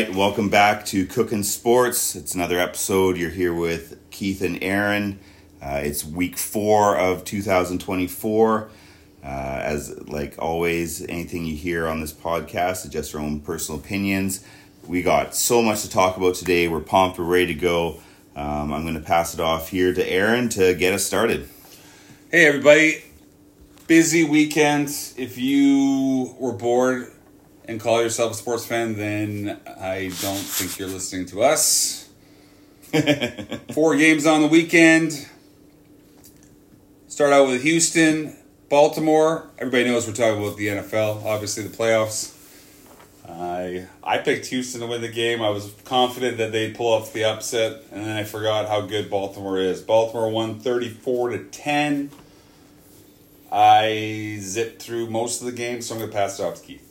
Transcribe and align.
Right, 0.00 0.14
welcome 0.14 0.48
back 0.48 0.86
to 0.86 1.04
Cooking 1.04 1.42
Sports. 1.42 2.16
It's 2.16 2.34
another 2.34 2.58
episode. 2.58 3.18
You're 3.18 3.28
here 3.28 3.52
with 3.52 3.98
Keith 4.10 4.40
and 4.40 4.58
Aaron. 4.64 5.20
Uh, 5.60 5.82
it's 5.84 6.06
week 6.06 6.38
four 6.38 6.96
of 6.96 7.22
2024. 7.26 8.70
Uh, 9.22 9.26
as 9.26 10.08
like 10.08 10.36
always, 10.38 11.02
anything 11.02 11.44
you 11.44 11.54
hear 11.54 11.86
on 11.86 12.00
this 12.00 12.14
podcast 12.14 12.86
is 12.86 12.90
just 12.90 13.12
your 13.12 13.20
own 13.20 13.40
personal 13.40 13.78
opinions. 13.78 14.42
We 14.86 15.02
got 15.02 15.34
so 15.34 15.60
much 15.60 15.82
to 15.82 15.90
talk 15.90 16.16
about 16.16 16.34
today. 16.34 16.66
We're 16.66 16.80
pumped. 16.80 17.18
We're 17.18 17.26
ready 17.26 17.48
to 17.48 17.60
go. 17.60 18.00
Um, 18.34 18.72
I'm 18.72 18.84
going 18.84 18.94
to 18.94 19.00
pass 19.00 19.34
it 19.34 19.40
off 19.40 19.68
here 19.68 19.92
to 19.92 20.10
Aaron 20.10 20.48
to 20.50 20.72
get 20.72 20.94
us 20.94 21.04
started. 21.04 21.46
Hey, 22.30 22.46
everybody. 22.46 23.04
Busy 23.86 24.24
weekend. 24.24 24.88
If 25.18 25.36
you 25.36 26.34
were 26.38 26.54
bored 26.54 27.12
and 27.70 27.80
call 27.80 28.02
yourself 28.02 28.32
a 28.32 28.34
sports 28.34 28.66
fan, 28.66 28.96
then 28.96 29.60
I 29.64 30.10
don't 30.20 30.36
think 30.36 30.76
you're 30.76 30.88
listening 30.88 31.26
to 31.26 31.42
us. 31.42 32.08
Four 33.72 33.96
games 33.96 34.26
on 34.26 34.42
the 34.42 34.48
weekend. 34.48 35.28
Start 37.06 37.32
out 37.32 37.46
with 37.46 37.62
Houston, 37.62 38.36
Baltimore. 38.68 39.48
Everybody 39.56 39.84
knows 39.84 40.08
we're 40.08 40.14
talking 40.14 40.42
about 40.42 40.56
the 40.56 40.66
NFL, 40.66 41.24
obviously 41.24 41.62
the 41.62 41.76
playoffs. 41.76 42.36
I 43.28 43.86
I 44.02 44.18
picked 44.18 44.46
Houston 44.46 44.80
to 44.80 44.88
win 44.88 45.00
the 45.00 45.08
game. 45.08 45.40
I 45.40 45.50
was 45.50 45.72
confident 45.84 46.38
that 46.38 46.50
they'd 46.50 46.74
pull 46.74 46.92
off 46.92 47.12
the 47.12 47.22
upset, 47.22 47.84
and 47.92 48.04
then 48.04 48.16
I 48.16 48.24
forgot 48.24 48.68
how 48.68 48.80
good 48.80 49.08
Baltimore 49.08 49.58
is. 49.58 49.80
Baltimore 49.80 50.28
won 50.28 50.58
34 50.58 51.30
to 51.30 51.44
10. 51.44 52.10
I 53.52 54.38
zipped 54.40 54.82
through 54.82 55.08
most 55.10 55.40
of 55.40 55.46
the 55.46 55.52
game, 55.52 55.82
so 55.82 55.94
I'm 55.94 56.00
going 56.00 56.10
to 56.10 56.16
pass 56.16 56.40
it 56.40 56.42
off 56.42 56.56
to 56.56 56.62
Keith. 56.62 56.89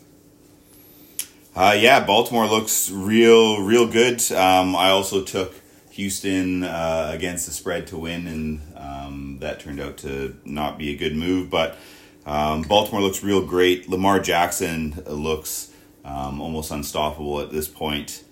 Uh, 1.60 1.74
yeah, 1.74 2.00
Baltimore 2.06 2.48
looks 2.48 2.90
real, 2.90 3.62
real 3.62 3.86
good. 3.86 4.22
Um, 4.32 4.78
I 4.78 4.92
also 4.92 5.26
took 5.26 5.54
Houston 5.90 6.64
uh, 6.64 7.12
against 7.14 7.48
the 7.48 7.52
spread 7.52 7.88
to 7.88 7.98
win, 7.98 8.28
and 8.28 8.62
um, 8.78 9.38
that 9.42 9.60
turned 9.60 9.82
out 9.82 9.98
to 9.98 10.38
not 10.46 10.78
be 10.78 10.94
a 10.94 10.96
good 10.96 11.18
move. 11.18 11.50
But 11.50 11.78
um, 12.26 12.62
Baltimore 12.62 13.02
looks 13.02 13.26
real 13.26 13.46
great. 13.46 13.90
Lamar 13.90 14.22
Jackson 14.22 15.04
looks 15.06 15.74
um, 16.06 16.40
almost 16.40 16.72
unstoppable 16.72 17.42
at 17.42 17.52
this 17.52 17.68
point. 17.68 18.24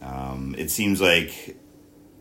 Um, 0.00 0.54
it 0.56 0.70
seems 0.70 1.00
like 1.00 1.56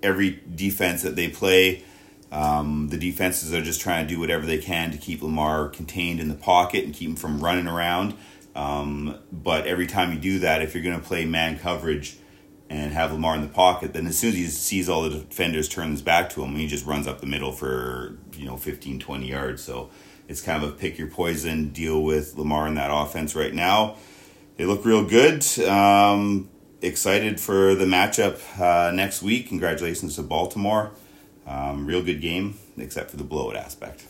every 0.01 0.41
defense 0.55 1.03
that 1.03 1.15
they 1.15 1.29
play, 1.29 1.83
um, 2.31 2.89
the 2.89 2.97
defenses 2.97 3.53
are 3.53 3.61
just 3.61 3.81
trying 3.81 4.07
to 4.07 4.11
do 4.11 4.19
whatever 4.19 4.47
they 4.47 4.57
can 4.57 4.89
to 4.89 4.97
keep 4.97 5.21
Lamar 5.21 5.69
contained 5.69 6.19
in 6.19 6.27
the 6.27 6.33
pocket 6.33 6.85
and 6.85 6.91
keep 6.91 7.11
him 7.11 7.15
from 7.15 7.39
running 7.39 7.67
around. 7.67 8.15
Um, 8.55 9.19
but 9.31 9.67
every 9.67 9.85
time 9.85 10.13
you 10.13 10.19
do 10.19 10.39
that, 10.39 10.61
if 10.61 10.73
you're 10.73 10.83
going 10.83 10.99
to 10.99 11.05
play 11.05 11.25
man 11.25 11.59
coverage 11.59 12.17
and 12.69 12.93
have 12.93 13.11
Lamar 13.11 13.35
in 13.35 13.41
the 13.41 13.47
pocket, 13.47 13.93
then 13.93 14.07
as 14.07 14.17
soon 14.17 14.29
as 14.29 14.35
he 14.35 14.47
sees 14.47 14.89
all 14.89 15.03
the 15.03 15.09
defenders 15.09 15.67
turn 15.67 15.91
his 15.91 16.01
back 16.01 16.29
to 16.31 16.43
him, 16.43 16.55
he 16.55 16.65
just 16.65 16.85
runs 16.85 17.05
up 17.05 17.19
the 17.19 17.27
middle 17.27 17.51
for, 17.51 18.17
you 18.37 18.45
know, 18.45 18.57
15, 18.57 18.99
20 18.99 19.27
yards. 19.27 19.61
So 19.61 19.89
it's 20.27 20.41
kind 20.41 20.63
of 20.63 20.69
a 20.69 20.71
pick 20.73 20.97
your 20.97 21.09
poison 21.09 21.69
deal 21.69 22.01
with 22.01 22.37
Lamar 22.37 22.67
in 22.67 22.75
that 22.75 22.89
offense 22.91 23.35
right 23.35 23.53
now. 23.53 23.97
They 24.57 24.65
look 24.65 24.85
real 24.85 25.05
good. 25.05 25.45
Um, 25.59 26.49
excited 26.81 27.39
for 27.39 27.75
the 27.75 27.85
matchup 27.85 28.39
uh, 28.59 28.91
next 28.91 29.21
week. 29.21 29.49
Congratulations 29.49 30.15
to 30.15 30.23
Baltimore. 30.23 30.91
Um, 31.45 31.85
real 31.85 32.01
good 32.01 32.21
game, 32.21 32.57
except 32.77 33.11
for 33.11 33.17
the 33.17 33.23
blowout 33.23 33.55
aspect. 33.55 34.05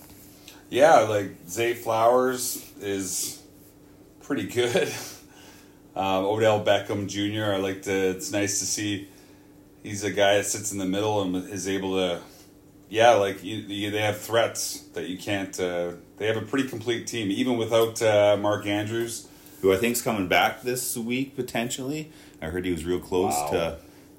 Yeah, 0.69 0.99
like 0.99 1.31
Zay 1.49 1.73
Flowers 1.73 2.71
is 2.79 3.34
pretty 4.25 4.47
good. 4.47 4.91
Um, 5.97 6.25
Odell 6.25 6.61
Beckham 6.61 7.07
Jr. 7.07 7.53
I 7.53 7.55
like 7.55 7.83
to. 7.83 7.91
It's 8.09 8.29
nice 8.29 8.59
to 8.59 8.65
see. 8.65 9.07
He's 9.81 10.03
a 10.03 10.11
guy 10.11 10.35
that 10.35 10.45
sits 10.45 10.73
in 10.73 10.77
the 10.77 10.83
middle 10.85 11.21
and 11.21 11.37
is 11.49 11.69
able 11.69 11.95
to. 11.95 12.19
Yeah, 12.89 13.11
like 13.11 13.41
you, 13.45 13.55
you, 13.55 13.91
they 13.91 14.01
have 14.01 14.19
threats 14.19 14.81
that 14.93 15.07
you 15.07 15.17
can't. 15.17 15.57
Uh, 15.57 15.93
they 16.17 16.27
have 16.27 16.35
a 16.35 16.41
pretty 16.41 16.67
complete 16.67 17.07
team, 17.07 17.31
even 17.31 17.55
without 17.55 18.01
uh, 18.01 18.35
Mark 18.37 18.65
Andrews, 18.67 19.29
who 19.61 19.71
I 19.71 19.77
think 19.77 19.93
is 19.93 20.01
coming 20.01 20.27
back 20.27 20.63
this 20.63 20.97
week 20.97 21.33
potentially. 21.37 22.11
I 22.41 22.47
heard 22.47 22.65
he 22.65 22.73
was 22.73 22.83
real 22.83 22.99
close 22.99 23.31
Wow. 23.33 23.49
to 23.51 23.77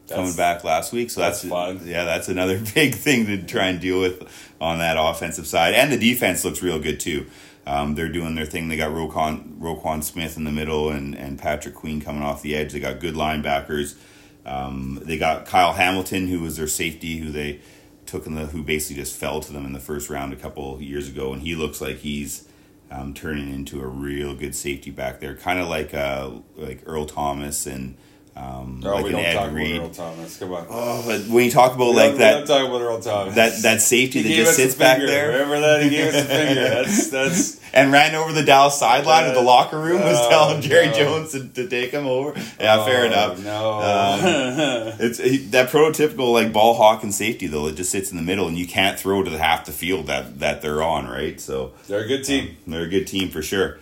coming 0.08 0.30
That's- 0.32 0.36
back 0.38 0.64
last 0.64 0.94
week, 0.94 1.10
so 1.10 1.20
that's, 1.20 1.42
that's 1.42 1.50
fun. 1.52 1.82
yeah, 1.84 2.04
that's 2.06 2.28
another 2.28 2.58
big 2.74 2.94
thing 2.94 3.26
to 3.26 3.42
try 3.42 3.66
and 3.66 3.78
deal 3.82 4.00
with 4.00 4.22
on 4.62 4.78
that 4.78 4.96
offensive 4.98 5.46
side. 5.46 5.74
And 5.74 5.92
the 5.92 5.98
defense 5.98 6.42
looks 6.42 6.62
real 6.62 6.78
good 6.80 7.00
too. 7.00 7.26
Um, 7.66 7.96
they're 7.96 8.08
doing 8.08 8.36
their 8.36 8.46
thing. 8.46 8.68
They 8.68 8.76
got 8.76 8.92
Roquan, 8.92 9.58
Roquan 9.58 10.02
Smith 10.04 10.36
in 10.36 10.44
the 10.44 10.52
middle 10.52 10.88
and, 10.90 11.14
and 11.16 11.36
Patrick 11.38 11.74
Queen 11.74 12.00
coming 12.00 12.22
off 12.22 12.40
the 12.42 12.54
edge. 12.54 12.72
They 12.72 12.78
got 12.80 13.00
good 13.00 13.14
linebackers. 13.14 13.96
Um, 14.44 15.00
they 15.02 15.18
got 15.18 15.46
Kyle 15.46 15.72
Hamilton, 15.72 16.28
who 16.28 16.38
was 16.40 16.56
their 16.56 16.68
safety, 16.68 17.16
who 17.18 17.32
they 17.32 17.60
took 18.06 18.24
in 18.26 18.36
the 18.36 18.46
who 18.46 18.62
basically 18.62 19.02
just 19.02 19.16
fell 19.16 19.40
to 19.40 19.52
them 19.52 19.66
in 19.66 19.72
the 19.72 19.80
first 19.80 20.08
round 20.08 20.32
a 20.32 20.36
couple 20.36 20.80
years 20.80 21.08
ago, 21.08 21.32
and 21.32 21.42
he 21.42 21.56
looks 21.56 21.80
like 21.80 21.96
he's 21.96 22.46
um, 22.92 23.12
turning 23.14 23.52
into 23.52 23.80
a 23.80 23.86
real 23.88 24.36
good 24.36 24.54
safety 24.54 24.92
back 24.92 25.18
there, 25.18 25.34
kind 25.34 25.58
of 25.58 25.66
like 25.66 25.92
uh, 25.92 26.30
like 26.56 26.82
Earl 26.86 27.06
Thomas 27.06 27.66
and 27.66 27.96
um, 28.36 28.78
No, 28.84 28.94
like 28.94 29.04
we 29.06 29.10
don't 29.10 29.24
Ed 29.24 29.34
talk 29.34 29.50
Reed. 29.52 29.74
about 29.74 29.86
Earl 29.86 29.90
Thomas. 29.94 30.38
Come 30.38 30.52
on. 30.52 30.66
Oh, 30.70 31.02
but 31.04 31.22
when 31.22 31.44
you 31.46 31.50
talk 31.50 31.74
about 31.74 31.88
We 31.90 31.96
like 31.96 32.16
that 32.18 32.46
talk 32.46 32.68
about 32.68 32.80
Earl 32.80 33.00
Thomas. 33.00 33.34
that 33.34 33.62
that 33.62 33.80
safety 33.80 34.22
He 34.22 34.28
that 34.36 34.44
just 34.44 34.54
sits 34.54 34.76
back 34.76 34.98
there 34.98 35.32
Remember 35.32 35.58
that? 35.60 35.82
He 35.82 35.90
gave 35.90 36.14
us 36.14 36.22
a 36.22 36.24
finger. 36.24 36.60
That's 36.62 37.10
that's. 37.10 37.55
And 37.72 37.92
ran 37.92 38.14
over 38.14 38.32
the 38.32 38.42
Dallas 38.42 38.78
sideline 38.78 39.26
of 39.28 39.34
the 39.34 39.40
locker 39.42 39.78
room 39.78 40.00
was 40.02 40.16
Oh, 40.20 40.28
telling 40.30 40.60
Jerry 40.62 40.86
no. 40.88 40.92
Jones 40.94 41.32
to, 41.32 41.46
to 41.48 41.68
take 41.68 41.90
him 41.90 42.06
over. 42.06 42.32
Yeah, 42.60 42.84
fair 42.84 43.02
Oh, 43.02 43.06
enough. 43.06 43.44
No. 43.44 44.94
It's 44.98 45.18
he, 45.18 45.38
that 45.48 45.70
prototypical 45.70 46.32
like 46.32 46.52
ball 46.52 46.74
hawk 46.74 47.02
and 47.02 47.12
safety 47.14 47.46
though. 47.46 47.66
It 47.68 47.74
just 47.76 47.90
sits 47.90 48.10
in 48.10 48.16
the 48.16 48.22
middle, 48.22 48.48
and 48.48 48.56
you 48.56 48.66
can't 48.66 48.98
throw 48.98 49.22
to 49.22 49.30
the 49.30 49.38
half 49.38 49.66
the 49.66 49.72
field 49.72 50.06
that 50.06 50.38
that 50.40 50.62
they're 50.62 50.82
on, 50.82 51.06
right? 51.08 51.40
So 51.40 51.72
They're 51.88 52.04
a 52.04 52.08
good 52.08 52.24
team. 52.24 52.56
they're 52.66 52.82
a 52.84 52.88
good 52.88 53.06
team 53.06 53.28
for 53.30 53.42
sure. 53.42 53.78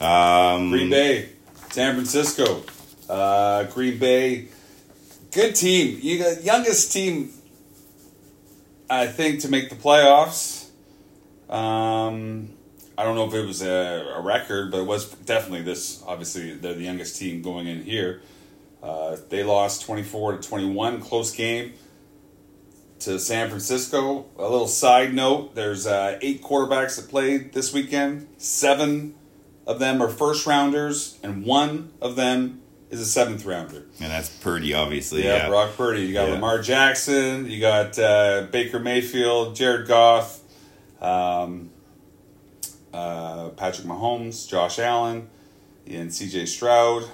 Um, 0.00 0.70
Green 0.70 0.90
Bay, 0.90 1.30
San 1.70 1.94
Francisco, 1.94 2.62
uh, 3.08 3.64
Green 3.64 3.98
Bay, 3.98 4.48
good 5.32 5.54
team. 5.54 5.98
You 6.02 6.18
got 6.18 6.44
youngest 6.44 6.92
team, 6.92 7.30
I 8.90 9.06
think, 9.06 9.40
to 9.40 9.48
make 9.48 9.70
the 9.70 9.74
playoffs. 9.76 10.68
Um, 11.50 12.50
I 12.98 13.04
don't 13.04 13.14
know 13.14 13.26
if 13.26 13.32
it 13.34 13.46
was 13.46 13.62
a, 13.62 14.14
a 14.16 14.20
record, 14.20 14.72
but 14.72 14.80
it 14.80 14.86
was 14.86 15.08
definitely 15.08 15.62
this. 15.62 16.02
Obviously, 16.06 16.54
they're 16.54 16.74
the 16.74 16.82
youngest 16.82 17.16
team 17.16 17.42
going 17.42 17.66
in 17.68 17.82
here. 17.84 18.20
Uh, 18.82 19.16
they 19.28 19.44
lost 19.44 19.82
twenty 19.86 20.02
four 20.02 20.36
to 20.36 20.48
twenty 20.48 20.66
one, 20.70 21.00
close 21.00 21.34
game 21.34 21.72
to 23.00 23.18
San 23.18 23.48
Francisco. 23.48 24.26
A 24.36 24.42
little 24.42 24.66
side 24.68 25.14
note: 25.14 25.54
there's 25.54 25.86
uh, 25.86 26.18
eight 26.22 26.42
quarterbacks 26.42 26.96
that 26.96 27.08
played 27.08 27.52
this 27.52 27.72
weekend. 27.72 28.26
Seven 28.36 29.14
of 29.66 29.78
them 29.78 30.02
are 30.02 30.08
first 30.08 30.46
rounders, 30.46 31.18
and 31.22 31.44
one 31.44 31.92
of 32.02 32.16
them 32.16 32.62
is 32.90 33.00
a 33.00 33.04
seventh 33.06 33.44
rounder. 33.44 33.84
and 34.00 34.10
that's 34.10 34.30
Purdy, 34.30 34.72
obviously. 34.74 35.22
Yeah, 35.22 35.36
Yeah, 35.36 35.48
Brock 35.48 35.76
Purdy. 35.76 36.02
You 36.02 36.14
got 36.14 36.28
Yeah. 36.28 36.34
Lamar 36.34 36.60
Jackson. 36.62 37.48
You 37.48 37.60
got 37.60 37.98
uh, 37.98 38.46
Baker 38.50 38.78
Mayfield, 38.80 39.54
Jared 39.54 39.86
Goff, 39.86 40.40
um, 41.00 41.67
uh, 42.92 43.50
Patrick 43.50 43.86
Mahomes, 43.86 44.48
Josh 44.48 44.78
Allen, 44.78 45.28
and 45.86 46.12
C.J. 46.12 46.46
Stroud. 46.46 47.04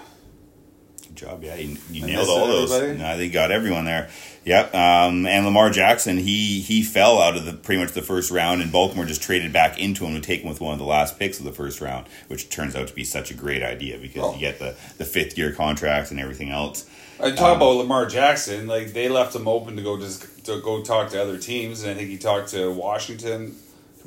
Good 1.02 1.16
job. 1.16 1.44
Yeah, 1.44 1.56
you, 1.56 1.76
you 1.90 2.06
nailed 2.06 2.28
all 2.28 2.46
those. 2.46 2.72
everybody? 2.72 2.98
No, 2.98 3.14
you 3.22 3.30
got 3.30 3.50
everyone 3.52 3.84
there. 3.84 4.10
Yep. 4.46 4.74
Um, 4.74 5.26
and 5.26 5.44
Lamar 5.44 5.70
Jackson, 5.70 6.18
he 6.18 6.60
he 6.60 6.82
fell 6.82 7.20
out 7.20 7.36
of 7.36 7.44
the 7.44 7.52
pretty 7.52 7.80
much 7.80 7.92
the 7.92 8.02
first 8.02 8.30
round, 8.30 8.62
and 8.62 8.72
Baltimore 8.72 9.04
just 9.04 9.22
traded 9.22 9.52
back 9.52 9.78
into 9.78 10.04
him 10.04 10.14
to 10.14 10.20
take 10.20 10.40
him 10.42 10.48
with 10.48 10.60
one 10.60 10.72
of 10.72 10.78
the 10.78 10.84
last 10.84 11.18
picks 11.18 11.38
of 11.38 11.44
the 11.44 11.52
first 11.52 11.80
round, 11.80 12.06
which 12.28 12.48
turns 12.50 12.74
out 12.74 12.88
to 12.88 12.94
be 12.94 13.04
such 13.04 13.30
a 13.30 13.34
great 13.34 13.62
idea 13.62 13.98
because 13.98 14.22
Oh. 14.22 14.34
you 14.34 14.40
get 14.40 14.58
the 14.58 14.74
the 14.98 15.04
fifth 15.04 15.36
year 15.38 15.52
contract 15.52 16.10
and 16.10 16.18
everything 16.20 16.50
else. 16.50 16.86
I 17.20 17.30
talk 17.30 17.52
Um, 17.52 17.56
about 17.58 17.76
Lamar 17.76 18.06
Jackson. 18.06 18.66
Like 18.66 18.92
they 18.92 19.08
left 19.08 19.34
him 19.36 19.46
open 19.46 19.76
to 19.76 19.82
go 19.82 19.98
just 19.98 20.44
to 20.46 20.60
go 20.60 20.82
talk 20.82 21.10
to 21.10 21.22
other 21.22 21.38
teams, 21.38 21.82
and 21.82 21.92
I 21.92 21.94
think 21.94 22.10
he 22.10 22.18
talked 22.18 22.50
to 22.50 22.70
Washington 22.72 23.56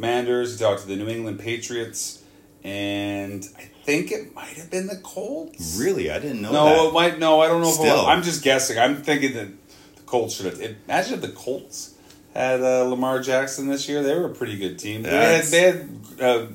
Commanders. 0.01 0.53
He 0.59 0.63
talked 0.63 0.81
to 0.83 0.87
the 0.87 0.95
New 0.95 1.07
England 1.07 1.39
Patriots, 1.39 2.23
and 2.63 3.43
I 3.57 3.63
think 3.83 4.11
it 4.11 4.33
might 4.35 4.55
have 4.57 4.69
been 4.69 4.85
the 4.87 4.97
Colts. 4.97 5.77
Really, 5.79 6.11
I 6.11 6.19
didn't 6.19 6.41
know 6.43 6.51
No, 6.51 6.65
that. 6.65 6.85
it 6.89 6.93
might. 6.93 7.19
No, 7.19 7.41
I 7.41 7.47
don't 7.47 7.61
know. 7.61 7.71
Still. 7.71 7.95
was. 7.97 8.05
I'm 8.05 8.21
just 8.21 8.43
guessing. 8.43 8.77
I'm 8.77 8.97
thinking 9.01 9.33
that 9.33 9.47
the 9.95 10.01
Colts 10.03 10.35
should 10.35 10.45
have. 10.45 10.61
Imagine 10.85 11.15
if 11.15 11.21
the 11.21 11.29
Colts 11.29 11.95
had 12.35 12.61
uh, 12.61 12.83
Lamar 12.83 13.19
Jackson 13.21 13.67
this 13.67 13.89
year. 13.89 14.03
They 14.03 14.13
were 14.13 14.27
a 14.27 14.33
pretty 14.35 14.55
good 14.57 14.77
team. 14.77 15.01
They 15.01 15.09
had, 15.09 15.45
they 15.45 15.61
had 15.61 15.89
uh, 16.21 16.45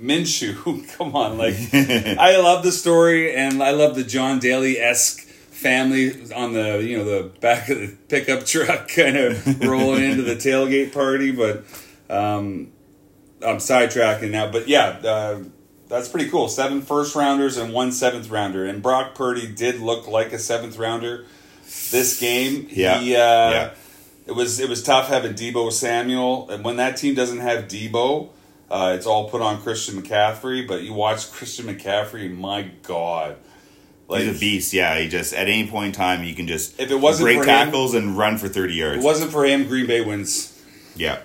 Minshew. 0.00 0.88
Come 0.96 1.16
on, 1.16 1.38
like 1.38 1.56
I 1.74 2.38
love 2.38 2.62
the 2.62 2.70
story, 2.72 3.34
and 3.34 3.60
I 3.62 3.72
love 3.72 3.96
the 3.96 4.04
John 4.04 4.38
Daly 4.38 4.78
esque 4.78 5.20
family 5.26 6.32
on 6.32 6.52
the 6.52 6.82
you 6.84 6.98
know 6.98 7.04
the 7.04 7.28
back 7.40 7.68
of 7.68 7.78
the 7.78 7.96
pickup 8.08 8.46
truck, 8.46 8.86
kind 8.94 9.16
of 9.16 9.60
rolling 9.64 10.04
into 10.04 10.22
the 10.22 10.36
tailgate 10.36 10.92
party. 10.92 11.32
But 11.32 11.64
um, 12.10 12.71
I'm 13.44 13.56
sidetracking 13.58 14.30
now. 14.30 14.50
But 14.50 14.68
yeah, 14.68 14.88
uh, 15.04 15.38
that's 15.88 16.08
pretty 16.08 16.30
cool. 16.30 16.48
Seven 16.48 16.82
first 16.82 17.14
rounders 17.14 17.56
and 17.56 17.72
one 17.72 17.92
seventh 17.92 18.30
rounder, 18.30 18.64
and 18.64 18.82
Brock 18.82 19.14
Purdy 19.14 19.46
did 19.46 19.80
look 19.80 20.06
like 20.08 20.32
a 20.32 20.38
seventh 20.38 20.78
rounder 20.78 21.26
this 21.90 22.18
game. 22.18 22.66
Yeah. 22.70 22.98
He, 22.98 23.14
uh, 23.16 23.18
Yeah. 23.18 23.70
It 24.24 24.32
was 24.32 24.60
it 24.60 24.68
was 24.68 24.82
tough 24.84 25.08
having 25.08 25.34
Deebo 25.34 25.72
Samuel, 25.72 26.48
and 26.48 26.64
when 26.64 26.76
that 26.76 26.96
team 26.96 27.14
doesn't 27.14 27.40
have 27.40 27.64
Deebo, 27.64 28.28
uh, 28.70 28.92
it's 28.96 29.04
all 29.04 29.28
put 29.28 29.42
on 29.42 29.60
Christian 29.60 30.00
McCaffrey. 30.00 30.66
But 30.66 30.82
you 30.82 30.92
watch 30.92 31.32
Christian 31.32 31.66
McCaffrey, 31.66 32.26
and 32.26 32.38
my 32.38 32.70
God, 32.84 33.34
like 34.06 34.22
He's 34.22 34.36
a 34.36 34.38
beast. 34.40 34.72
Yeah, 34.72 34.96
he 34.96 35.08
just 35.08 35.34
at 35.34 35.48
any 35.48 35.66
point 35.68 35.86
in 35.86 35.92
time 35.92 36.22
you 36.22 36.34
can 36.36 36.46
just 36.46 36.78
If 36.78 36.92
it 36.92 37.00
wasn't 37.00 37.26
break 37.26 37.38
for 37.38 37.42
him- 37.42 37.48
tackles 37.48 37.94
and 37.94 38.16
run 38.16 38.38
for 38.38 38.46
thirty 38.48 38.74
if 38.74 38.78
yards. 38.78 39.02
it 39.02 39.04
wasn't 39.04 39.32
for 39.32 39.44
him, 39.44 39.66
Green 39.66 39.86
Bay 39.88 40.02
wins. 40.02 40.56
Yeah, 40.94 41.18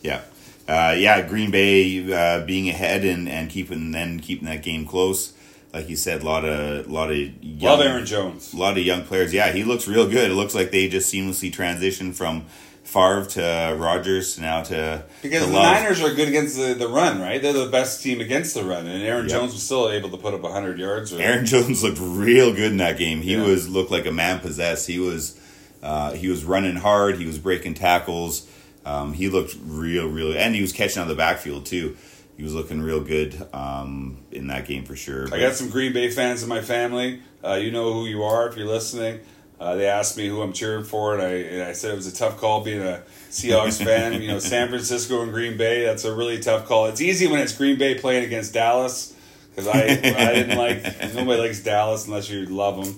yeah, 0.00 0.20
uh, 0.68 0.94
yeah. 0.96 1.22
Green 1.26 1.50
Bay 1.50 2.12
uh, 2.12 2.44
being 2.44 2.68
ahead 2.68 3.04
and, 3.04 3.28
and 3.28 3.48
keeping 3.50 3.90
then 3.92 4.20
keeping 4.20 4.46
that 4.46 4.62
game 4.62 4.86
close. 4.86 5.32
Like 5.72 5.88
you 5.88 5.96
said, 5.96 6.22
a 6.22 6.24
lot 6.24 6.44
of 6.44 6.90
lot 6.90 7.10
of 7.10 7.16
young, 7.16 7.78
Love 7.78 7.80
Aaron 7.86 8.06
Jones. 8.06 8.54
a 8.54 8.56
lot 8.56 8.78
of 8.78 8.84
young 8.84 9.02
players. 9.04 9.32
Yeah, 9.34 9.52
he 9.52 9.64
looks 9.64 9.86
real 9.88 10.08
good. 10.08 10.30
It 10.30 10.34
looks 10.34 10.54
like 10.54 10.70
they 10.70 10.88
just 10.88 11.12
seamlessly 11.12 11.52
transitioned 11.52 12.14
from 12.14 12.46
Favre 12.84 13.26
to 13.26 13.76
Rodgers 13.78 14.38
now 14.38 14.62
to 14.62 15.04
Because 15.20 15.42
to 15.44 15.46
the 15.50 15.52
Love. 15.54 15.74
Niners 15.74 16.00
are 16.02 16.14
good 16.14 16.28
against 16.28 16.56
the, 16.56 16.72
the 16.72 16.88
run, 16.88 17.20
right? 17.20 17.40
They're 17.42 17.52
the 17.52 17.66
best 17.68 18.02
team 18.02 18.22
against 18.22 18.54
the 18.54 18.64
run, 18.64 18.86
and 18.86 19.02
Aaron 19.02 19.28
Yep. 19.28 19.30
Jones 19.30 19.52
was 19.52 19.62
still 19.62 19.90
able 19.90 20.08
to 20.08 20.16
put 20.16 20.32
up 20.32 20.42
hundred 20.42 20.78
yards. 20.78 21.12
Or, 21.12 21.20
Aaron 21.20 21.44
Jones 21.44 21.82
looked 21.82 21.98
real 22.00 22.54
good 22.54 22.70
in 22.72 22.78
that 22.78 22.96
game. 22.96 23.20
He 23.20 23.34
Yeah. 23.34 23.44
was 23.44 23.68
looked 23.68 23.90
like 23.90 24.06
a 24.06 24.10
man 24.12 24.40
possessed. 24.40 24.86
He 24.86 24.98
was 24.98 25.38
uh, 25.82 26.12
he 26.12 26.28
was 26.28 26.44
running 26.44 26.76
hard. 26.76 27.18
He 27.18 27.26
was 27.26 27.38
breaking 27.38 27.74
tackles. 27.74 28.48
Um, 28.88 29.12
he 29.12 29.28
looked 29.28 29.54
real, 29.62 30.08
real, 30.08 30.32
and 30.32 30.54
he 30.54 30.62
was 30.62 30.72
catching 30.72 31.02
of 31.02 31.08
the 31.08 31.14
backfield 31.14 31.66
too. 31.66 31.96
He 32.38 32.42
was 32.42 32.54
looking 32.54 32.80
real 32.80 33.02
good 33.02 33.36
um, 33.52 34.16
in 34.30 34.46
that 34.46 34.66
game 34.66 34.84
for 34.84 34.96
sure. 34.96 35.26
I 35.34 35.38
got 35.40 35.54
some 35.54 35.68
Green 35.68 35.92
Bay 35.92 36.08
fans 36.08 36.42
in 36.42 36.48
my 36.48 36.62
family. 36.62 37.20
Uh, 37.44 37.54
you 37.54 37.70
know 37.70 37.92
who 37.92 38.06
you 38.06 38.22
are 38.22 38.48
if 38.48 38.56
you're 38.56 38.66
listening. 38.66 39.20
Uh, 39.60 39.74
they 39.74 39.86
asked 39.86 40.16
me 40.16 40.28
who 40.28 40.40
I'm 40.40 40.52
cheering 40.52 40.84
for, 40.84 41.14
and 41.14 41.22
I, 41.22 41.32
and 41.32 41.62
I 41.64 41.72
said 41.72 41.90
it 41.90 41.96
was 41.96 42.06
a 42.06 42.14
tough 42.14 42.38
call 42.38 42.62
being 42.62 42.80
a 42.80 43.02
Seahawks 43.28 43.84
fan. 43.84 44.22
You 44.22 44.28
know, 44.28 44.38
San 44.38 44.68
Francisco 44.68 45.20
and 45.22 45.32
Green 45.32 45.58
Bay, 45.58 45.84
that's 45.84 46.04
a 46.04 46.14
really 46.14 46.38
tough 46.38 46.66
call. 46.66 46.86
It's 46.86 47.00
easy 47.00 47.26
when 47.26 47.40
it's 47.40 47.54
Green 47.54 47.76
Bay 47.76 47.96
playing 47.96 48.24
against 48.24 48.54
Dallas, 48.54 49.14
because 49.50 49.66
I, 49.66 49.80
I 49.80 50.32
didn't 50.32 50.56
like, 50.56 51.14
nobody 51.14 51.42
likes 51.42 51.60
Dallas 51.60 52.06
unless 52.06 52.30
you 52.30 52.46
love 52.46 52.82
them. 52.82 52.96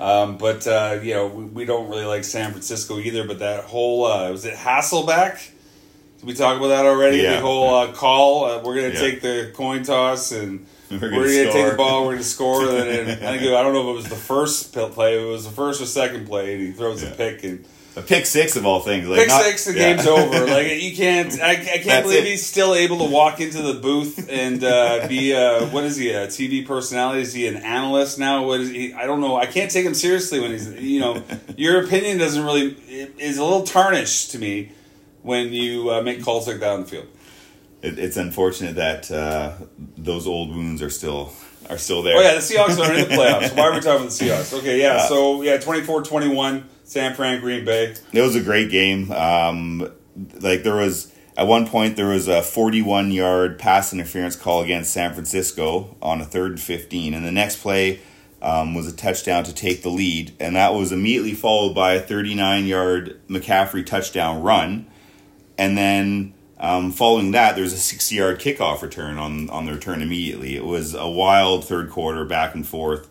Um, 0.00 0.38
but, 0.38 0.66
uh, 0.66 0.98
you 1.02 1.14
know, 1.14 1.26
we, 1.28 1.44
we 1.44 1.64
don't 1.64 1.88
really 1.88 2.04
like 2.04 2.24
San 2.24 2.50
Francisco 2.50 2.98
either, 2.98 3.26
but 3.26 3.38
that 3.38 3.64
whole, 3.64 4.06
uh, 4.06 4.30
was 4.30 4.44
it 4.44 4.54
Hasselbeck? 4.54 5.50
Did 6.18 6.26
we 6.26 6.34
talk 6.34 6.56
about 6.58 6.68
that 6.68 6.84
already? 6.86 7.18
Yeah. 7.18 7.36
The 7.36 7.40
whole 7.42 7.74
uh, 7.74 7.92
call, 7.92 8.44
uh, 8.44 8.62
we're 8.62 8.74
going 8.74 8.90
to 8.90 8.94
Yeah. 8.96 9.00
take 9.10 9.20
the 9.22 9.52
coin 9.54 9.82
toss 9.84 10.32
and 10.32 10.66
We're 10.90 10.98
we're 11.00 11.10
gonna 11.10 11.20
going 11.22 11.46
to 11.46 11.52
take 11.52 11.70
the 11.70 11.76
ball. 11.76 12.02
We're 12.02 12.12
going 12.12 12.18
to 12.18 12.24
score. 12.24 12.62
And, 12.68 12.70
and 13.10 13.10
I 13.26 13.38
think 13.38 13.42
I 13.52 13.62
don't 13.62 13.72
know 13.72 13.82
if 13.88 13.94
it 13.94 13.96
was 13.96 14.08
the 14.08 14.16
first 14.16 14.72
play. 14.72 15.22
It 15.22 15.26
was 15.26 15.44
the 15.44 15.50
first 15.52 15.80
or 15.80 15.86
second 15.86 16.26
play, 16.26 16.54
and 16.54 16.62
he 16.62 16.72
throws 16.72 17.02
a 17.02 17.10
pick 17.10 17.44
and 17.44 17.64
a 17.96 18.02
pick 18.02 18.26
six 18.26 18.56
of 18.56 18.66
all 18.66 18.80
things. 18.80 19.06
Like 19.08 19.20
pick 19.20 19.28
not- 19.28 19.42
six. 19.42 19.64
The 19.66 19.72
yeah. 19.74 19.94
game's 19.94 20.06
over. 20.06 20.46
Like 20.54 20.82
you 20.82 20.94
can't. 20.96 21.40
I, 21.40 21.50
I 21.52 21.54
can't 21.56 21.84
That's 21.84 22.02
believe 22.06 22.24
it. 22.24 22.26
he's 22.26 22.44
still 22.44 22.74
able 22.74 22.98
to 22.98 23.04
walk 23.12 23.40
into 23.40 23.62
the 23.62 23.74
booth 23.74 24.28
and 24.30 24.62
uh, 24.64 25.06
be 25.08 25.34
uh, 25.34 25.66
what 25.66 25.84
is 25.84 25.96
he 25.96 26.10
a 26.10 26.26
TV 26.26 26.66
personality? 26.66 27.20
Is 27.22 27.32
he 27.32 27.46
an 27.46 27.56
analyst 27.56 28.18
now? 28.18 28.44
What 28.46 28.60
is 28.60 28.70
he? 28.70 28.92
I 28.94 29.06
don't 29.06 29.20
know. 29.20 29.36
I 29.36 29.46
can't 29.46 29.70
take 29.70 29.86
him 29.86 29.94
seriously 29.94 30.40
when 30.40 30.50
he's 30.50 30.68
you 30.80 31.00
know 31.00 31.22
your 31.56 31.84
opinion 31.84 32.18
doesn't 32.18 32.44
really 32.44 32.72
is 33.18 33.38
a 33.38 33.44
little 33.44 33.62
tarnished 33.64 34.32
to 34.32 34.38
me 34.38 34.72
when 35.22 35.52
you 35.52 35.90
uh, 35.90 36.02
make 36.02 36.22
calls 36.22 36.46
like 36.46 36.60
that 36.60 36.70
on 36.70 36.80
the 36.82 36.86
field. 36.86 37.06
It, 37.82 37.98
it's 37.98 38.16
unfortunate 38.16 38.76
that 38.76 39.10
uh, 39.10 39.52
those 39.96 40.26
old 40.26 40.50
wounds 40.54 40.82
are 40.82 40.90
still 40.90 41.32
are 41.70 41.78
still 41.78 42.02
there. 42.02 42.16
Oh 42.16 42.20
yeah, 42.20 42.34
the 42.34 42.40
Seahawks 42.40 42.78
are 42.78 42.92
in 42.92 43.08
the 43.08 43.14
playoffs. 43.14 43.56
Why 43.56 43.64
are 43.68 43.72
we 43.72 43.80
talking 43.80 44.02
about 44.06 44.10
the 44.10 44.24
Seahawks? 44.24 44.58
Okay, 44.58 44.80
yeah. 44.80 44.96
Uh, 44.96 45.06
So 45.08 45.42
yeah, 45.42 45.56
24-21, 45.58 46.64
San 46.84 47.14
Fran, 47.14 47.40
Green 47.40 47.64
Bay. 47.64 47.94
It 48.12 48.20
was 48.20 48.36
a 48.36 48.42
great 48.42 48.70
game. 48.70 49.10
Um, 49.10 49.90
like 50.40 50.62
there 50.62 50.76
was 50.76 51.12
at 51.36 51.46
one 51.46 51.66
point 51.66 51.96
there 51.96 52.08
was 52.08 52.28
a 52.28 52.42
41 52.42 53.10
yard 53.10 53.58
pass 53.58 53.92
interference 53.92 54.36
call 54.36 54.62
against 54.62 54.92
San 54.92 55.12
Francisco 55.14 55.96
on 56.00 56.20
a 56.20 56.24
third 56.24 56.52
and 56.52 56.60
15, 56.60 57.14
and 57.14 57.24
the 57.24 57.32
next 57.32 57.56
play 57.56 58.00
um, 58.42 58.74
was 58.74 58.86
a 58.86 58.94
touchdown 58.94 59.42
to 59.44 59.54
take 59.54 59.82
the 59.82 59.88
lead, 59.88 60.34
and 60.38 60.54
that 60.56 60.74
was 60.74 60.92
immediately 60.92 61.34
followed 61.34 61.74
by 61.74 61.94
a 61.94 62.00
39 62.00 62.66
yard 62.66 63.20
McCaffrey 63.28 63.84
touchdown 63.84 64.42
run, 64.42 64.86
and 65.58 65.76
then. 65.76 66.34
Um, 66.56 66.92
following 66.92 67.32
that, 67.32 67.56
there's 67.56 67.72
a 67.72 67.78
60 67.78 68.14
yard 68.14 68.38
kickoff 68.38 68.80
return 68.80 69.18
on, 69.18 69.50
on 69.50 69.66
the 69.66 69.72
return 69.72 70.00
immediately. 70.00 70.56
It 70.56 70.64
was 70.64 70.94
a 70.94 71.06
wild 71.06 71.66
third 71.66 71.90
quarter, 71.90 72.24
back 72.24 72.54
and 72.54 72.66
forth. 72.66 73.10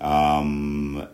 Um, 0.00 1.06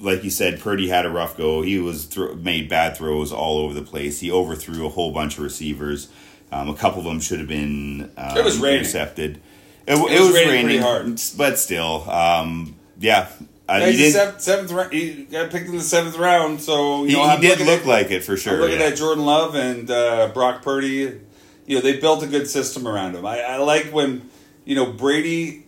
like 0.00 0.22
you 0.24 0.30
said, 0.30 0.60
Purdy 0.60 0.88
had 0.88 1.06
a 1.06 1.10
rough 1.10 1.36
go. 1.36 1.62
He 1.62 1.78
was 1.78 2.04
thro- 2.04 2.34
made 2.34 2.68
bad 2.68 2.96
throws 2.96 3.32
all 3.32 3.58
over 3.58 3.72
the 3.74 3.82
place. 3.82 4.20
He 4.20 4.30
overthrew 4.30 4.84
a 4.86 4.88
whole 4.90 5.12
bunch 5.12 5.38
of 5.38 5.44
receivers. 5.44 6.08
Um, 6.50 6.68
a 6.68 6.74
couple 6.74 6.98
of 7.00 7.04
them 7.06 7.20
should 7.20 7.38
have 7.38 7.48
been 7.48 8.10
um, 8.16 8.36
It 8.36 8.44
was 8.44 8.58
raining. 8.58 8.80
intercepted. 8.80 9.40
It, 9.86 9.94
It 9.94 9.98
it 9.98 10.20
was 10.20 10.28
was, 10.28 10.34
raining 10.34 10.66
raining, 10.66 10.82
hard. 10.82 11.20
but 11.36 11.58
still, 11.58 12.08
um, 12.10 12.76
yeah. 12.98 13.28
Uh, 13.68 13.78
Yeah, 13.80 13.86
he 13.90 13.96
did. 13.96 14.12
seventh, 14.12 14.40
seventh 14.42 14.70
round. 14.72 14.92
He 14.92 15.24
got 15.24 15.50
picked 15.50 15.68
in 15.68 15.76
the 15.76 15.82
seventh 15.82 16.18
round, 16.18 16.60
so 16.60 17.04
you 17.04 17.10
he, 17.10 17.14
know 17.14 17.28
he 17.36 17.40
did 17.40 17.60
look 17.60 17.80
at, 17.80 17.86
like 17.86 18.10
it 18.10 18.22
for 18.22 18.32
I'm 18.32 18.38
sure. 18.38 18.58
looking 18.60 18.80
yeah. 18.80 18.86
at 18.88 18.96
Jordan 18.96 19.24
Love 19.24 19.54
and 19.54 19.90
uh, 19.90 20.28
Brock 20.34 20.62
Purdy. 20.62 21.20
You 21.66 21.76
know 21.76 21.80
they 21.80 21.98
built 21.98 22.22
a 22.22 22.26
good 22.26 22.48
system 22.48 22.86
around 22.86 23.14
him. 23.14 23.24
I, 23.24 23.40
I 23.40 23.56
like 23.58 23.86
when 23.86 24.28
you 24.64 24.74
know 24.74 24.92
Brady. 24.92 25.64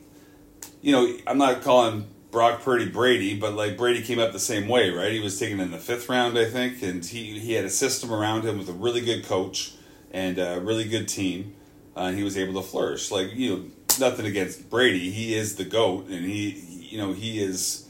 You 0.83 0.93
know 0.93 1.17
I'm 1.27 1.39
not 1.39 1.63
calling 1.63 2.07
Brock 2.35 2.63
Purdy 2.63 2.89
Brady, 2.89 3.39
but 3.39 3.55
like 3.55 3.77
Brady 3.77 4.03
came 4.03 4.19
up 4.19 4.33
the 4.33 4.41
same 4.41 4.67
way, 4.67 4.91
right? 4.91 5.13
He 5.13 5.21
was 5.21 5.39
taken 5.39 5.61
in 5.61 5.71
the 5.71 5.79
fifth 5.79 6.09
round, 6.09 6.37
I 6.37 6.47
think, 6.47 6.83
and 6.83 7.05
he 7.05 7.39
he 7.39 7.53
had 7.53 7.65
a 7.65 7.71
system 7.71 8.13
around 8.13 8.43
him 8.43 8.59
with 8.59 8.69
a 8.69 8.73
really 8.73 9.01
good 9.01 9.25
coach 9.25 9.75
and 10.11 10.37
a 10.39 10.61
really 10.61 10.83
good 10.83 11.07
team, 11.07 11.55
uh, 11.97 12.01
and 12.01 12.19
he 12.19 12.25
was 12.25 12.37
able 12.37 12.61
to 12.61 12.69
flourish. 12.69 13.13
Like 13.13 13.33
you 13.35 13.51
know, 13.51 13.65
nothing 14.01 14.27
against 14.27 14.69
Brady, 14.69 15.13
he 15.13 15.37
is 15.37 15.55
the 15.55 15.65
goat, 15.65 16.09
and 16.09 16.25
he, 16.25 16.51
he 16.51 16.89
you 16.89 16.99
know 16.99 17.13
he 17.13 17.41
is. 17.41 17.89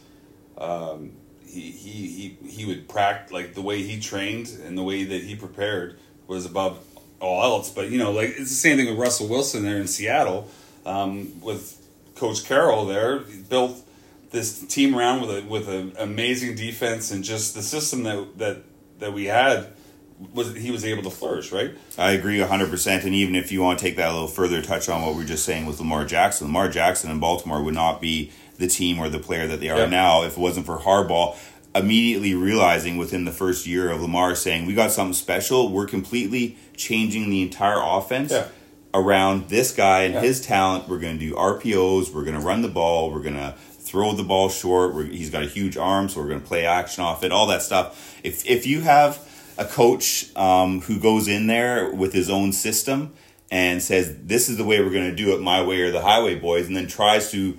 Um, 0.59 1.13
he, 1.43 1.71
he, 1.71 2.09
he, 2.09 2.49
he 2.49 2.65
would 2.67 2.89
practice 2.89 3.33
like 3.33 3.55
the 3.55 3.63
way 3.63 3.83
he 3.83 4.01
trained 4.01 4.49
and 4.65 4.77
the 4.77 4.83
way 4.83 5.05
that 5.05 5.23
he 5.23 5.37
prepared 5.37 5.99
was 6.27 6.45
above 6.45 6.85
all 7.21 7.43
else. 7.43 7.71
But 7.71 7.91
you 7.91 7.99
know, 7.99 8.11
like 8.11 8.31
it's 8.31 8.51
the 8.51 8.57
same 8.57 8.77
thing 8.77 8.89
with 8.89 8.99
Russell 8.99 9.29
Wilson 9.29 9.63
there 9.63 9.79
in 9.79 9.87
Seattle 9.87 10.51
um, 10.85 11.41
with 11.41 11.81
Coach 12.15 12.45
Carroll 12.45 12.85
there. 12.85 13.21
He 13.21 13.39
built 13.39 13.81
this 14.35 14.61
team 14.67 14.95
around 14.95 15.23
with 15.23 15.31
a 15.31 15.43
with 15.49 15.69
an 15.69 15.95
amazing 15.99 16.55
defense 16.57 17.11
and 17.11 17.25
just 17.25 17.55
the 17.55 17.63
system 17.63 18.03
that 18.03 18.39
that 18.39 18.57
that 18.99 19.13
we 19.15 19.25
had 19.27 19.69
was 20.33 20.55
he 20.55 20.71
was 20.71 20.85
able 20.85 21.03
to 21.03 21.11
flourish. 21.11 21.51
Right? 21.53 21.73
I 21.99 22.13
agree 22.13 22.39
100%. 22.39 23.05
And 23.05 23.15
even 23.15 23.35
if 23.35 23.51
you 23.51 23.63
want 23.63 23.79
to 23.79 23.85
take 23.85 23.97
that 23.97 24.11
a 24.11 24.13
little 24.13 24.29
further, 24.29 24.61
touch 24.63 24.89
on 24.89 25.03
what 25.03 25.13
we 25.15 25.23
were 25.23 25.25
just 25.29 25.45
saying 25.45 25.67
with 25.67 25.79
Lamar 25.81 26.05
Jackson, 26.05 26.47
Lamar 26.49 26.69
Jackson 26.69 27.11
in 27.11 27.19
Baltimore 27.19 27.63
would 27.63 27.75
not 27.75 28.01
be 28.01 28.31
the 28.59 28.69
team 28.69 28.99
or 29.01 29.09
the 29.09 29.19
player 29.19 29.47
that 29.49 29.59
they 29.61 29.69
are 29.71 29.79
Yeah. 29.81 29.87
now 29.87 30.23
if 30.23 30.33
it 30.33 30.39
wasn't 30.39 30.67
for 30.67 30.79
Harbaugh 30.79 31.37
immediately 31.75 32.35
realizing 32.35 32.97
within 32.99 33.25
the 33.25 33.33
first 33.33 33.67
year 33.67 33.91
of 33.91 34.01
Lamar 34.01 34.37
saying, 34.37 34.65
We 34.67 34.75
got 34.75 34.93
something 34.93 35.13
special. 35.15 35.71
We're 35.73 35.87
completely 35.89 36.57
changing 36.77 37.31
the 37.31 37.43
entire 37.43 37.81
offense. 37.83 38.31
Yeah. 38.31 38.47
Around 38.97 39.49
this 39.49 39.73
guy 39.73 40.03
and 40.03 40.15
Yeah. 40.15 40.21
his 40.21 40.41
talent, 40.41 40.89
we're 40.89 41.01
going 41.01 41.19
to 41.19 41.27
do 41.29 41.35
RPOs. 41.35 42.13
We're 42.15 42.23
going 42.23 42.39
to 42.39 42.47
run 42.47 42.63
the 42.63 42.69
ball. 42.69 43.11
We're 43.11 43.19
going 43.23 43.35
to 43.35 43.55
throw 43.95 44.13
the 44.13 44.25
ball 44.25 44.49
short. 44.49 44.93
We're, 44.93 45.05
he's 45.05 45.31
got 45.31 45.45
a 45.45 45.47
huge 45.47 45.77
arm, 45.77 46.09
so 46.09 46.21
we're 46.21 46.27
going 46.27 46.41
to 46.41 46.47
play 46.47 46.67
action 46.67 47.05
off 47.05 47.23
it. 47.23 47.31
All 47.31 47.47
that 47.47 47.63
stuff. 47.63 48.19
If 48.25 48.45
if 48.45 48.67
you 48.67 48.81
have 48.81 49.21
a 49.57 49.65
coach 49.65 50.37
um, 50.37 50.81
who 50.81 50.99
goes 50.99 51.29
in 51.29 51.47
there 51.47 51.93
with 51.93 52.13
his 52.13 52.29
own 52.29 52.53
system 52.53 53.15
and 53.53 53.81
says, 53.81 54.17
"This 54.25 54.49
is 54.49 54.57
the 54.57 54.65
way 54.65 54.81
we're 54.81 54.91
going 54.91 55.09
to 55.09 55.15
do 55.15 55.33
it, 55.33 55.41
my 55.41 55.63
way 55.63 55.81
or 55.83 55.93
the 55.93 56.01
highway, 56.01 56.35
boys," 56.35 56.67
and 56.67 56.77
then 56.77 56.89
tries 56.89 57.31
to 57.31 57.57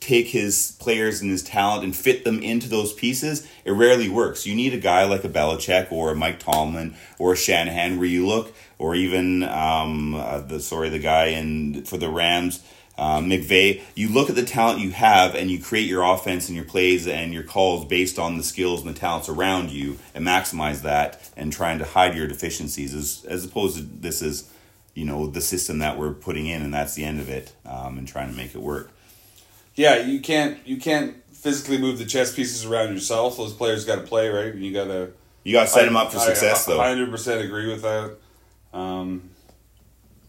take 0.00 0.28
his 0.28 0.76
players 0.80 1.20
and 1.20 1.30
his 1.30 1.44
talent 1.44 1.84
and 1.84 1.94
fit 1.94 2.24
them 2.24 2.40
into 2.42 2.68
those 2.68 2.92
pieces, 2.92 3.48
it 3.64 3.70
rarely 3.70 4.08
works. 4.08 4.46
You 4.46 4.54
need 4.54 4.74
a 4.74 4.78
guy 4.78 5.04
like 5.04 5.24
a 5.24 5.28
Belichick 5.28 5.90
or 5.90 6.10
a 6.10 6.14
Mike 6.14 6.38
Tomlin 6.38 6.94
or 7.18 7.32
a 7.32 7.36
Shanahan 7.36 7.98
where 7.98 8.06
you 8.06 8.26
look, 8.26 8.52
or 8.78 8.94
even 8.94 9.42
um, 9.44 10.14
uh, 10.14 10.40
the 10.40 10.60
sorry 10.60 10.88
the 10.90 10.98
guy 10.98 11.26
in 11.26 11.84
for 11.84 11.98
the 11.98 12.08
Rams. 12.08 12.62
Um, 12.98 13.28
McVay, 13.28 13.82
you 13.94 14.08
look 14.08 14.30
at 14.30 14.36
the 14.36 14.44
talent 14.44 14.80
you 14.80 14.90
have 14.90 15.34
and 15.34 15.50
you 15.50 15.62
create 15.62 15.86
your 15.86 16.02
offense 16.02 16.48
and 16.48 16.56
your 16.56 16.64
plays 16.64 17.06
and 17.06 17.32
your 17.32 17.42
calls 17.42 17.84
based 17.84 18.18
on 18.18 18.38
the 18.38 18.42
skills 18.42 18.84
and 18.84 18.94
the 18.94 18.98
talents 18.98 19.28
around 19.28 19.70
you 19.70 19.98
and 20.14 20.26
maximize 20.26 20.82
that 20.82 21.28
and 21.36 21.52
trying 21.52 21.78
to 21.78 21.84
hide 21.84 22.16
your 22.16 22.26
deficiencies 22.26 22.94
as, 22.94 23.26
as 23.28 23.44
opposed 23.44 23.76
to 23.76 23.82
this 23.82 24.22
is, 24.22 24.50
you 24.94 25.04
know, 25.04 25.26
the 25.26 25.42
system 25.42 25.78
that 25.80 25.98
we're 25.98 26.12
putting 26.12 26.46
in 26.46 26.62
and 26.62 26.72
that's 26.72 26.94
the 26.94 27.04
end 27.04 27.20
of 27.20 27.28
it 27.28 27.52
um, 27.66 27.98
and 27.98 28.08
trying 28.08 28.30
to 28.30 28.36
make 28.36 28.54
it 28.54 28.62
work. 28.62 28.90
Yeah, 29.74 29.98
you 29.98 30.20
can't 30.20 30.58
you 30.66 30.78
can't 30.78 31.22
physically 31.34 31.76
move 31.76 31.98
the 31.98 32.06
chess 32.06 32.34
pieces 32.34 32.64
around 32.64 32.94
yourself. 32.94 33.36
Those 33.36 33.52
players 33.52 33.84
got 33.84 33.96
to 33.96 34.02
play 34.02 34.30
right. 34.30 34.54
You 34.54 34.72
got 34.72 34.86
to 34.86 35.12
You 35.44 35.52
got 35.52 35.64
to 35.64 35.68
set 35.68 35.84
them 35.84 35.96
up 35.96 36.12
for 36.12 36.18
success, 36.18 36.66
I, 36.66 36.72
though. 36.72 36.80
I 36.80 36.88
hundred 36.88 37.10
percent 37.10 37.44
agree 37.44 37.68
with 37.68 37.82
that. 37.82 38.16
Um, 38.72 39.28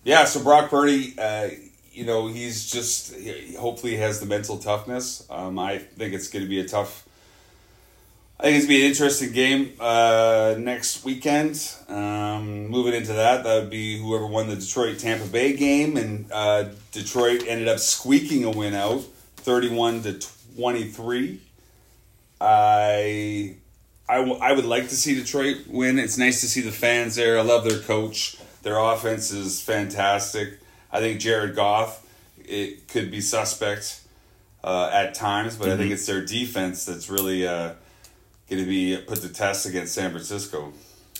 yeah, 0.03 0.25
so 0.25 0.43
Brock 0.43 0.69
Purdy, 0.69 1.15
uh, 1.17 1.49
you 1.97 2.05
know, 2.05 2.27
he's 2.27 2.71
just 2.71 3.15
he, 3.15 3.55
hopefully 3.55 3.95
has 3.97 4.19
the 4.19 4.25
mental 4.25 4.57
toughness. 4.57 5.25
Um, 5.29 5.57
I 5.57 5.79
think 5.79 6.13
it's 6.13 6.29
going 6.29 6.45
to 6.45 6.49
be 6.49 6.59
a 6.59 6.67
tough. 6.67 7.05
I 8.39 8.43
think 8.43 8.57
it's 8.57 8.67
going 8.67 8.77
to 8.77 8.81
be 8.81 8.85
an 8.85 8.91
interesting 8.91 9.31
game 9.31 9.73
uh, 9.79 10.55
next 10.59 11.03
weekend. 11.03 11.55
Um, 11.89 12.67
moving 12.67 12.93
into 12.93 13.13
that, 13.13 13.43
that 13.43 13.61
would 13.61 13.71
be 13.71 13.99
whoever 13.99 14.27
won 14.27 14.47
the 14.47 14.55
Detroit 14.55 14.99
Tampa 14.99 15.25
Bay 15.25 15.57
game, 15.57 15.97
and 15.97 16.31
uh, 16.31 16.69
Detroit 16.91 17.43
ended 17.47 17.67
up 17.67 17.79
squeaking 17.79 18.45
a 18.45 18.51
win 18.51 18.75
out, 18.75 19.01
thirty-one 19.37 20.03
to 20.03 20.19
twenty-three. 20.55 21.41
I, 22.39 23.55
I, 24.07 24.17
w- 24.17 24.37
I 24.39 24.53
would 24.53 24.65
like 24.65 24.89
to 24.89 24.95
see 24.95 25.15
Detroit 25.15 25.65
win. 25.67 25.97
It's 25.97 26.19
nice 26.19 26.41
to 26.41 26.47
see 26.47 26.61
the 26.61 26.71
fans 26.71 27.15
there. 27.15 27.39
I 27.39 27.41
love 27.41 27.63
their 27.67 27.79
coach. 27.79 28.37
Their 28.61 28.77
offense 28.77 29.31
is 29.31 29.59
fantastic. 29.61 30.59
I 30.91 30.99
think 30.99 31.19
Jared 31.19 31.55
Goff 31.55 32.05
it 32.45 32.87
could 32.87 33.11
be 33.11 33.19
suspect 33.21 34.01
uh, 34.63 34.89
at 34.93 35.13
times, 35.13 35.55
but 35.55 35.69
I 35.69 35.77
think 35.77 35.91
it's 35.91 36.05
their 36.05 36.23
defense 36.25 36.85
that's 36.85 37.09
really 37.09 37.45
uh, 37.47 37.73
going 38.49 38.63
to 38.63 38.67
be 38.69 38.97
put 39.05 39.19
to 39.21 39.29
test 39.29 39.65
against 39.65 39.93
San 39.93 40.11
Francisco. 40.11 40.71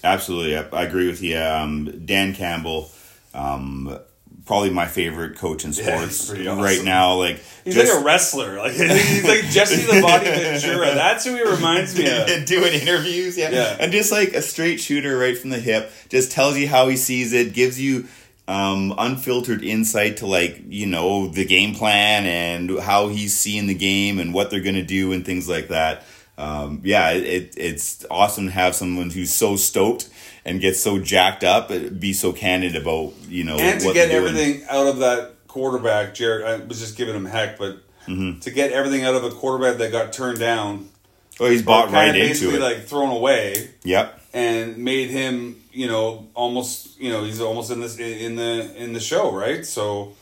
Absolutely, 0.03 0.57
I, 0.57 0.63
I 0.71 0.83
agree 0.83 1.07
with 1.07 1.21
you. 1.21 1.37
Um, 1.37 2.05
Dan 2.05 2.33
Campbell, 2.33 2.89
um, 3.33 3.99
probably 4.45 4.69
my 4.69 4.85
favorite 4.87 5.37
coach 5.37 5.65
in 5.65 5.73
sports 5.73 6.29
pretty 6.29 6.47
awesome. 6.47 6.63
right 6.63 6.83
now. 6.83 7.15
Like 7.15 7.41
He's 7.65 7.75
just- 7.75 7.91
like 7.93 8.01
a 8.01 8.05
wrestler. 8.05 8.57
Like 8.57 8.71
he's 8.73 9.23
like 9.27 9.41
Jesse 9.45 9.81
the 9.91 10.01
Body 10.01 10.25
Ventura. 10.27 10.93
That's 10.95 11.25
who 11.25 11.35
he 11.35 11.43
reminds 11.43 11.97
me 11.97 12.05
of. 12.05 12.27
and 12.29 12.45
doing 12.47 12.73
interviews, 12.73 13.37
yeah. 13.37 13.49
Yeah. 13.49 13.77
and 13.79 13.91
just 13.91 14.11
like 14.11 14.29
a 14.29 14.41
straight 14.41 14.79
shooter 14.79 15.17
right 15.17 15.37
from 15.37 15.49
the 15.49 15.59
hip, 15.59 15.91
just 16.09 16.31
tells 16.31 16.57
you 16.57 16.67
how 16.69 16.87
he 16.87 16.95
sees 16.95 17.33
it, 17.33 17.53
gives 17.53 17.79
you 17.81 18.07
um, 18.47 18.93
unfiltered 18.97 19.63
insight 19.63 20.17
to 20.17 20.25
like 20.27 20.61
you 20.67 20.85
know 20.85 21.27
the 21.27 21.45
game 21.45 21.75
plan 21.75 22.25
and 22.25 22.79
how 22.79 23.07
he's 23.09 23.35
seeing 23.37 23.67
the 23.67 23.73
game 23.75 24.19
and 24.19 24.33
what 24.33 24.49
they're 24.49 24.61
gonna 24.61 24.83
do 24.83 25.11
and 25.11 25.25
things 25.25 25.47
like 25.49 25.67
that. 25.69 26.03
Um, 26.37 26.81
yeah, 26.83 27.11
it, 27.11 27.23
it 27.23 27.53
it's 27.57 28.05
awesome 28.11 28.45
to 28.45 28.51
have 28.51 28.75
someone 28.75 29.09
who's 29.09 29.33
so 29.33 29.55
stoked 29.55 30.09
and 30.45 30.61
gets 30.61 30.79
so 30.81 30.99
jacked 30.99 31.43
up, 31.43 31.71
uh, 31.71 31.89
be 31.89 32.13
so 32.13 32.31
candid 32.31 32.75
about 32.75 33.13
you 33.27 33.43
know 33.43 33.57
and 33.57 33.81
to 33.81 33.91
get 33.93 34.11
everything 34.11 34.63
out 34.69 34.87
of 34.87 34.99
that 34.99 35.33
quarterback, 35.47 36.13
Jared, 36.13 36.45
I 36.45 36.63
was 36.65 36.79
just 36.79 36.95
giving 36.97 37.15
him 37.15 37.25
heck, 37.25 37.57
but 37.57 37.77
Mm-hmm. 38.07 38.39
to 38.39 38.51
get 38.51 38.71
everything 38.71 39.03
out 39.03 39.15
of 39.15 39.25
a 39.25 39.31
quarterback 39.31 39.79
that 39.79 39.91
got 39.91 40.13
turned 40.13 40.39
down, 40.39 40.87
Oh, 41.41 41.49
he's 41.49 41.61
bought 41.61 41.91
right 41.91 42.15
into 42.15 42.25
basically 42.29 42.55
it. 42.55 42.61
like 42.61 42.85
thrown 42.85 43.09
away, 43.09 43.71
yep. 43.83 44.21
And 44.37 44.77
made 44.77 45.09
him, 45.09 45.59
you 45.71 45.87
know, 45.87 46.27
almost, 46.35 47.01
you 47.01 47.11
know, 47.11 47.23
he's 47.23 47.41
almost 47.41 47.71
in 47.71 47.79
this 47.79 47.97
in 47.97 48.35
the 48.35 48.71
in 48.75 48.93
the 48.93 48.99
show, 48.99 49.31
right? 49.31 49.65
So 49.65 50.13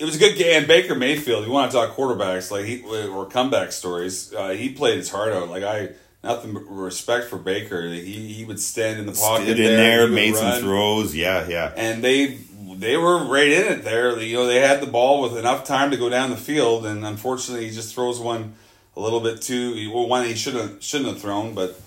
it 0.00 0.04
was 0.04 0.16
a 0.16 0.18
good 0.18 0.36
game. 0.36 0.58
And 0.58 0.66
Baker 0.66 0.96
Mayfield, 0.96 1.46
you 1.46 1.52
want 1.52 1.70
to 1.70 1.76
talk 1.76 1.94
quarterbacks, 1.94 2.50
like 2.50 2.64
he 2.64 2.82
or 2.82 3.26
comeback 3.26 3.70
stories. 3.70 4.34
Uh, 4.34 4.48
he 4.48 4.70
played 4.70 4.96
his 4.96 5.08
heart 5.08 5.32
out. 5.32 5.48
Like 5.48 5.62
I, 5.62 5.90
nothing 6.24 6.52
but 6.52 6.64
respect 6.68 7.26
for 7.26 7.38
Baker. 7.38 7.88
He 7.88 8.32
he 8.32 8.44
would 8.44 8.58
stand 8.58 8.98
in 8.98 9.06
the 9.06 9.12
pocket 9.12 9.44
Stood 9.44 9.60
in 9.60 9.76
there, 9.76 9.98
there, 9.98 10.08
made 10.08 10.34
run 10.34 10.54
some 10.54 10.62
throws. 10.62 11.14
Yeah, 11.14 11.46
yeah. 11.46 11.72
and 11.76 12.02
they 12.02 12.38
they 12.74 12.96
were 12.96 13.24
right 13.24 13.52
in 13.52 13.72
it 13.72 13.84
there. 13.84 14.18
You 14.18 14.38
know, 14.38 14.46
they 14.46 14.58
had 14.58 14.80
the 14.80 14.88
ball 14.88 15.22
with 15.22 15.38
enough 15.38 15.62
time 15.62 15.92
to 15.92 15.96
go 15.96 16.08
down 16.08 16.30
the 16.30 16.36
field, 16.36 16.84
and 16.84 17.06
unfortunately, 17.06 17.68
he 17.68 17.72
just 17.72 17.94
throws 17.94 18.18
one 18.18 18.56
a 18.96 19.00
little 19.00 19.20
bit 19.20 19.42
too. 19.42 19.92
Well, 19.94 20.08
one 20.08 20.24
he 20.24 20.34
shouldn't 20.34 20.82
shouldn't 20.82 21.10
have 21.10 21.20
thrown, 21.20 21.54
but 21.54 21.80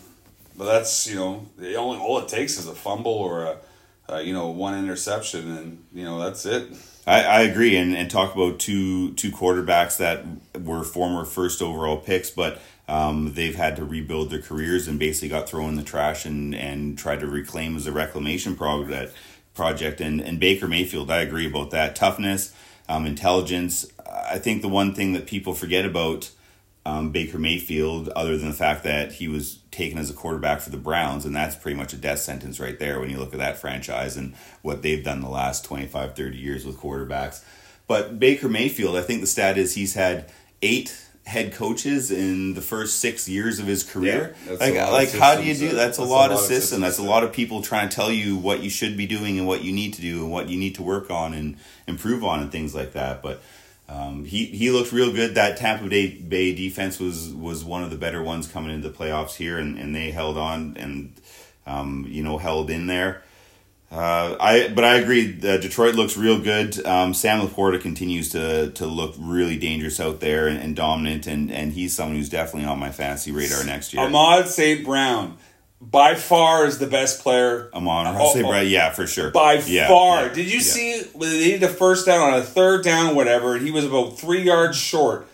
but 0.59 0.65
that's 0.65 1.07
you 1.07 1.15
know 1.15 1.47
the 1.57 1.75
only 1.75 1.97
all 1.97 2.19
it 2.19 2.27
takes 2.27 2.59
is 2.59 2.67
a 2.67 2.75
fumble 2.75 3.13
or 3.13 3.43
a, 3.43 3.57
a 4.09 4.21
you 4.21 4.33
know 4.33 4.49
one 4.49 4.77
interception, 4.77 5.57
and 5.57 5.85
you 5.93 6.03
know 6.03 6.19
that's 6.19 6.45
it. 6.45 6.73
I, 7.07 7.23
I 7.23 7.39
agree, 7.41 7.77
and, 7.77 7.95
and 7.95 8.11
talk 8.11 8.35
about 8.35 8.59
two 8.59 9.13
two 9.13 9.31
quarterbacks 9.31 9.97
that 9.97 10.25
were 10.61 10.83
former 10.83 11.23
first 11.23 11.61
overall 11.61 11.97
picks, 11.97 12.29
but 12.29 12.59
um, 12.89 13.33
they've 13.33 13.55
had 13.55 13.77
to 13.77 13.85
rebuild 13.85 14.31
their 14.31 14.41
careers 14.41 14.87
and 14.89 14.99
basically 14.99 15.29
got 15.29 15.47
thrown 15.47 15.69
in 15.69 15.75
the 15.77 15.83
trash 15.83 16.25
and, 16.25 16.53
and 16.53 16.97
tried 16.97 17.21
to 17.21 17.27
reclaim 17.27 17.77
as 17.77 17.87
a 17.87 17.91
reclamation 17.93 18.55
project. 18.55 19.15
Project 19.53 20.01
and 20.01 20.19
and 20.19 20.41
Baker 20.41 20.67
Mayfield, 20.67 21.09
I 21.09 21.21
agree 21.21 21.47
about 21.47 21.71
that 21.71 21.95
toughness, 21.95 22.53
um, 22.89 23.05
intelligence. 23.05 23.87
I 24.29 24.39
think 24.39 24.61
the 24.61 24.69
one 24.69 24.93
thing 24.93 25.13
that 25.13 25.25
people 25.25 25.53
forget 25.53 25.85
about 25.85 26.31
um, 26.89 27.12
Baker 27.12 27.38
Mayfield, 27.38 28.10
other 28.10 28.38
than 28.38 28.50
the 28.50 28.55
fact 28.55 28.84
that 28.84 29.13
he 29.13 29.27
was 29.27 29.60
taken 29.72 29.98
as 29.98 30.10
a 30.10 30.13
quarterback 30.13 30.60
for 30.60 30.72
the 30.72 30.77
Browns, 30.77 31.25
and 31.25 31.36
that's 31.36 31.55
pretty 31.55 31.77
much 31.77 31.93
a 31.93 31.98
death 31.98 32.19
sentence 32.19 32.60
right 32.60 32.79
there 32.79 33.00
when 33.00 33.10
you 33.10 33.17
look 33.17 33.34
at 33.34 33.39
that 33.39 33.58
franchise 33.58 34.17
and 34.17 34.34
what 34.62 34.81
they've 34.81 35.03
done 35.03 35.22
the 35.22 35.29
last 35.29 35.63
25, 35.65 36.15
30 36.15 36.38
years 36.38 36.65
with 36.65 36.77
quarterbacks. 36.77 37.43
But 37.88 38.19
Baker 38.19 38.50
Mayfield, 38.50 38.96
I 38.96 39.01
think 39.01 39.22
the 39.22 39.27
stat 39.27 39.58
is 39.58 39.75
he's 39.75 39.93
had 39.93 40.31
eight 40.62 41.05
head 41.25 41.53
coaches 41.53 42.10
in 42.10 42.55
the 42.55 42.62
first 42.62 43.00
six 43.00 43.29
years 43.29 43.60
of 43.60 43.67
his 43.67 43.84
career. 43.84 44.36
Yeah, 44.48 44.53
like, 44.53 44.74
a 44.74 44.77
lot 44.79 44.93
like 44.93 45.12
how 45.12 45.36
do 45.36 45.43
you 45.43 45.53
do? 45.53 45.69
That's 45.69 45.74
a 45.74 45.75
that's 45.75 45.98
a 46.00 46.01
lot 46.01 46.10
lot 46.10 46.31
of 46.31 46.38
of 46.38 46.39
systems. 46.39 46.62
systems 46.62 46.81
That's 46.81 47.00
a 47.00 47.03
lot 47.03 47.24
of 47.24 47.31
people 47.31 47.62
trying 47.62 47.88
to 47.88 47.96
tell 47.96 48.12
you 48.12 48.36
what 48.36 48.62
you 48.62 48.69
should 48.69 48.98
be 48.98 49.05
doing 49.05 49.38
and 49.38 49.48
what 49.48 49.63
you 49.63 49.72
need 49.72 49.93
to 49.96 50.01
do 50.01 50.24
and 50.24 50.31
what 50.31 50.50
you 50.50 50.58
need 50.58 50.75
to 50.75 50.84
work 50.84 51.12
on 51.12 51.34
and 51.34 51.58
improve 51.88 52.24
on 52.24 52.39
and 52.39 52.51
things 52.51 52.74
like 52.74 52.93
that. 52.93 53.22
But 53.22 53.41
um, 53.89 54.24
he 54.24 54.46
he 54.46 54.69
looked 54.69 54.91
real 54.91 55.12
good. 55.12 55.36
That 55.36 55.58
Tampa 55.58 55.88
Bay, 55.88 56.10
Bay 56.10 56.53
defense 56.53 57.00
was 57.00 57.34
was 57.34 57.63
one 57.63 57.84
of 57.84 57.89
the 57.89 57.98
better 57.98 58.22
ones 58.22 58.48
coming 58.48 58.72
into 58.72 58.88
the 58.88 58.96
playoffs 58.96 59.36
here, 59.36 59.58
and, 59.58 59.79
and 59.79 59.96
they 59.96 60.12
held 60.12 60.38
on 60.38 60.77
and 60.77 61.13
um, 61.65 62.05
you 62.08 62.24
know 62.24 62.38
held 62.38 62.69
in 62.69 62.86
there. 62.88 63.24
Uh, 63.91 64.38
I 64.39 64.67
but 64.67 64.84
I 64.84 64.98
agree. 64.98 65.36
Uh, 65.41 65.58
Detroit 65.58 65.96
looks 65.96 66.15
real 66.15 66.39
good. 66.39 66.86
Um, 66.86 67.15
Sam 67.15 67.41
Laporta 67.41 67.81
continues 67.81 68.29
to 68.29 68.69
to 68.72 68.86
look 68.86 69.15
really 69.17 69.58
dangerous 69.58 70.00
out 70.00 70.19
there 70.19 70.48
and, 70.48 70.60
and 70.60 70.75
dominant, 70.75 71.25
and, 71.25 71.51
and 71.51 71.74
he's 71.74 71.96
someone 71.96 72.15
who's 72.15 72.29
definitely 72.29 72.69
on 72.69 72.77
my 72.77 72.91
fantasy 72.91 73.31
radar 73.31 73.63
next 73.63 73.91
year. 73.91 74.03
Amon-Ra 74.03 74.46
St. 74.46 74.86
Brown, 74.86 75.38
by 75.81 76.15
far, 76.15 76.65
is 76.65 76.77
the 76.79 76.88
best 76.88 77.21
player. 77.24 77.69
Amon 77.74 78.07
Oh, 78.07 78.13
Ross, 78.17 78.36
oh. 78.36 78.59
yeah, 78.62 78.89
for 78.91 79.07
sure. 79.07 79.31
by 79.31 79.53
Yeah, 79.65 79.88
far. 79.88 80.24
yeah, 80.27 80.33
Did 80.33 80.45
you 80.48 80.57
yeah. 80.57 80.59
see 80.62 81.01
they 81.17 81.39
needed 81.39 81.63
a 81.63 81.69
first 81.69 82.05
down 82.05 82.33
on 82.33 82.39
a 82.39 82.43
third 82.43 82.83
down, 82.83 83.15
whatever, 83.15 83.57
he 83.57 83.71
was 83.71 83.86
about 83.86 84.19
three 84.19 84.41
yards 84.41 84.77
short. 84.77 85.27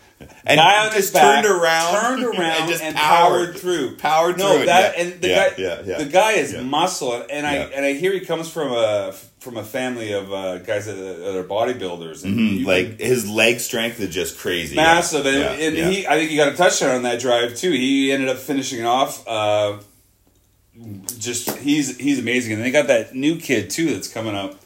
And 0.46 0.56
Guy 0.58 0.86
on 0.86 0.92
his 0.94 1.10
back, 1.10 1.44
turned 1.44 1.60
around 1.60 2.00
turned 2.00 2.24
around, 2.38 2.40
and 2.62 2.70
just 2.70 2.82
and 2.82 2.96
powered- 2.96 3.48
powered, 3.48 3.58
through. 3.58 3.96
powered 3.96 4.38
no, 4.38 4.56
through 4.56 4.66
that 4.66 4.96
and 4.96 5.20
the 5.20 5.28
guy, 5.28 5.52
yeah, 5.58 5.82
yeah. 5.84 5.98
the 5.98 6.06
guy 6.06 6.32
is 6.32 6.56
muscle, 6.56 7.22
and 7.28 7.46
I 7.46 7.54
and 7.56 7.84
I 7.84 7.92
hear 7.92 8.12
he 8.12 8.20
comes 8.20 8.48
from 8.50 8.72
a 8.72 9.12
from 9.40 9.58
a 9.58 9.62
family 9.62 10.12
of 10.12 10.32
uh, 10.32 10.58
guys 10.58 10.86
that, 10.86 10.94
that 10.94 11.36
are 11.36 11.44
bodybuilders, 11.44 12.24
and 12.24 12.34
Mhm, 12.38 12.58
you 12.60 12.66
like 12.66 12.98
his 12.98 13.28
leg 13.28 13.60
strength 13.60 14.00
is 14.00 14.14
just 14.14 14.38
crazy, 14.38 14.74
massive, 14.74 15.26
and, 15.26 15.36
and 15.60 15.76
he 15.92 16.06
I 16.06 16.16
think 16.16 16.30
he 16.30 16.36
got 16.36 16.48
a 16.50 16.56
touchdown 16.56 16.94
on 16.94 17.02
that 17.02 17.20
drive 17.20 17.54
too. 17.54 17.72
He 17.72 18.10
ended 18.10 18.30
up 18.30 18.38
finishing 18.38 18.78
it 18.80 18.86
off. 18.86 19.26
Uh, 19.28 19.78
just 21.18 21.50
he's 21.58 21.96
he's 21.98 22.18
amazing, 22.18 22.54
and 22.54 22.62
they 22.62 22.70
got 22.70 22.86
that 22.88 23.14
new 23.14 23.38
kid 23.38 23.70
too 23.70 23.92
that's 23.94 24.08
coming 24.08 24.34
up. 24.34 24.56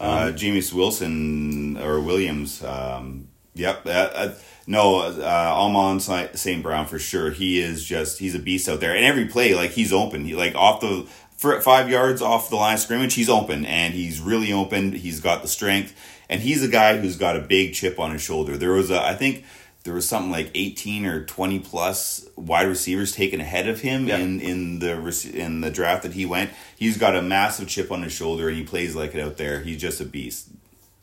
uh, 0.00 0.32
Jameis 0.34 0.72
Wilson 0.72 1.76
or 1.76 2.00
Williams. 2.00 2.62
Um, 2.64 3.28
yep. 3.54 3.84
Uh, 3.84 3.90
uh, 3.90 4.34
no, 4.66 5.00
uh, 5.00 5.52
Amon-Ra 5.56 6.28
St. 6.34 6.62
Brown 6.62 6.86
for 6.86 6.98
sure. 6.98 7.30
He 7.30 7.60
is 7.60 7.84
just 7.84 8.18
he's 8.18 8.34
a 8.34 8.38
beast 8.38 8.68
out 8.68 8.80
there. 8.80 8.94
And 8.94 9.04
every 9.04 9.26
play, 9.26 9.54
like 9.54 9.70
he's 9.72 9.92
open. 9.92 10.24
He 10.24 10.34
like 10.34 10.54
off 10.54 10.80
the 10.80 11.06
for 11.36 11.60
five 11.60 11.90
yards 11.90 12.22
off 12.22 12.50
the 12.50 12.56
line 12.56 12.74
of 12.74 12.80
scrimmage, 12.80 13.14
he's 13.14 13.28
open 13.28 13.64
and 13.66 13.94
he's 13.94 14.20
really 14.20 14.52
open. 14.52 14.92
He's 14.92 15.20
got 15.20 15.42
the 15.42 15.48
strength, 15.48 15.94
and 16.28 16.40
he's 16.40 16.62
a 16.62 16.68
guy 16.68 16.98
who's 16.98 17.16
got 17.16 17.36
a 17.36 17.40
big 17.40 17.74
chip 17.74 17.98
on 17.98 18.12
his 18.12 18.22
shoulder. 18.22 18.56
There 18.56 18.72
was 18.72 18.90
a 18.90 19.00
I 19.02 19.14
think. 19.14 19.44
There 19.84 19.94
was 19.94 20.06
something 20.08 20.30
like 20.30 20.50
eighteen 20.54 21.06
or 21.06 21.24
twenty 21.24 21.58
plus 21.58 22.28
wide 22.36 22.68
receivers 22.68 23.12
taken 23.14 23.40
ahead 23.40 23.66
of 23.66 23.80
him 23.80 24.06
Yeah. 24.08 24.18
in 24.18 24.40
in 24.40 24.78
the 24.78 25.30
in 25.34 25.62
the 25.62 25.70
draft 25.70 26.02
that 26.02 26.12
he 26.12 26.26
went. 26.26 26.50
He's 26.76 26.98
got 26.98 27.16
a 27.16 27.22
massive 27.22 27.68
chip 27.68 27.90
on 27.90 28.02
his 28.02 28.12
shoulder 28.12 28.48
and 28.48 28.56
he 28.58 28.62
plays 28.64 28.94
like 28.94 29.14
it 29.14 29.20
out 29.22 29.36
there. 29.38 29.60
He's 29.60 29.80
just 29.80 30.00
a 30.00 30.04
beast. 30.04 30.48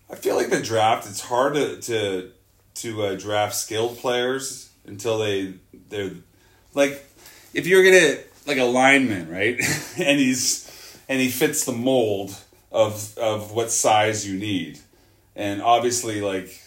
I 0.10 0.16
feel 0.16 0.36
like 0.36 0.50
the 0.52 0.62
draft. 0.62 1.08
It's 1.10 1.22
hard 1.22 1.56
to 1.56 1.82
to 1.82 2.32
to 2.76 3.04
uh, 3.04 3.16
draft 3.16 3.56
skilled 3.56 3.98
players 3.98 4.70
until 4.86 5.18
they 5.18 5.56
they're 5.90 6.12
like 6.76 7.04
if 7.56 7.66
you're 7.66 7.84
gonna 7.84 8.18
like 8.46 8.58
a 8.60 8.64
lineman, 8.64 9.28
right? 9.30 9.60
and 9.98 10.20
he's 10.20 10.98
and 11.10 11.20
he 11.20 11.30
fits 11.30 11.66
the 11.66 11.72
mold 11.72 12.36
of 12.72 13.18
of 13.18 13.52
what 13.54 13.72
size 13.72 14.28
you 14.28 14.38
need, 14.38 14.80
and 15.36 15.64
obviously 15.64 16.22
like 16.22 16.62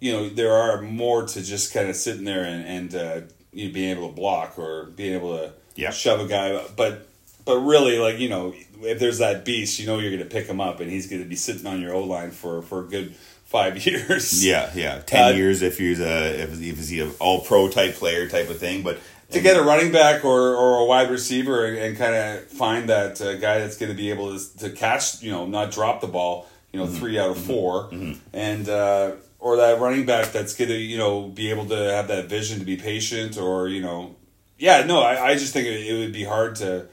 you 0.00 0.12
know 0.12 0.28
there 0.28 0.52
are 0.52 0.82
more 0.82 1.26
to 1.26 1.42
just 1.42 1.72
kind 1.72 1.88
of 1.88 1.96
sitting 1.96 2.24
there 2.24 2.44
and 2.44 2.64
and 2.66 2.94
uh, 2.94 3.20
you 3.52 3.68
know, 3.68 3.74
being 3.74 3.90
able 3.96 4.08
to 4.08 4.14
block 4.14 4.58
or 4.58 4.84
being 4.86 5.14
able 5.14 5.36
to 5.38 5.52
Yeah. 5.74 5.90
shove 5.90 6.20
a 6.20 6.26
guy, 6.28 6.62
but 6.76 7.06
but 7.44 7.58
really 7.60 7.98
like 7.98 8.18
you 8.18 8.28
know 8.28 8.54
if 8.82 8.98
there's 8.98 9.18
that 9.18 9.44
beast, 9.44 9.78
you 9.78 9.86
know 9.86 9.98
you're 9.98 10.10
gonna 10.10 10.28
pick 10.28 10.46
him 10.46 10.60
up 10.60 10.80
and 10.80 10.90
he's 10.90 11.06
gonna 11.06 11.24
be 11.24 11.36
sitting 11.36 11.66
on 11.66 11.80
your 11.80 11.94
O 11.94 12.00
line 12.04 12.30
for 12.30 12.62
for 12.62 12.80
a 12.80 12.84
good 12.84 13.14
five 13.44 13.84
years. 13.86 14.44
Yeah, 14.44 14.70
yeah. 14.74 14.98
Ten 15.06 15.32
Uh, 15.32 15.36
years 15.36 15.62
if 15.62 15.78
he's 15.78 16.00
a 16.00 16.42
if, 16.42 16.52
if 16.60 16.76
he's 16.76 17.00
an 17.00 17.12
all 17.20 17.40
pro 17.40 17.68
type 17.68 17.94
player 17.94 18.28
type 18.28 18.50
of 18.50 18.58
thing. 18.58 18.82
But 18.82 18.98
to 19.30 19.40
get 19.40 19.56
a 19.56 19.62
running 19.62 19.90
back 19.90 20.24
or, 20.24 20.54
or 20.54 20.78
a 20.80 20.84
wide 20.84 21.10
receiver 21.10 21.64
and, 21.66 21.76
and 21.76 21.96
kind 21.96 22.14
of 22.14 22.44
find 22.48 22.88
that 22.90 23.20
uh, 23.20 23.34
guy 23.38 23.58
that's 23.58 23.76
going 23.76 23.90
to 23.90 23.96
be 23.96 24.10
able 24.10 24.38
to, 24.38 24.58
to 24.58 24.70
catch, 24.70 25.20
you 25.20 25.32
know, 25.32 25.46
not 25.46 25.72
drop 25.72 26.00
the 26.00 26.06
ball. 26.06 26.46
You 26.72 26.78
know 26.80 26.86
three 26.88 27.18
out 27.18 27.30
of 27.30 27.38
4 27.38 27.90
and 28.34 28.68
uh, 28.68 29.12
or 29.38 29.56
that 29.56 29.80
running 29.80 30.06
back 30.06 30.32
that's 30.32 30.54
gonna 30.54 30.74
you 30.74 30.98
know 30.98 31.28
be 31.28 31.50
able 31.50 31.66
to 31.66 31.76
have 31.76 32.08
that 32.08 32.28
vision 32.28 32.58
to 32.58 32.64
be 32.64 32.76
patient 32.76 33.38
or 33.38 33.68
you 33.68 33.82
know 33.82 34.16
yeah 34.58 34.84
no 34.84 35.00
I, 35.00 35.30
I 35.30 35.34
just 35.34 35.52
think 35.52 35.66
it, 35.66 35.86
it 35.86 35.98
would 35.98 36.12
be 36.12 36.24
hard 36.24 36.56
to 36.56 36.88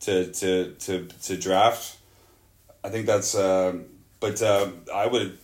to 0.00 0.30
to 0.32 0.72
to 0.72 1.06
to 1.22 1.36
draft. 1.36 1.96
I 2.84 2.88
think 2.88 3.06
that's 3.06 3.34
uh, 3.34 3.78
but 4.20 4.40
uh, 4.42 4.70
I 4.94 5.06
would 5.06 5.38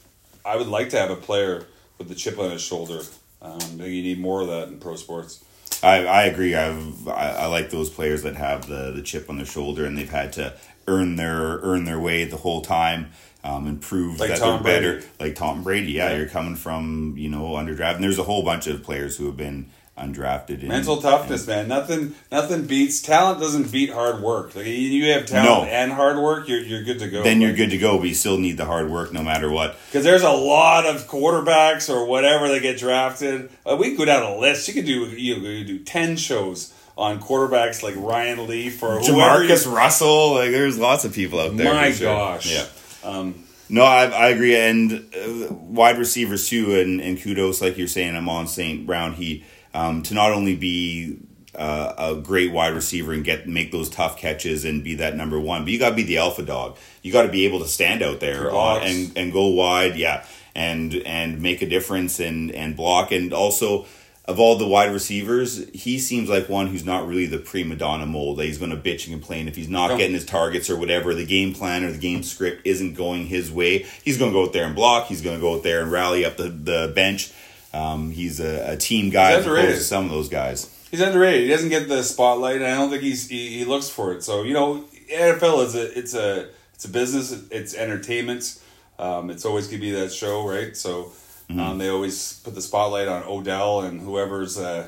I 0.44 0.56
would 0.56 0.68
like 0.68 0.90
to 0.90 0.98
have 0.98 1.10
a 1.10 1.16
player 1.16 1.66
with 1.98 2.08
the 2.08 2.14
chip 2.14 2.38
on 2.38 2.50
his 2.50 2.62
shoulder. 2.62 3.00
Um, 3.40 3.56
I 3.56 3.58
think 3.58 3.80
you 3.88 4.02
need 4.02 4.20
more 4.20 4.42
of 4.42 4.48
that 4.48 4.68
in 4.68 4.78
pro 4.78 4.96
sports. 4.96 5.44
I, 5.82 6.04
I 6.06 6.22
agree. 6.24 6.54
I've, 6.54 7.08
I 7.08 7.30
I 7.30 7.46
like 7.46 7.70
those 7.70 7.90
players 7.90 8.22
that 8.22 8.36
have 8.36 8.68
the, 8.68 8.92
the 8.92 9.02
chip 9.02 9.28
on 9.28 9.36
their 9.36 9.46
shoulder 9.46 9.84
and 9.84 9.98
they've 9.98 10.08
had 10.08 10.32
to 10.34 10.54
earn 10.86 11.16
their 11.16 11.58
earn 11.62 11.84
their 11.84 11.98
way 11.98 12.24
the 12.24 12.36
whole 12.36 12.62
time 12.62 13.10
um, 13.44 13.66
and 13.66 13.80
prove 13.80 14.20
Like 14.20 14.30
that 14.30 14.38
Tom 14.38 14.62
they're 14.62 14.80
Brady. 14.80 14.98
better. 15.00 15.08
Like 15.20 15.34
Tom 15.34 15.62
Brady, 15.62 15.92
yeah, 15.92 16.10
Yeah. 16.10 16.16
you're 16.18 16.28
coming 16.28 16.56
from 16.56 17.14
you 17.16 17.28
know 17.28 17.50
underdraft, 17.52 17.96
and 17.96 18.04
there's 18.04 18.18
a 18.18 18.24
whole 18.24 18.42
bunch 18.42 18.66
of 18.66 18.82
players 18.82 19.16
who 19.16 19.26
have 19.26 19.36
been 19.36 19.66
undrafted. 19.98 20.60
And, 20.60 20.68
Mental 20.68 21.02
toughness, 21.02 21.46
man. 21.46 21.68
Nothing 21.68 22.14
nothing 22.30 22.66
beats 22.66 23.02
talent. 23.02 23.40
Doesn't 23.40 23.70
beat 23.70 23.90
hard 23.90 24.22
work. 24.22 24.54
Like 24.56 24.66
you- 24.66 25.12
have 25.12 25.26
talent 25.26 25.64
No. 25.68 25.70
and 25.70 25.92
hard 25.92 26.16
work, 26.18 26.48
you're 26.48 26.60
you're 26.60 26.82
good 26.82 26.98
to 27.00 27.08
go. 27.08 27.22
then 27.22 27.40
you're 27.42 27.52
good 27.52 27.70
to 27.70 27.78
go, 27.78 27.98
but 27.98 28.08
you 28.08 28.14
still 28.14 28.38
need 28.38 28.56
the 28.56 28.64
hard 28.64 28.90
work 28.90 29.12
no 29.12 29.22
matter 29.22 29.50
what. 29.50 29.76
Because 29.90 30.02
there's 30.04 30.22
a 30.22 30.30
lot 30.30 30.86
of 30.86 31.06
quarterbacks 31.08 31.92
or 31.92 32.06
whatever 32.06 32.48
that 32.48 32.60
get 32.62 32.78
drafted. 32.78 33.50
Uh, 33.66 33.76
we 33.78 33.90
could 33.90 33.98
go 33.98 34.04
down 34.06 34.22
a 34.22 34.36
list. 34.38 34.66
You 34.68 34.74
could 34.74 34.86
do 34.86 34.92
you 35.10 35.34
could 35.34 35.66
do 35.66 35.78
ten 35.80 36.16
shows 36.16 36.72
on 36.96 37.20
quarterbacks 37.20 37.82
like 37.82 37.94
Ryan 37.96 38.46
Leaf 38.46 38.82
or. 38.82 38.98
Jamarcus 39.00 39.70
Russell, 39.70 40.34
like 40.34 40.50
there's 40.52 40.78
lots 40.78 41.04
of 41.04 41.12
people 41.12 41.38
out 41.38 41.54
there. 41.56 41.72
My 41.74 41.90
gosh. 41.92 42.50
yeah. 42.50 42.64
Um, 43.04 43.44
No, 43.68 43.84
I, 43.84 44.04
I 44.04 44.28
agree, 44.28 44.54
and 44.56 44.92
uh, 45.14 45.54
wide 45.54 45.98
receivers 45.98 46.48
too, 46.48 46.74
and, 46.78 47.00
and 47.00 47.20
kudos, 47.20 47.62
like 47.62 47.78
you're 47.78 47.88
saying, 47.88 48.14
I'm 48.14 48.28
on 48.28 48.46
St. 48.46 48.86
Brown 48.86 49.14
Heat 49.14 49.44
um, 49.72 50.02
to 50.02 50.14
not 50.14 50.32
only 50.32 50.54
be 50.56 51.18
uh, 51.54 51.94
a 51.96 52.14
great 52.16 52.52
wide 52.52 52.74
receiver 52.74 53.12
and 53.12 53.24
get 53.24 53.48
make 53.48 53.72
those 53.72 53.88
tough 53.88 54.16
catches 54.18 54.64
and 54.64 54.84
be 54.84 54.96
that 54.96 55.16
number 55.16 55.40
one, 55.40 55.64
but 55.64 55.72
you 55.72 55.78
got 55.78 55.90
to 55.90 55.94
be 55.96 56.02
the 56.02 56.18
alpha 56.18 56.42
dog. 56.42 56.76
You 57.02 57.12
got 57.12 57.22
to 57.22 57.28
be 57.28 57.46
able 57.46 57.60
to 57.60 57.68
stand 57.68 58.02
out 58.02 58.20
there 58.20 58.50
on, 58.50 58.82
and 58.82 59.12
and 59.16 59.32
go 59.32 59.46
wide, 59.48 59.96
yeah, 59.96 60.24
and 60.54 60.94
and 60.94 61.40
make 61.40 61.62
a 61.62 61.66
difference 61.66 62.20
and 62.20 62.50
and 62.50 62.76
block, 62.76 63.10
and 63.12 63.32
also. 63.32 63.86
Of 64.24 64.38
all 64.38 64.56
the 64.56 64.68
wide 64.68 64.92
receivers, 64.92 65.68
he 65.74 65.98
seems 65.98 66.28
like 66.28 66.48
one 66.48 66.68
who's 66.68 66.84
not 66.84 67.08
really 67.08 67.26
the 67.26 67.38
prima 67.38 67.74
donna 67.74 68.06
mold. 68.06 68.38
That 68.38 68.44
he's 68.46 68.58
going 68.58 68.70
to 68.70 68.76
bitch 68.76 69.06
and 69.08 69.12
complain 69.14 69.48
if 69.48 69.56
he's 69.56 69.68
not 69.68 69.90
No. 69.90 69.96
getting 69.96 70.14
his 70.14 70.24
targets 70.24 70.70
or 70.70 70.76
whatever. 70.76 71.12
The 71.12 71.26
game 71.26 71.52
plan 71.52 71.82
or 71.82 71.90
the 71.90 71.98
game 71.98 72.22
script 72.22 72.64
isn't 72.64 72.94
going 72.94 73.26
his 73.26 73.50
way. 73.50 73.84
He's 74.04 74.18
going 74.18 74.30
to 74.30 74.34
go 74.34 74.44
out 74.44 74.52
there 74.52 74.64
and 74.64 74.76
block. 74.76 75.08
He's 75.08 75.22
going 75.22 75.36
to 75.36 75.40
go 75.40 75.56
out 75.56 75.64
there 75.64 75.82
and 75.82 75.90
rally 75.90 76.24
up 76.24 76.36
the, 76.36 76.48
the 76.50 76.92
bench. 76.94 77.32
Um, 77.74 78.12
he's 78.12 78.38
a, 78.38 78.72
a 78.74 78.76
team 78.76 79.10
guy 79.10 79.32
as 79.32 79.44
opposed 79.44 79.78
to 79.78 79.80
some 79.82 80.04
of 80.04 80.10
those 80.12 80.28
guys. 80.28 80.70
he's 80.92 81.00
underrated. 81.00 81.42
He 81.42 81.48
doesn't 81.48 81.70
get 81.70 81.88
the 81.88 82.02
spotlight, 82.04 82.56
and 82.56 82.66
I 82.66 82.74
don't 82.76 82.90
think 82.90 83.02
he's 83.02 83.28
he, 83.28 83.58
he 83.58 83.64
looks 83.64 83.88
for 83.88 84.12
it. 84.12 84.22
So 84.22 84.42
you 84.44 84.52
know, 84.52 84.84
NFL 85.10 85.64
is 85.64 85.74
a 85.74 85.98
it's 85.98 86.14
a 86.14 86.48
it's 86.74 86.84
a 86.84 86.88
business. 86.90 87.32
It's 87.50 87.74
entertainment. 87.74 88.60
Um, 88.98 89.30
it's 89.30 89.44
always 89.46 89.66
gonna 89.68 89.80
be 89.80 89.90
that 89.92 90.12
show, 90.12 90.46
right? 90.46 90.76
So 90.76 91.12
um, 91.60 91.78
they 91.78 91.88
always 91.88 92.40
put 92.44 92.54
the 92.54 92.62
spotlight 92.62 93.08
on 93.08 93.22
Odell 93.24 93.82
and 93.82 94.00
whoever's 94.00 94.58
uh, 94.58 94.86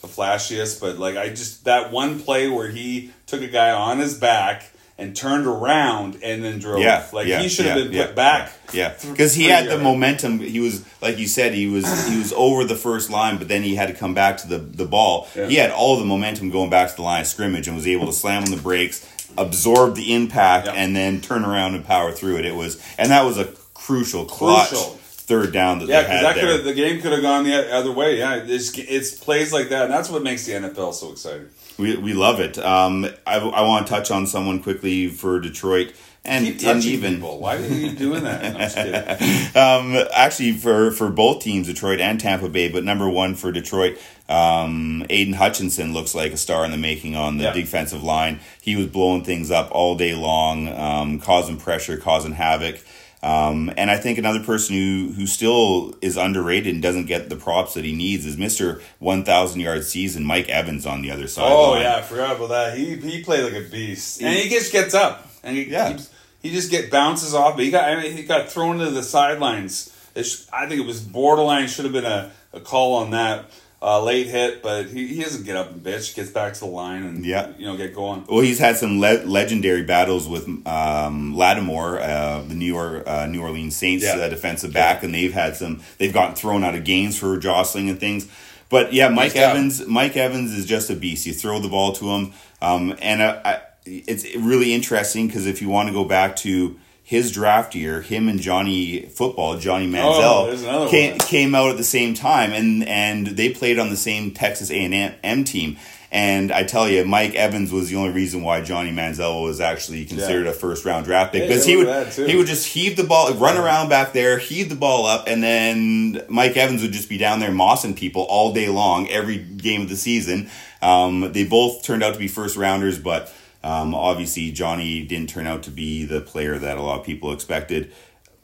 the 0.00 0.08
flashiest. 0.08 0.80
But 0.80 0.98
like 0.98 1.16
I 1.16 1.28
just 1.28 1.64
that 1.64 1.92
one 1.92 2.20
play 2.20 2.48
where 2.48 2.68
he 2.68 3.10
took 3.26 3.42
a 3.42 3.48
guy 3.48 3.70
on 3.70 3.98
his 3.98 4.18
back 4.18 4.64
and 4.98 5.16
turned 5.16 5.46
around 5.46 6.18
and 6.22 6.44
then 6.44 6.58
drove. 6.58 6.80
Yeah, 6.80 7.06
like 7.12 7.26
yeah, 7.26 7.40
he 7.40 7.48
should 7.48 7.66
have 7.66 7.78
yeah, 7.78 7.84
been 7.84 7.92
yeah, 7.92 8.06
put 8.06 8.14
back. 8.14 8.52
Yeah, 8.72 8.94
because 9.10 9.34
he 9.34 9.44
had 9.44 9.68
the 9.68 9.78
momentum. 9.78 10.38
He 10.38 10.60
was 10.60 10.84
like 11.00 11.18
you 11.18 11.26
said, 11.26 11.54
he 11.54 11.66
was 11.66 11.84
he 12.08 12.18
was 12.18 12.32
over 12.34 12.64
the 12.64 12.76
first 12.76 13.10
line, 13.10 13.38
but 13.38 13.48
then 13.48 13.62
he 13.62 13.74
had 13.74 13.88
to 13.88 13.94
come 13.94 14.14
back 14.14 14.36
to 14.38 14.48
the 14.48 14.58
the 14.58 14.84
ball. 14.84 15.28
Yeah. 15.34 15.46
He 15.46 15.56
had 15.56 15.70
all 15.70 15.98
the 15.98 16.04
momentum 16.04 16.50
going 16.50 16.70
back 16.70 16.90
to 16.90 16.96
the 16.96 17.02
line 17.02 17.22
of 17.22 17.26
scrimmage 17.26 17.66
and 17.66 17.76
was 17.76 17.86
able 17.86 18.06
to 18.06 18.12
slam 18.12 18.44
on 18.44 18.50
the 18.50 18.56
brakes, 18.58 19.04
absorb 19.36 19.96
the 19.96 20.14
impact, 20.14 20.66
Yeah. 20.66 20.74
and 20.74 20.94
then 20.94 21.20
turn 21.20 21.44
around 21.44 21.74
and 21.74 21.84
power 21.84 22.12
through 22.12 22.36
it. 22.38 22.44
It 22.44 22.54
was 22.54 22.80
and 22.98 23.10
that 23.10 23.24
was 23.24 23.38
a 23.38 23.46
crucial 23.74 24.24
clutch 24.24 24.68
Crucial. 24.68 24.98
Third 25.32 25.52
down 25.52 25.78
that 25.80 25.88
Yeah, 25.88 26.02
they 26.02 26.08
had 26.08 26.24
that 26.24 26.34
could 26.34 26.42
there. 26.44 26.52
have 26.56 26.64
the 26.64 26.74
game 26.74 27.00
could 27.00 27.12
have 27.12 27.22
gone 27.22 27.44
the 27.44 27.74
other 27.74 27.90
way. 27.92 28.18
Yeah, 28.18 28.34
it's, 28.44 28.76
it's 28.76 29.12
plays 29.12 29.52
like 29.52 29.68
that, 29.70 29.84
and 29.86 29.92
that's 29.92 30.10
what 30.10 30.22
makes 30.22 30.44
the 30.46 30.52
NFL 30.52 30.92
so 30.94 31.12
exciting. 31.12 31.48
We, 31.78 31.96
we 31.96 32.12
love 32.12 32.38
it. 32.40 32.58
Um, 32.58 33.06
I, 33.26 33.38
I 33.38 33.62
want 33.62 33.86
to 33.86 33.92
touch 33.92 34.10
on 34.10 34.26
someone 34.26 34.62
quickly 34.62 35.08
for 35.08 35.40
Detroit 35.40 35.94
and, 36.24 36.46
even 36.46 37.14
people. 37.14 37.40
Why 37.40 37.56
are 37.56 37.60
you 37.66 37.92
doing 37.92 38.24
that? 38.24 38.44
I'm 38.44 38.56
just 38.58 38.76
kidding. 38.76 39.56
um, 40.00 40.06
actually 40.14 40.52
for 40.52 40.90
for 40.92 41.08
both 41.10 41.42
teams, 41.42 41.66
Detroit 41.66 42.00
and 42.00 42.20
Tampa 42.20 42.48
Bay. 42.48 42.68
But 42.68 42.84
number 42.84 43.08
one 43.08 43.34
for 43.34 43.50
Detroit, 43.50 43.98
um, 44.28 45.04
Aidan 45.10 45.34
Hutchinson 45.34 45.92
looks 45.92 46.14
like 46.14 46.32
a 46.32 46.36
star 46.36 46.64
in 46.64 46.70
the 46.70 46.76
making 46.76 47.16
on 47.16 47.38
the 47.38 47.44
Yeah. 47.44 47.52
defensive 47.52 48.02
line. 48.02 48.40
He 48.60 48.76
was 48.76 48.86
blowing 48.86 49.24
things 49.24 49.50
up 49.50 49.68
all 49.72 49.96
day 49.96 50.14
long, 50.14 50.68
um, 50.68 51.18
causing 51.20 51.56
pressure, 51.56 51.96
causing 51.96 52.32
havoc. 52.32 52.80
Um, 53.22 53.72
and 53.76 53.88
I 53.88 53.98
think 53.98 54.18
another 54.18 54.42
person 54.42 54.74
who, 54.74 55.12
who 55.14 55.26
still 55.28 55.94
is 56.02 56.16
underrated 56.16 56.74
and 56.74 56.82
doesn't 56.82 57.06
get 57.06 57.28
the 57.28 57.36
props 57.36 57.74
that 57.74 57.84
he 57.84 57.94
needs 57.94 58.26
is 58.26 58.36
Mister 58.36 58.82
One 58.98 59.24
Thousand 59.24 59.60
Yard 59.60 59.84
Season, 59.84 60.24
Mike 60.24 60.48
Evans 60.48 60.86
on 60.86 61.02
the 61.02 61.10
other 61.12 61.28
side. 61.28 61.44
Oh 61.46 61.78
yeah, 61.78 61.96
I 61.96 62.02
forgot 62.02 62.34
about 62.36 62.48
that. 62.48 62.76
He 62.76 62.96
he 62.96 63.22
played 63.22 63.44
like 63.44 63.64
a 63.64 63.68
beast, 63.68 64.20
and 64.22 64.34
he 64.34 64.48
just 64.48 64.72
gets 64.72 64.92
up 64.94 65.28
and 65.44 65.56
he 65.56 65.64
Yeah. 65.70 65.92
keeps, 65.92 66.10
he 66.42 66.50
just 66.50 66.70
get 66.72 66.90
bounces 66.90 67.32
off. 67.32 67.54
But 67.54 67.64
he 67.64 67.70
got 67.70 67.88
I 67.88 68.02
mean, 68.02 68.16
he 68.16 68.24
got 68.24 68.48
thrown 68.50 68.78
to 68.78 68.90
the 68.90 69.02
sidelines. 69.04 69.96
It's, 70.16 70.46
I 70.52 70.66
think 70.66 70.80
it 70.80 70.86
was 70.86 71.00
borderline. 71.00 71.68
Should 71.68 71.84
have 71.84 71.94
been 71.94 72.04
a, 72.04 72.32
a 72.52 72.60
call 72.60 72.96
on 72.96 73.12
that 73.12 73.44
uh, 73.82 74.00
late 74.02 74.28
hit, 74.28 74.62
but 74.62 74.86
he, 74.86 75.08
he 75.08 75.22
doesn't 75.22 75.44
get 75.44 75.56
up 75.56 75.72
and 75.72 75.82
bitch. 75.82 76.14
Gets 76.14 76.30
back 76.30 76.52
to 76.54 76.60
the 76.60 76.66
line 76.66 77.02
and 77.02 77.24
Yeah. 77.26 77.50
you 77.58 77.66
know 77.66 77.76
get 77.76 77.94
going. 77.94 78.24
Well, 78.28 78.40
he's 78.40 78.58
had 78.60 78.76
some 78.76 79.00
le- 79.00 79.24
legendary 79.24 79.82
battles 79.82 80.28
with 80.28 80.46
um, 80.66 81.34
Lattimore, 81.34 82.00
uh, 82.00 82.42
the 82.42 82.54
New 82.54 82.66
York 82.72 83.02
uh, 83.06 83.26
New 83.26 83.42
Orleans 83.42 83.74
Saints 83.76 84.04
Yeah. 84.04 84.16
uh, 84.16 84.28
defensive 84.28 84.72
back, 84.72 85.02
and 85.02 85.12
they've 85.14 85.32
had 85.32 85.56
some. 85.56 85.82
They've 85.98 86.12
gotten 86.12 86.34
thrown 86.36 86.62
out 86.64 86.74
of 86.74 86.84
games 86.84 87.18
for 87.18 87.36
jostling 87.38 87.88
and 87.90 87.98
things. 87.98 88.28
But 88.68 88.92
yeah, 88.92 89.08
Mike 89.08 89.16
Nice 89.18 89.34
job. 89.34 89.50
Evans. 89.56 89.86
Mike 89.86 90.16
Evans 90.16 90.52
is 90.52 90.64
just 90.64 90.88
a 90.88 90.94
beast. 90.94 91.26
You 91.26 91.32
throw 91.34 91.58
the 91.58 91.68
ball 91.68 91.92
to 91.94 92.08
him, 92.08 92.32
um, 92.62 92.94
and 93.02 93.22
I, 93.22 93.40
I, 93.44 93.60
it's 93.84 94.24
really 94.36 94.72
interesting 94.72 95.26
because 95.26 95.46
if 95.46 95.60
you 95.60 95.68
want 95.68 95.88
to 95.88 95.92
go 95.92 96.04
back 96.04 96.36
to 96.36 96.78
his 97.12 97.30
draft 97.30 97.74
year, 97.74 98.00
him 98.00 98.26
and 98.26 98.40
Johnny 98.40 99.02
Football, 99.02 99.58
Johnny 99.58 99.84
Oh, 99.84 100.48
Manziel, 100.48 100.62
another 100.66 100.88
came, 100.88 101.18
came 101.18 101.54
out 101.54 101.68
at 101.70 101.76
the 101.76 101.84
same 101.84 102.14
time, 102.14 102.52
and 102.52 102.88
and 102.88 103.26
they 103.26 103.50
played 103.50 103.78
on 103.78 103.90
the 103.90 103.98
same 103.98 104.30
Texas 104.30 104.70
A 104.70 104.74
and 104.76 105.14
M 105.22 105.44
team. 105.44 105.76
And 106.10 106.50
I 106.52 106.62
tell 106.64 106.88
you, 106.88 107.04
Mike 107.04 107.34
Evans 107.34 107.70
was 107.70 107.88
the 107.90 107.96
only 107.96 108.12
reason 108.12 108.42
why 108.42 108.62
Johnny 108.62 108.90
Manziel 108.92 109.42
was 109.42 109.60
actually 109.60 110.04
considered 110.06 110.46
a 110.46 110.52
first 110.54 110.86
round 110.86 111.04
draft 111.04 111.32
pick 111.32 111.46
because 111.48 111.66
yeah, 111.66 111.70
he 111.70 111.76
would 111.76 111.86
look 111.86 111.96
at 111.96 112.04
that, 112.06 112.12
too. 112.14 112.24
he 112.24 112.36
would 112.36 112.46
just 112.46 112.66
heave 112.66 112.96
the 112.96 113.04
ball, 113.04 113.32
run 113.34 113.58
around 113.58 113.90
back 113.90 114.14
there, 114.14 114.38
heave 114.38 114.70
the 114.70 114.74
ball 114.74 115.04
up, 115.04 115.26
and 115.26 115.42
then 115.42 116.22
Mike 116.28 116.56
Evans 116.56 116.80
would 116.80 116.92
just 116.92 117.10
be 117.10 117.18
down 117.18 117.40
there 117.40 117.50
mossing 117.50 117.94
people 117.94 118.22
all 118.22 118.52
day 118.54 118.68
long, 118.68 119.08
every 119.10 119.36
game 119.38 119.82
of 119.82 119.88
the 119.90 119.96
season. 119.96 120.48
Um, 120.80 121.30
they 121.32 121.44
both 121.44 121.82
turned 121.84 122.02
out 122.02 122.14
to 122.14 122.18
be 122.18 122.28
first 122.28 122.56
rounders, 122.56 122.98
but 122.98 123.32
um, 123.64 123.94
obviously 123.94 124.50
Johnny 124.52 125.02
didn't 125.04 125.30
turn 125.30 125.46
out 125.46 125.62
to 125.64 125.70
be 125.70 126.04
the 126.04 126.20
player 126.20 126.58
that 126.58 126.78
a 126.78 126.82
lot 126.82 127.00
of 127.00 127.06
people 127.06 127.32
expected. 127.32 127.92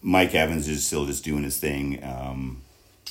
Mike 0.00 0.34
Evans 0.34 0.68
is 0.68 0.86
still 0.86 1.06
just 1.06 1.24
doing 1.24 1.42
his 1.42 1.58
thing. 1.58 2.02
Um, 2.04 2.62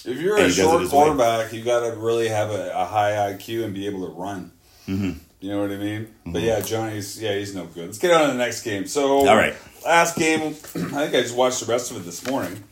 If 0.06 0.18
you're 0.20 0.36
a 0.38 0.42
he 0.42 0.48
does 0.48 0.58
it 0.60 0.62
short 0.62 0.82
his 0.82 0.92
way. 0.92 0.98
quarterback, 0.98 1.52
you 1.54 1.64
got 1.64 1.82
to 1.90 1.96
really 1.98 2.30
have 2.30 2.50
a, 2.52 2.72
a 2.74 2.86
high 2.86 3.12
IQ 3.34 3.66
and 3.66 3.74
be 3.74 3.88
able 3.88 4.08
to 4.08 4.14
run. 4.14 4.52
Mm-hmm. 4.88 5.20
You 5.40 5.52
know 5.52 5.62
what 5.62 5.72
I 5.72 5.78
mean? 5.78 6.08
But 6.26 6.42
yeah, 6.42 6.62
Johnny's 6.62 7.22
yeah 7.22 7.36
he's 7.36 7.54
no 7.54 7.66
good. 7.66 7.86
Let's 7.88 8.00
get 8.00 8.12
on 8.12 8.28
to 8.28 8.32
the 8.34 8.38
next 8.40 8.64
game. 8.64 8.88
So 8.88 9.28
All 9.28 9.36
right. 9.36 9.56
last 9.86 10.16
game. 10.18 10.42
I 10.48 10.54
think 10.54 11.14
I 11.14 11.22
just 11.22 11.36
watched 11.36 11.60
the 11.60 11.72
rest 11.72 11.92
of 11.92 11.98
it 11.98 12.06
this 12.06 12.26
morning. 12.26 12.64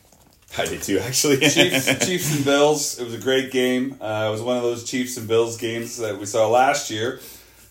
I 0.58 0.64
did 0.64 0.82
too, 0.82 0.98
actually. 0.98 1.36
Chiefs, 1.48 2.06
Chiefs 2.06 2.34
and 2.36 2.44
Bills. 2.44 2.98
It 2.98 3.04
was 3.04 3.14
a 3.14 3.18
great 3.18 3.52
game. 3.52 3.96
Uh, 4.00 4.26
it 4.28 4.30
was 4.32 4.40
one 4.42 4.56
of 4.56 4.62
those 4.62 4.84
Chiefs 4.84 5.16
and 5.18 5.28
Bills 5.28 5.58
games 5.58 5.98
that 5.98 6.18
we 6.18 6.24
saw 6.26 6.48
last 6.48 6.90
year. 6.90 7.20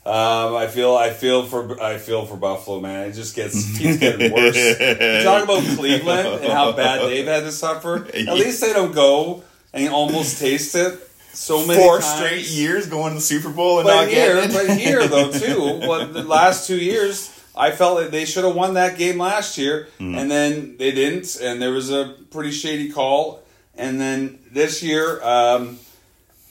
Um, 0.05 0.55
I 0.55 0.67
feel 0.67 0.95
I 0.95 1.09
feel 1.09 1.45
for 1.47 1.81
I 1.81 1.97
feel 1.97 2.25
for 2.27 2.37
Buffalo, 2.37 2.79
man. 2.79 3.09
It 3.09 3.13
just 3.13 3.35
gets 3.35 3.75
keeps 3.77 3.97
getting 3.97 4.31
worse. 4.31 4.55
You 4.55 5.23
talk 5.23 5.43
about 5.43 5.63
Cleveland 5.77 6.43
and 6.43 6.53
how 6.53 6.73
bad 6.73 7.01
they've 7.09 7.25
had 7.25 7.41
to 7.43 7.51
suffer. 7.51 8.05
At 8.13 8.35
least 8.35 8.61
they 8.61 8.71
don't 8.71 8.93
go 8.93 9.43
and 9.73 9.89
almost 9.91 10.39
taste 10.39 10.75
it 10.75 10.99
so 11.33 11.65
many 11.65 11.79
Four 11.81 11.99
times. 11.99 12.15
straight 12.17 12.47
years 12.47 12.85
going 12.87 13.09
to 13.13 13.15
the 13.15 13.21
Super 13.21 13.49
Bowl 13.49 13.79
and 13.79 13.87
But 13.87 13.95
not 14.01 14.07
here, 14.09 14.35
getting 14.35 14.51
it. 14.51 14.67
but 14.67 14.77
here 14.77 15.07
though 15.07 15.31
too. 15.31 15.87
What 15.87 16.13
the 16.13 16.23
last 16.23 16.67
two 16.67 16.77
years, 16.77 17.31
I 17.55 17.71
felt 17.71 17.99
that 17.99 18.11
they 18.11 18.25
should 18.25 18.43
have 18.43 18.55
won 18.55 18.75
that 18.75 18.99
game 18.99 19.17
last 19.17 19.57
year, 19.57 19.87
Mm. 19.99 20.17
and 20.21 20.29
then 20.29 20.75
they 20.77 20.91
didn't, 20.91 21.35
and 21.41 21.59
there 21.59 21.71
was 21.71 21.89
a 21.89 22.13
pretty 22.29 22.51
shady 22.51 22.91
call. 22.91 23.41
And 23.77 23.99
then 23.99 24.37
this 24.51 24.83
year, 24.83 25.19
um, 25.23 25.79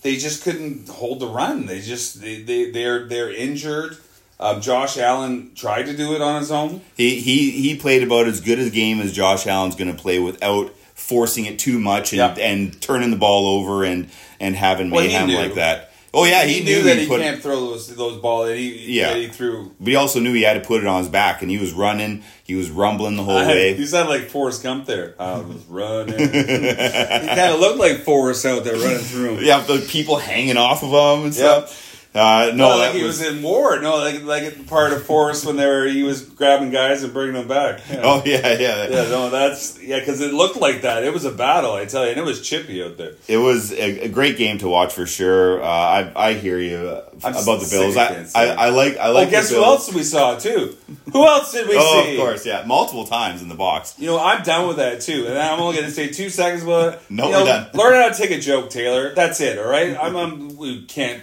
they 0.04 0.16
just 0.16 0.44
couldn't 0.44 0.88
hold 0.88 1.18
the 1.18 1.26
run. 1.26 1.66
They 1.66 1.80
just 1.80 2.20
they 2.20 2.42
they 2.42 2.70
they're 2.70 3.08
they're 3.08 3.32
injured. 3.32 3.96
Um, 4.38 4.60
Josh 4.60 4.98
Allen 4.98 5.52
tried 5.54 5.84
to 5.86 5.96
do 5.96 6.14
it 6.14 6.20
on 6.20 6.38
his 6.40 6.52
own. 6.52 6.82
He 6.96 7.18
he 7.20 7.50
he 7.50 7.76
played 7.76 8.02
about 8.02 8.26
as 8.28 8.40
good 8.40 8.58
a 8.60 8.68
game 8.70 9.00
as 9.00 9.12
Josh 9.12 9.46
Allen's 9.46 9.74
going 9.74 9.94
to 9.94 10.00
play 10.00 10.18
without 10.18 10.72
forcing 10.94 11.46
it 11.46 11.58
too 11.58 11.80
much 11.80 12.12
and, 12.12 12.18
Yeah. 12.18 12.44
and 12.44 12.80
turning 12.80 13.10
the 13.10 13.16
ball 13.16 13.46
over 13.58 13.82
and 13.82 14.10
and 14.38 14.54
having 14.54 14.90
Well, 14.90 15.04
mayhem 15.04 15.30
like 15.30 15.54
that. 15.54 15.90
Oh 16.16 16.24
yeah, 16.24 16.44
he, 16.44 16.60
he, 16.60 16.64
knew, 16.64 16.76
knew 16.76 16.82
that 16.84 16.94
he 16.96 17.02
he 17.02 17.08
put, 17.08 17.20
can't 17.20 17.42
throw 17.42 17.58
those 17.70 17.94
those 17.94 18.20
balls 18.20 18.48
that 18.48 18.56
he 18.56 18.98
Yeah. 19.00 19.10
that 19.14 19.18
he 19.18 19.26
threw. 19.28 19.72
but 19.80 19.88
he 19.88 19.96
also 19.96 20.20
knew 20.20 20.32
he 20.32 20.42
had 20.42 20.54
to 20.54 20.66
put 20.66 20.80
it 20.80 20.86
on 20.86 21.00
his 21.00 21.08
back, 21.08 21.42
and 21.42 21.50
he 21.50 21.58
was 21.58 21.72
running. 21.72 22.22
He 22.44 22.54
was 22.54 22.70
rumbling 22.70 23.16
the 23.16 23.22
whole 23.24 23.36
I- 23.38 23.46
way. 23.46 23.76
you 23.76 23.86
sound 23.86 24.08
like 24.08 24.28
Forrest 24.30 24.62
Gump 24.62 24.86
there. 24.86 25.14
I 25.18 25.38
was 25.40 25.64
running. 25.68 26.18
he 26.18 26.26
kind 26.26 27.40
of 27.52 27.60
looked 27.60 27.78
like 27.78 28.00
Forrest 28.04 28.44
out 28.46 28.64
there 28.64 28.76
running 28.76 28.98
through. 28.98 29.36
him. 29.38 29.44
Yeah, 29.44 29.60
the 29.60 29.78
people 29.88 30.16
hanging 30.16 30.56
off 30.56 30.82
of 30.84 30.90
him 30.90 31.26
and 31.26 31.34
Yeah. 31.34 31.64
stuff. 31.66 31.80
Uh, 32.14 32.52
no, 32.54 32.68
No, 32.70 32.76
like 32.78 32.94
he 32.94 33.02
was, 33.02 33.20
in 33.20 33.42
war. 33.42 33.80
No, 33.80 33.96
like 33.96 34.22
like 34.22 34.68
part 34.68 34.92
of 34.92 35.04
Forrest 35.04 35.44
when 35.44 35.56
they 35.56 35.66
were 35.66 35.86
he 35.86 36.04
was 36.04 36.22
grabbing 36.22 36.70
guys 36.70 37.02
and 37.02 37.12
bringing 37.12 37.34
them 37.34 37.48
back. 37.48 37.80
Oh 37.90 38.22
yeah, 38.24 38.56
yeah. 38.56 38.86
Yeah, 38.88 39.02
no, 39.08 39.30
that's 39.30 39.82
yeah, 39.82 39.98
because 39.98 40.20
it 40.20 40.32
looked 40.32 40.56
like 40.56 40.82
that. 40.82 41.02
It 41.02 41.12
was 41.12 41.24
a 41.24 41.32
battle, 41.32 41.72
I 41.72 41.86
tell 41.86 42.04
you, 42.04 42.10
and 42.10 42.18
it 42.20 42.24
was 42.24 42.40
chippy 42.40 42.84
out 42.84 42.96
there. 42.98 43.14
It 43.26 43.38
was 43.38 43.72
a, 43.72 44.04
a 44.04 44.08
great 44.08 44.36
game 44.36 44.58
to 44.58 44.68
watch 44.68 44.92
for 44.92 45.06
sure. 45.06 45.60
Uh, 45.60 45.66
I 45.66 46.12
I 46.14 46.32
hear 46.34 46.58
you 46.60 46.76
uh, 46.76 47.08
I'm 47.24 47.32
about 47.34 47.60
the 47.60 47.68
Bills. 47.68 47.96
I, 47.96 48.26
I, 48.36 48.66
I 48.66 48.68
like 48.68 48.96
I 48.96 49.08
like. 49.08 49.30
guess 49.30 49.50
the 49.50 49.56
who 49.56 49.64
else 49.64 49.92
we 49.92 50.04
saw 50.04 50.38
too? 50.38 50.76
Who 51.12 51.26
else 51.26 51.50
did 51.50 51.66
we 51.66 51.74
Oh, 51.78 52.04
see? 52.04 52.14
of 52.14 52.20
course, 52.20 52.46
yeah, 52.46 52.62
multiple 52.64 53.06
times 53.06 53.42
in 53.42 53.48
the 53.48 53.54
box. 53.56 53.94
You 53.98 54.06
know, 54.06 54.20
I'm 54.20 54.44
done 54.44 54.68
with 54.68 54.76
that 54.76 55.00
too, 55.00 55.26
and 55.26 55.36
I'm 55.36 55.58
only 55.58 55.74
going 55.76 55.88
to 55.88 55.92
say 55.94 56.08
two 56.10 56.30
seconds 56.30 56.62
about 56.62 56.94
it. 56.94 57.00
No, 57.10 57.26
You 57.28 57.38
we're 57.38 57.44
done. 57.44 57.70
Learn 57.74 58.00
how 58.02 58.08
to 58.08 58.14
take 58.16 58.30
a 58.30 58.38
joke, 58.40 58.70
Taylor. 58.70 59.12
That's 59.16 59.40
it. 59.40 59.58
All 59.58 59.68
right? 59.68 59.96
I'm, 60.00 60.14
I'm. 60.16 60.56
We 60.56 60.84
can't 60.84 61.20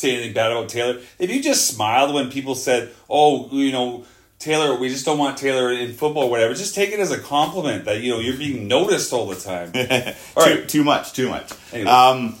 say 0.00 0.14
anything 0.14 0.32
bad 0.32 0.50
about 0.50 0.68
Taylor. 0.68 1.00
If 1.18 1.30
you 1.30 1.42
just 1.42 1.66
smiled 1.68 2.14
when 2.14 2.30
people 2.30 2.54
said, 2.54 2.90
"Oh, 3.08 3.48
you 3.52 3.72
know." 3.72 4.04
Taylor, 4.38 4.74
we 4.80 4.88
just 4.88 5.04
don't 5.04 5.18
want 5.18 5.36
Taylor 5.36 5.70
in 5.70 5.92
football 5.92 6.22
or 6.22 6.30
whatever. 6.30 6.54
Just 6.54 6.74
take 6.74 6.92
it 6.92 6.98
as 6.98 7.10
a 7.10 7.18
compliment 7.18 7.84
that 7.84 8.00
you 8.00 8.10
know 8.10 8.20
you're 8.20 8.38
being 8.38 8.66
noticed 8.66 9.12
all 9.12 9.26
the 9.26 9.36
time. 9.36 9.66
All 10.34 10.44
too, 10.46 10.60
right. 10.60 10.66
too 10.66 10.82
much, 10.82 11.12
too 11.12 11.28
much. 11.28 11.52
Anyway. 11.74 11.90
Um, 11.90 12.36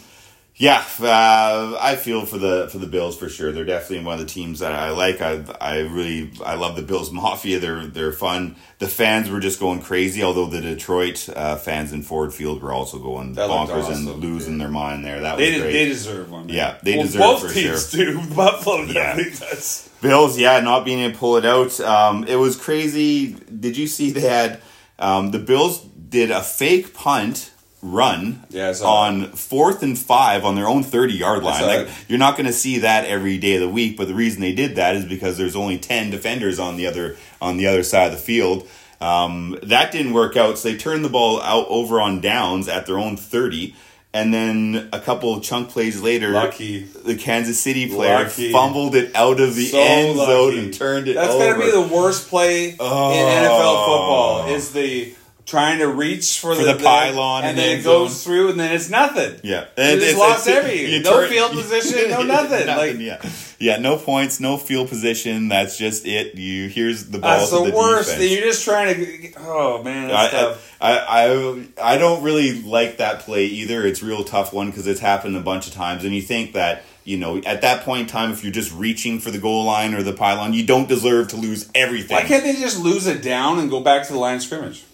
yeah, 0.62 0.84
uh, 1.00 1.78
I 1.80 1.96
feel 1.96 2.26
for 2.26 2.36
the 2.36 2.68
for 2.70 2.76
the 2.76 2.86
Bills 2.86 3.16
for 3.16 3.30
sure. 3.30 3.50
They're 3.50 3.64
definitely 3.64 4.04
one 4.04 4.20
of 4.20 4.20
the 4.20 4.30
teams 4.30 4.58
that 4.58 4.72
I 4.72 4.90
like. 4.90 5.22
I 5.22 5.42
I 5.58 5.78
really 5.78 6.32
I 6.44 6.56
love 6.56 6.76
the 6.76 6.82
Bills 6.82 7.10
Mafia. 7.20 7.58
They're 7.60 7.86
they're 7.86 8.12
fun. 8.12 8.56
The 8.78 8.86
fans 8.86 9.30
were 9.30 9.40
just 9.40 9.58
going 9.58 9.80
crazy. 9.80 10.22
Although 10.22 10.46
the 10.46 10.60
Detroit 10.60 11.30
uh, 11.34 11.56
fans 11.56 11.94
in 11.94 12.02
Ford 12.02 12.34
Field 12.34 12.62
were 12.62 12.74
also 12.74 12.98
going 12.98 13.32
That 13.32 13.48
bonkers 13.48 13.84
awesome. 13.84 14.06
and 14.06 14.16
losing 14.20 14.58
their 14.58 14.68
mind 14.68 15.02
there. 15.02 15.20
That 15.22 15.38
was 15.38 15.46
They, 15.46 15.58
great. 15.58 15.72
they 15.72 15.84
deserve 15.86 16.30
one. 16.30 16.46
man. 16.46 16.54
Yeah, 16.54 16.76
they 16.82 16.96
well, 16.96 17.06
deserve 17.06 17.20
both 17.22 17.40
for 17.48 17.54
teams 17.54 17.90
do. 17.92 18.20
Buffalo 18.34 18.82
Yeah. 18.82 19.16
does. 19.16 19.88
Bills, 20.02 20.38
yeah, 20.38 20.60
not 20.60 20.84
being 20.84 20.98
able 21.00 21.12
to 21.14 21.18
pull 21.18 21.36
it 21.38 21.46
out. 21.46 21.80
Um, 21.80 22.24
it 22.24 22.36
was 22.36 22.56
crazy. 22.56 23.32
Did 23.34 23.78
you 23.78 23.86
see 23.86 24.10
they 24.10 24.20
had 24.28 24.60
um, 24.98 25.30
the 25.30 25.38
Bills 25.38 25.80
did 25.80 26.30
a 26.30 26.42
fake 26.42 26.92
punt 26.92 27.50
run 27.82 28.42
Yeah, 28.50 28.74
on 28.84 29.32
fourth 29.32 29.82
and 29.82 29.98
five 29.98 30.44
on 30.44 30.54
their 30.54 30.68
own 30.68 30.82
30 30.82 31.14
yard 31.14 31.42
line. 31.42 31.62
Like 31.62 31.88
you're 32.08 32.18
not 32.18 32.36
going 32.36 32.46
to 32.46 32.52
see 32.52 32.80
that 32.80 33.06
every 33.06 33.38
day 33.38 33.54
of 33.54 33.62
the 33.62 33.68
week, 33.68 33.96
but 33.96 34.06
the 34.08 34.14
reason 34.14 34.40
they 34.42 34.52
did 34.54 34.76
that 34.76 34.96
is 34.96 35.04
because 35.06 35.38
there's 35.38 35.56
only 35.56 35.78
10 35.78 36.10
defenders 36.10 36.58
on 36.58 36.76
the 36.76 36.86
other 36.86 37.16
on 37.40 37.56
the 37.56 37.66
other 37.66 37.82
side 37.82 38.06
of 38.06 38.12
the 38.12 38.18
field. 38.18 38.68
Um, 39.00 39.58
that 39.62 39.92
didn't 39.92 40.12
work 40.12 40.36
out, 40.36 40.58
so 40.58 40.68
they 40.70 40.76
turned 40.76 41.04
the 41.04 41.08
ball 41.08 41.40
out 41.40 41.66
over 41.70 42.00
on 42.02 42.20
downs 42.20 42.68
at 42.68 42.84
their 42.86 42.98
own 42.98 43.16
30. 43.16 43.74
And 44.12 44.34
then 44.34 44.88
a 44.92 44.98
couple 44.98 45.32
of 45.36 45.42
chunk 45.44 45.70
plays 45.70 46.02
later, 46.02 46.30
Lucky. 46.32 46.80
the 46.82 47.14
Kansas 47.14 47.60
City 47.60 47.88
player 47.88 48.24
Lucky. 48.24 48.50
fumbled 48.52 48.96
it 48.96 49.14
out 49.14 49.38
of 49.40 49.54
the 49.54 49.66
So 49.66 49.78
end 49.80 50.16
zone 50.18 50.26
lucky. 50.48 50.58
and 50.58 50.74
turned 50.74 51.06
it 51.08 51.14
That's 51.14 51.32
over. 51.32 51.52
gonna 51.52 51.64
be 51.64 51.70
the 51.70 51.80
worst 51.94 52.28
play 52.28 52.74
Oh. 52.80 53.12
in 53.12 53.18
NFL 53.18 53.86
football. 53.86 54.54
Is 54.54 54.72
the 54.72 55.14
trying 55.50 55.80
to 55.80 55.88
reach 55.88 56.38
for, 56.38 56.54
For 56.54 56.64
the 56.64 56.76
pylon 56.76 57.42
and 57.44 57.50
in 57.50 57.56
then 57.56 57.78
it 57.78 57.82
goes 57.82 58.12
zone. 58.22 58.32
through, 58.32 58.50
and 58.50 58.60
then 58.60 58.72
it's 58.72 58.88
nothing. 58.88 59.40
Yeah, 59.42 59.66
You 59.76 59.98
just 60.00 60.16
lost 60.16 60.48
every- 60.48 60.92
you 60.92 61.02
no 61.02 61.26
field 61.28 61.52
position, 61.60 62.08
no 62.10 62.22
nothing. 62.36 62.66
Like- 62.68 62.98
yeah, 62.98 63.20
yeah, 63.58 63.76
no 63.78 63.96
points, 63.96 64.38
no 64.40 64.56
field 64.56 64.88
position. 64.88 65.48
That's 65.48 65.76
just 65.76 66.06
it. 66.06 66.34
You 66.36 66.68
here's 66.68 67.06
the 67.10 67.18
ball. 67.18 67.38
That's 67.38 67.50
the, 67.50 67.64
the 67.64 67.76
worst. 67.76 68.10
defense. 68.12 68.30
You're 68.30 68.42
just 68.42 68.64
trying 68.64 68.94
to. 68.94 69.32
Oh 69.38 69.82
man, 69.82 70.08
that's 70.08 70.34
I. 70.80 70.92
I, 70.92 71.24
I, 71.26 71.66
I 71.94 71.98
don't 71.98 72.22
really 72.22 72.62
like 72.62 72.96
that 72.98 73.20
play 73.20 73.44
either. 73.46 73.84
It's 73.86 74.00
a 74.02 74.06
real 74.06 74.24
tough 74.24 74.52
one 74.52 74.70
because 74.70 74.86
it's 74.86 75.00
happened 75.00 75.36
a 75.36 75.40
bunch 75.40 75.66
of 75.66 75.74
times, 75.74 76.04
and 76.04 76.14
you 76.14 76.22
think 76.22 76.54
that 76.54 76.84
you 77.04 77.18
know 77.18 77.38
at 77.44 77.60
that 77.62 77.84
point 77.84 78.02
in 78.02 78.06
time, 78.06 78.30
if 78.30 78.42
you're 78.44 78.52
just 78.52 78.72
reaching 78.74 79.18
for 79.18 79.30
the 79.30 79.38
goal 79.38 79.64
line 79.64 79.92
or 79.94 80.02
the 80.02 80.12
pylon, 80.14 80.54
you 80.54 80.64
don't 80.64 80.88
deserve 80.88 81.28
to 81.28 81.36
lose 81.36 81.68
everything. 81.74 82.14
Why 82.16 82.22
can't 82.22 82.44
they 82.44 82.54
just 82.54 82.78
lose 82.80 83.06
it 83.06 83.20
down 83.22 83.58
and 83.58 83.68
go 83.68 83.80
back 83.80 84.06
to 84.06 84.12
the 84.12 84.18
line 84.18 84.36
of 84.36 84.42
scrimmage? 84.42 84.84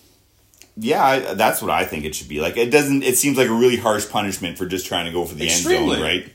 Yeah, 0.78 1.02
I, 1.04 1.34
that's 1.34 1.62
what 1.62 1.70
I 1.70 1.84
think 1.84 2.04
it 2.04 2.14
should 2.14 2.28
be. 2.28 2.40
Like 2.40 2.56
it 2.56 2.70
doesn't. 2.70 3.02
It 3.02 3.16
seems 3.16 3.38
like 3.38 3.48
a 3.48 3.54
really 3.54 3.76
harsh 3.76 4.08
punishment 4.08 4.58
for 4.58 4.66
just 4.66 4.86
trying 4.86 5.06
to 5.06 5.12
go 5.12 5.24
for 5.24 5.34
the 5.34 5.46
Extremely. 5.46 5.84
end 5.84 5.92
zone, 5.94 6.02
right? 6.02 6.32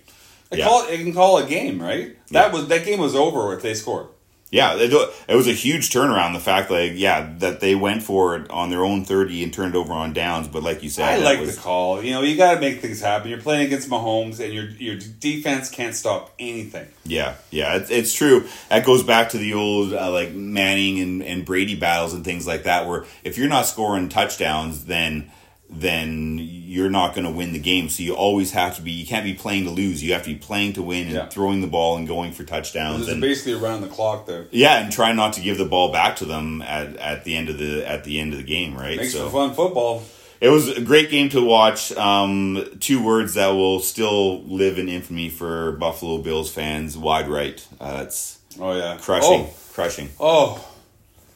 They 0.50 0.58
Yeah. 0.58 0.66
call 0.68 0.84
it, 0.84 0.88
they 0.88 0.98
can 0.98 1.14
call 1.14 1.38
a 1.38 1.46
game, 1.48 1.82
right? 1.82 2.18
That 2.30 2.52
was 2.52 2.68
that 2.70 2.84
game 2.86 3.00
was 3.00 3.16
over 3.16 3.56
if 3.56 3.62
they 3.62 3.74
scored. 3.74 4.08
Yeah, 4.52 4.76
it, 4.76 4.92
it 5.30 5.36
was 5.36 5.48
a 5.48 5.54
huge 5.54 5.92
turnaround. 5.92 6.34
The 6.34 6.42
fact, 6.42 6.70
like, 6.70 6.92
yeah, 6.96 7.34
that 7.38 7.62
they 7.62 7.74
went 7.74 8.04
for 8.04 8.36
it 8.36 8.52
on 8.52 8.70
their 8.70 8.84
own 8.84 9.06
thirty 9.06 9.44
and 9.44 9.54
turned 9.54 9.76
over 9.78 9.94
on 9.94 10.12
downs. 10.12 10.50
But 10.50 10.62
like 10.62 10.84
you 10.84 10.90
said, 10.90 11.06
I 11.06 11.24
like 11.24 11.40
was- 11.40 11.56
the 11.56 11.62
call. 11.62 12.04
You 12.04 12.12
know, 12.12 12.22
you 12.22 12.36
got 12.36 12.56
to 12.56 12.60
make 12.60 12.82
things 12.82 13.00
happen. 13.00 13.30
You're 13.30 13.40
playing 13.40 13.68
against 13.68 13.90
Mahomes, 13.90 14.42
and 14.44 14.54
your 14.54 14.66
your 14.72 14.98
defense 14.98 15.70
can't 15.70 15.96
stop 15.96 16.34
anything. 16.38 16.88
Yeah, 17.06 17.36
yeah, 17.50 17.78
it's, 17.78 17.90
it's 17.90 18.14
true. 18.14 18.46
That 18.68 18.86
goes 18.86 19.04
back 19.04 19.30
to 19.30 19.38
the 19.38 19.54
old 19.54 19.94
uh, 19.94 20.12
like 20.12 20.34
Manning 20.34 21.00
and, 21.00 21.24
and 21.24 21.46
Brady 21.46 21.76
battles 21.76 22.14
and 22.14 22.26
things 22.26 22.46
like 22.46 22.64
that. 22.64 22.88
Where 22.88 23.06
if 23.24 23.38
you're 23.38 23.48
not 23.48 23.68
scoring 23.68 24.10
touchdowns, 24.10 24.84
then 24.84 25.32
then 25.74 26.38
you're 26.42 26.90
not 26.90 27.16
going 27.16 27.26
to 27.26 27.32
win 27.32 27.54
the 27.54 27.60
game. 27.60 27.88
So 27.90 28.04
you 28.04 28.14
always 28.14 28.52
have 28.52 28.76
to 28.76 28.82
be. 28.82 28.92
You 28.92 29.06
can't 29.06 29.24
be 29.24 29.34
playing 29.34 29.64
to 29.66 29.72
lose. 29.72 30.04
You 30.04 30.14
have 30.14 30.24
to 30.24 30.30
be 30.30 30.36
playing 30.36 30.74
to 30.74 30.82
win 30.82 31.04
and 31.08 31.16
Yeah. 31.16 31.26
throwing 31.30 31.62
the 31.62 31.68
ball 31.68 31.96
and 31.98 32.08
going 32.08 32.34
for 32.34 32.44
touchdowns. 32.44 33.06
This 33.06 33.14
And 33.14 33.22
basically 33.22 33.54
around 33.54 33.82
the 33.82 33.88
clock 33.88 34.26
there. 34.26 34.48
yeah, 34.52 34.80
and 34.84 34.92
try 34.92 35.14
not 35.14 35.34
to 35.34 35.42
give 35.42 35.58
the 35.58 35.66
ball 35.66 35.92
back 35.92 36.18
to 36.18 36.26
them 36.26 36.62
at, 36.62 36.96
at 36.98 37.24
the 37.24 37.36
end 37.36 37.50
of 37.50 37.58
the 37.58 37.88
at 37.90 38.04
the 38.04 38.20
end 38.20 38.34
of 38.34 38.38
the 38.40 38.46
game. 38.46 38.76
Right. 38.76 38.98
Makes 38.98 39.14
so 39.14 39.26
for 39.30 39.32
fun 39.48 39.54
football. 39.56 40.04
it 40.42 40.50
was 40.50 40.68
a 40.70 40.82
great 40.82 41.10
game 41.10 41.30
to 41.30 41.42
watch. 41.42 41.92
Um, 41.94 42.66
two 42.80 43.02
words 43.04 43.36
that 43.36 43.50
will 43.50 43.80
still 43.80 44.44
live 44.44 44.78
in 44.78 44.90
infamy 44.90 45.30
for 45.30 45.72
Buffalo 45.74 46.18
Bills 46.18 46.52
fans: 46.52 46.98
wide 46.98 47.28
right. 47.30 47.66
Uh, 47.80 47.98
that's 47.98 48.40
Oh 48.60 48.76
yeah, 48.78 48.98
crushing, 49.02 49.48
crushing. 49.74 50.10
Oh, 50.20 50.68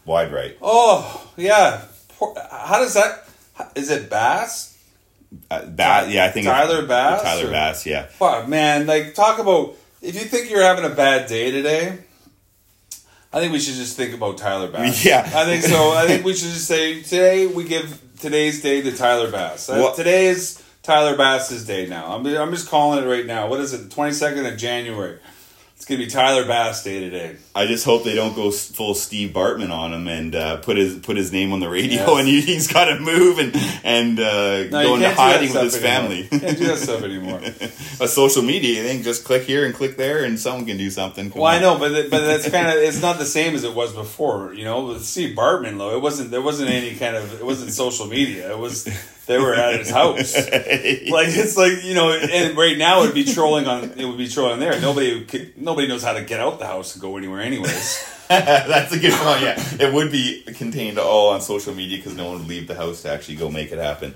Wide 0.06 0.32
right. 0.34 0.58
oh, 0.62 1.24
oh 1.26 1.32
yeah. 1.38 1.82
How 2.52 2.80
does 2.80 2.94
that? 2.96 3.28
Is 3.76 3.90
it 3.90 4.10
Bass? 4.10 4.78
Uh, 5.52 5.66
Bass, 5.66 6.10
yeah, 6.12 6.26
I 6.26 6.30
think 6.30 6.46
it's- 6.46 6.68
Tyler 6.68 6.86
Bass, 6.86 7.22
Tyler 7.22 7.48
or- 7.48 7.52
Bass, 7.52 7.86
yeah. 7.86 8.06
Fuck, 8.06 8.48
man. 8.48 8.86
Like, 8.86 9.14
talk 9.16 9.40
about 9.40 9.76
if 10.02 10.16
you 10.16 10.22
think 10.22 10.50
you're 10.50 10.62
having 10.64 10.86
a 10.86 10.94
bad 10.96 11.28
day 11.28 11.52
today. 11.52 11.98
I 13.34 13.40
think 13.42 13.52
we 13.52 13.60
should 13.60 13.76
just 13.76 13.98
think 13.98 14.14
about 14.14 14.38
Tyler 14.38 14.70
Bass. 14.70 15.04
Yeah. 15.06 15.20
I 15.36 15.44
think 15.44 15.64
so. 15.64 15.92
I 15.92 16.08
think 16.08 16.24
we 16.24 16.34
should 16.34 16.52
just 16.52 16.68
say 16.68 17.02
today 17.04 17.48
we 17.48 17.66
give 17.66 18.02
today's 18.22 18.62
day 18.62 18.82
to 18.82 18.96
Tyler 18.96 19.30
Bass. 19.30 19.68
Uh, 19.68 19.94
Today 19.94 20.28
is 20.28 20.64
Tyler 20.84 21.18
Bass's 21.18 21.66
day 21.66 21.86
now. 21.86 22.16
I'm, 22.16 22.26
I'm 22.26 22.52
just 22.52 22.70
calling 22.70 23.04
it 23.04 23.08
right 23.08 23.26
now. 23.26 23.48
What 23.50 23.60
is 23.60 23.74
it? 23.74 23.90
The 23.90 23.90
Twenty 23.90 24.14
second 24.14 24.46
of 24.46 24.56
January. 24.58 25.20
It's 25.86 25.92
gonna 25.92 26.00
be 26.04 26.08
Tyler 26.10 26.46
Bass 26.48 26.84
day 26.84 27.00
today. 27.00 27.36
I 27.54 27.68
just 27.68 27.86
hope 27.86 28.04
they 28.04 28.16
don't 28.16 28.36
go 28.36 28.50
full 28.50 28.96
Steve 28.96 29.30
Bartman 29.34 29.70
on 29.70 29.94
him 29.94 30.08
and 30.08 30.34
uh, 30.34 30.58
put 30.58 30.78
his 30.78 30.96
put 30.96 31.16
his 31.16 31.32
name 31.32 31.54
on 31.54 31.60
the 31.60 31.70
radio 31.70 31.98
Yes. 31.98 32.10
and 32.20 32.28
he, 32.28 32.42
he's 32.42 32.74
got 32.74 32.86
to 32.86 33.00
move 33.00 33.38
and 33.38 33.56
and 33.84 34.20
uh, 34.20 34.64
No, 34.64 34.70
go 34.72 34.80
into 34.80 34.90
can't 34.90 34.98
do 34.98 35.00
that 35.02 35.16
hiding 35.16 35.54
with 35.54 35.62
his 35.62 35.76
anymore. 35.84 36.02
family. 36.02 36.28
Can't 36.40 36.58
do 36.58 36.66
that 36.66 36.78
stuff 36.80 37.04
anymore. 37.04 37.40
A 38.04 38.08
social 38.08 38.42
media 38.42 38.82
thing, 38.82 39.04
just 39.04 39.26
click 39.26 39.44
here 39.44 39.64
and 39.64 39.76
click 39.76 39.96
there, 39.96 40.24
and 40.24 40.40
someone 40.40 40.66
can 40.66 40.78
do 40.78 40.90
something. 40.90 41.30
Come 41.30 41.42
Well, 41.44 41.52
I 41.52 41.60
know, 41.60 41.78
but 41.78 41.90
th- 41.90 42.10
but 42.10 42.26
that's 42.26 42.50
kind 42.50 42.68
of 42.68 42.74
it's 42.84 43.04
not 43.04 43.20
the 43.20 43.26
same 43.26 43.54
as 43.54 43.64
it 43.64 43.76
was 43.76 43.94
before. 43.94 44.56
You 44.56 44.64
know, 44.66 44.86
with 44.88 45.06
Steve 45.06 45.36
Bartman, 45.38 45.78
though, 45.78 45.96
it 45.96 46.02
wasn't 46.02 46.32
there 46.32 46.42
wasn't 46.42 46.72
any 46.72 46.96
kind 46.96 47.16
of 47.16 47.32
it 47.40 47.46
wasn't 47.46 47.70
social 47.72 48.08
media. 48.08 48.50
It 48.52 48.58
was 48.58 48.86
they 49.26 49.38
were 49.38 49.54
at 49.54 49.80
his 49.80 49.90
house. 49.90 50.36
Like 51.16 51.28
it's 51.30 51.56
like 51.58 51.84
you 51.84 51.94
know, 51.94 52.12
and 52.12 52.58
right 52.58 52.78
now 52.78 53.02
it 53.02 53.08
would 53.08 53.16
be 53.16 53.24
trolling 53.26 53.68
on 53.68 53.92
it 53.98 54.06
would 54.06 54.18
be 54.18 54.28
trolling 54.28 54.60
there. 54.60 54.80
Nobody 54.82 55.24
could, 55.26 55.58
nobody 55.58 55.88
knows 55.88 56.04
how 56.04 56.14
to 56.14 56.24
get 56.24 56.40
out 56.40 56.60
the 56.60 56.66
house 56.66 56.94
and 56.94 57.02
go 57.02 57.18
anywhere, 57.18 57.42
anyways. 57.42 58.04
That's 58.28 58.92
a 58.92 59.00
good 59.00 59.14
point. 59.14 59.42
Yeah, 59.42 59.88
it 59.88 59.94
would 59.94 60.12
be 60.12 60.42
contained 60.56 60.98
all 60.98 61.30
on 61.30 61.42
social 61.42 61.74
media 61.74 61.98
because 61.98 62.16
no 62.16 62.26
one 62.26 62.40
would 62.40 62.48
leave 62.48 62.68
the 62.68 62.76
house 62.76 63.04
to 63.04 63.12
actually 63.12 63.36
go 63.36 63.50
make 63.50 63.72
it 63.72 63.78
happen. 63.80 64.14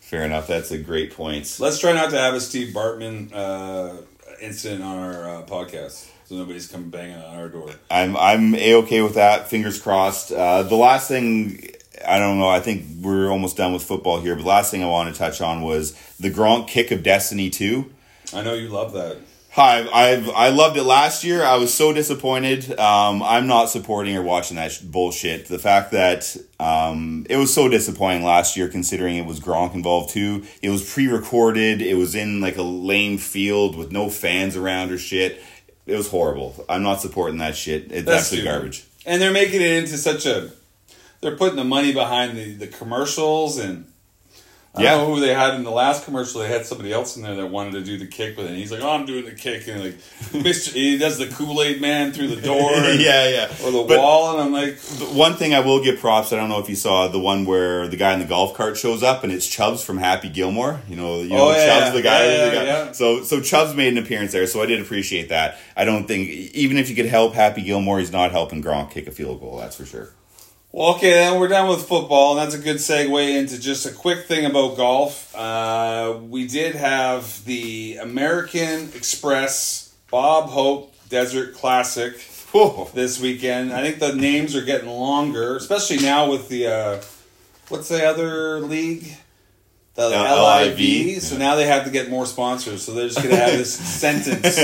Fair 0.00 0.24
enough. 0.24 0.46
That's 0.46 0.70
a 0.72 0.78
great 0.78 1.14
point. 1.14 1.56
Let's 1.58 1.78
try 1.78 1.92
not 1.92 2.10
to 2.10 2.18
have 2.18 2.34
a 2.34 2.40
Steve 2.40 2.74
Bartman 2.74 3.32
uh, 3.32 4.02
incident 4.40 4.82
on 4.82 4.98
our 4.98 5.28
uh, 5.28 5.42
podcast, 5.44 6.10
so 6.24 6.34
nobody's 6.34 6.66
come 6.66 6.90
banging 6.90 7.16
on 7.16 7.36
our 7.36 7.48
door. 7.48 7.70
I'm 7.90 8.16
I'm 8.16 8.54
a 8.54 8.74
okay 8.82 9.00
with 9.00 9.14
that. 9.14 9.48
Fingers 9.48 9.80
crossed. 9.80 10.32
Uh, 10.32 10.64
the 10.64 10.76
last 10.76 11.08
thing 11.08 11.71
I 12.06 12.18
don't 12.18 12.38
know. 12.38 12.48
I 12.48 12.60
think 12.60 12.84
we're 13.00 13.30
almost 13.30 13.56
done 13.56 13.72
with 13.72 13.82
football 13.82 14.20
here. 14.20 14.34
But 14.34 14.42
the 14.42 14.48
last 14.48 14.70
thing 14.70 14.82
I 14.82 14.86
want 14.88 15.12
to 15.12 15.18
touch 15.18 15.40
on 15.40 15.62
was 15.62 15.92
the 16.18 16.30
Gronk 16.30 16.68
kick 16.68 16.90
of 16.90 17.02
destiny 17.02 17.50
two. 17.50 17.90
I 18.34 18.42
know 18.42 18.54
you 18.54 18.68
love 18.68 18.92
that. 18.94 19.18
Hi, 19.54 19.86
I've 19.92 20.30
I 20.30 20.48
loved 20.48 20.78
it 20.78 20.84
last 20.84 21.24
year. 21.24 21.44
I 21.44 21.56
was 21.56 21.74
so 21.74 21.92
disappointed. 21.92 22.70
Um, 22.78 23.22
I'm 23.22 23.46
not 23.46 23.66
supporting 23.66 24.16
or 24.16 24.22
watching 24.22 24.56
that 24.56 24.72
sh- 24.72 24.78
bullshit. 24.78 25.44
The 25.46 25.58
fact 25.58 25.90
that 25.90 26.34
um, 26.58 27.26
it 27.28 27.36
was 27.36 27.52
so 27.52 27.68
disappointing 27.68 28.24
last 28.24 28.56
year, 28.56 28.68
considering 28.68 29.16
it 29.16 29.26
was 29.26 29.40
Gronk 29.40 29.74
involved 29.74 30.08
too. 30.08 30.44
It 30.62 30.70
was 30.70 30.90
pre-recorded. 30.90 31.82
It 31.82 31.96
was 31.96 32.14
in 32.14 32.40
like 32.40 32.56
a 32.56 32.62
lame 32.62 33.18
field 33.18 33.76
with 33.76 33.92
no 33.92 34.08
fans 34.08 34.56
around 34.56 34.90
or 34.90 34.96
shit. 34.96 35.42
It 35.84 35.96
was 35.96 36.08
horrible. 36.08 36.64
I'm 36.66 36.82
not 36.82 37.02
supporting 37.02 37.36
that 37.38 37.54
shit. 37.54 37.92
It's 37.92 38.06
That's 38.06 38.22
absolute 38.22 38.40
stupid. 38.40 38.44
garbage. 38.50 38.84
And 39.04 39.20
they're 39.20 39.32
making 39.32 39.60
it 39.60 39.72
into 39.82 39.98
such 39.98 40.24
a. 40.24 40.50
They're 41.22 41.36
putting 41.36 41.56
the 41.56 41.64
money 41.64 41.92
behind 41.92 42.36
the, 42.36 42.52
the 42.52 42.66
commercials 42.66 43.58
and. 43.58 43.86
I 44.74 44.84
Yeah. 44.84 44.92
don't 44.92 45.06
know 45.10 45.14
who 45.16 45.20
they 45.20 45.34
had 45.34 45.52
in 45.54 45.64
the 45.64 45.70
last 45.70 46.06
commercial. 46.06 46.40
They 46.40 46.48
had 46.48 46.64
somebody 46.64 46.94
else 46.94 47.14
in 47.18 47.22
there 47.22 47.34
that 47.34 47.48
wanted 47.48 47.72
to 47.72 47.82
do 47.82 47.98
the 47.98 48.06
kick, 48.06 48.36
but 48.36 48.44
then 48.46 48.54
he's 48.54 48.72
like, 48.72 48.80
"Oh, 48.80 48.88
I'm 48.88 49.04
doing 49.04 49.26
the 49.26 49.32
kick," 49.32 49.68
and 49.68 49.84
like, 49.84 49.98
Mr. 50.32 50.72
he 50.72 50.96
does 50.96 51.18
the 51.18 51.26
Kool 51.26 51.60
Aid 51.62 51.82
Man 51.82 52.10
through 52.12 52.28
the 52.28 52.40
door, 52.40 52.72
and- 52.74 52.98
yeah, 52.98 53.28
yeah. 53.28 53.44
or 53.66 53.70
the 53.70 53.84
But- 53.86 53.98
wall, 53.98 54.32
and 54.32 54.40
I'm 54.40 54.50
like, 54.54 54.78
One 55.14 55.34
thing 55.34 55.52
I 55.52 55.60
will 55.60 55.84
give 55.84 56.00
props. 56.00 56.32
I 56.32 56.36
don't 56.36 56.48
know 56.48 56.58
if 56.58 56.70
you 56.70 56.74
saw 56.74 57.06
the 57.08 57.18
one 57.18 57.44
where 57.44 57.86
the 57.86 57.98
guy 57.98 58.14
in 58.14 58.18
the 58.20 58.24
golf 58.24 58.54
cart 58.54 58.78
shows 58.78 59.02
up 59.02 59.22
and 59.24 59.30
it's 59.30 59.46
Chubbs 59.46 59.84
from 59.84 59.98
Happy 59.98 60.30
Gilmore. 60.30 60.80
You 60.88 60.96
know, 60.96 61.20
you 61.20 61.28
know 61.28 61.48
Oh, 61.48 61.52
yeah, 61.54 61.66
Chubbs, 61.80 61.92
the 61.94 62.00
guy. 62.02 62.24
yeah, 62.32 62.44
the 62.46 62.50
guy. 62.56 62.64
yeah. 62.64 62.92
So, 62.92 63.22
so 63.24 63.42
Chubbs 63.42 63.74
made 63.76 63.92
an 63.92 63.98
appearance 64.02 64.32
there. 64.32 64.46
So 64.46 64.62
I 64.62 64.66
did 64.66 64.80
appreciate 64.80 65.28
that. 65.28 65.58
I 65.76 65.84
don't 65.84 66.08
think 66.08 66.30
even 66.30 66.78
if 66.78 66.88
you 66.88 66.96
could 66.96 67.04
help 67.04 67.34
Happy 67.34 67.60
Gilmore, 67.60 67.98
he's 67.98 68.10
not 68.10 68.30
helping 68.30 68.62
Gronk 68.62 68.90
kick 68.90 69.06
a 69.06 69.10
field 69.10 69.38
goal. 69.40 69.58
That's 69.58 69.76
for 69.76 69.84
sure. 69.84 70.08
Well, 70.74 70.94
okay, 70.94 71.10
then 71.10 71.38
we're 71.38 71.48
done 71.48 71.68
with 71.68 71.86
football, 71.86 72.30
and 72.32 72.40
that's 72.40 72.54
a 72.54 72.64
good 72.64 72.76
segue 72.76 73.36
into 73.36 73.60
just 73.60 73.84
a 73.84 73.92
quick 73.92 74.24
thing 74.24 74.46
about 74.46 74.78
golf. 74.78 75.36
Uh, 75.36 76.18
we 76.30 76.48
did 76.48 76.76
have 76.76 77.44
the 77.44 77.98
American 78.00 78.88
Express 78.94 79.94
Bob 80.10 80.48
Hope 80.48 80.94
Desert 81.10 81.52
Classic 81.52 82.18
Whoa. 82.52 82.88
this 82.94 83.20
weekend. 83.20 83.70
I 83.70 83.82
think 83.82 83.98
the 83.98 84.14
names 84.14 84.56
are 84.56 84.64
getting 84.64 84.88
longer, 84.88 85.56
especially 85.56 85.98
now 85.98 86.30
with 86.30 86.48
the 86.48 86.66
uh, 86.66 87.02
what's 87.68 87.88
the 87.90 88.06
other 88.06 88.58
league? 88.60 89.14
The 89.94 90.02
Uh, 90.04 90.62
LIV. 90.64 90.78
LIV, 90.78 91.22
So 91.22 91.36
now 91.36 91.54
they 91.56 91.66
have 91.66 91.84
to 91.84 91.90
get 91.90 92.08
more 92.08 92.24
sponsors. 92.24 92.82
So 92.82 92.92
they're 92.92 93.08
just 93.08 93.22
gonna 93.22 93.36
have 93.36 93.52
this 93.58 93.72
sentence. 94.00 94.56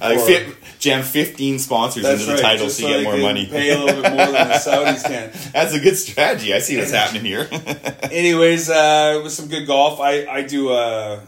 like 0.00 0.20
fit, 0.20 0.56
jam 0.78 1.02
15 1.02 1.58
sponsors 1.58 2.04
into 2.04 2.26
the 2.26 2.32
right, 2.32 2.40
title 2.42 2.68
so 2.68 2.82
so 2.82 2.88
you 2.88 2.94
get 2.96 3.04
more 3.04 3.16
money. 3.16 3.46
Pay 3.46 3.70
a 3.70 3.78
little 3.78 4.02
bit 4.02 4.12
more 4.12 4.26
than 4.26 4.48
the 4.48 4.54
Saudis 4.54 5.02
can. 5.04 5.30
That's 5.54 5.72
a 5.74 5.80
good 5.80 5.96
strategy. 5.96 6.52
I 6.52 6.58
see 6.58 6.76
what's 6.76 6.90
happening 6.90 7.24
here. 7.24 7.48
Anyways, 8.02 8.68
uh, 8.68 9.16
it 9.18 9.22
was 9.22 9.34
some 9.34 9.48
good 9.48 9.66
golf. 9.66 10.00
I, 10.00 10.26
I 10.26 10.42
do 10.42 10.70
a 10.72 11.22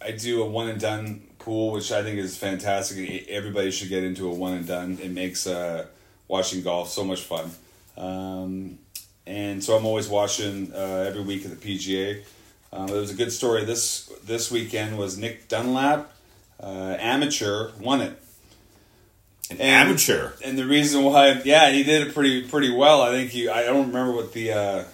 I 0.00 0.10
do 0.12 0.42
a 0.42 0.46
one 0.46 0.68
and 0.68 0.80
done 0.80 1.22
pool, 1.38 1.72
which 1.72 1.92
I 1.92 2.02
think 2.02 2.18
is 2.18 2.36
fantastic. 2.38 3.28
Everybody 3.28 3.70
should 3.70 3.90
get 3.90 4.02
into 4.02 4.28
a 4.30 4.32
one 4.34 4.54
and 4.54 4.66
done. 4.66 4.98
It 5.02 5.10
makes 5.10 5.46
uh, 5.46 5.86
watching 6.26 6.62
golf 6.62 6.88
so 6.90 7.04
much 7.04 7.20
fun. 7.20 7.50
Um, 7.98 8.78
and 9.26 9.62
so 9.62 9.76
I'm 9.76 9.84
always 9.84 10.08
watching 10.08 10.72
uh, 10.74 11.04
every 11.06 11.20
week 11.22 11.44
at 11.44 11.50
the 11.50 11.56
PGA. 11.78 12.22
Um, 12.74 12.88
there 12.88 13.00
was 13.00 13.10
a 13.12 13.14
good 13.14 13.30
story 13.32 13.64
this 13.64 14.06
this 14.24 14.50
weekend. 14.50 14.98
Was 14.98 15.16
Nick 15.16 15.48
Dunlap, 15.48 16.12
uh, 16.60 16.96
amateur, 16.98 17.70
won 17.80 18.00
it. 18.00 18.20
An 19.50 19.58
And- 19.60 19.88
amateur. 19.90 20.32
And 20.44 20.58
the 20.58 20.66
reason 20.66 21.04
why, 21.04 21.40
yeah, 21.44 21.70
he 21.70 21.84
did 21.84 22.08
it 22.08 22.14
pretty 22.14 22.42
pretty 22.48 22.72
well. 22.72 23.00
I 23.00 23.10
think 23.12 23.30
he. 23.30 23.48
I 23.48 23.62
don't 23.62 23.86
remember 23.88 24.12
what 24.12 24.32
the 24.32 24.52
uh, 24.52 24.84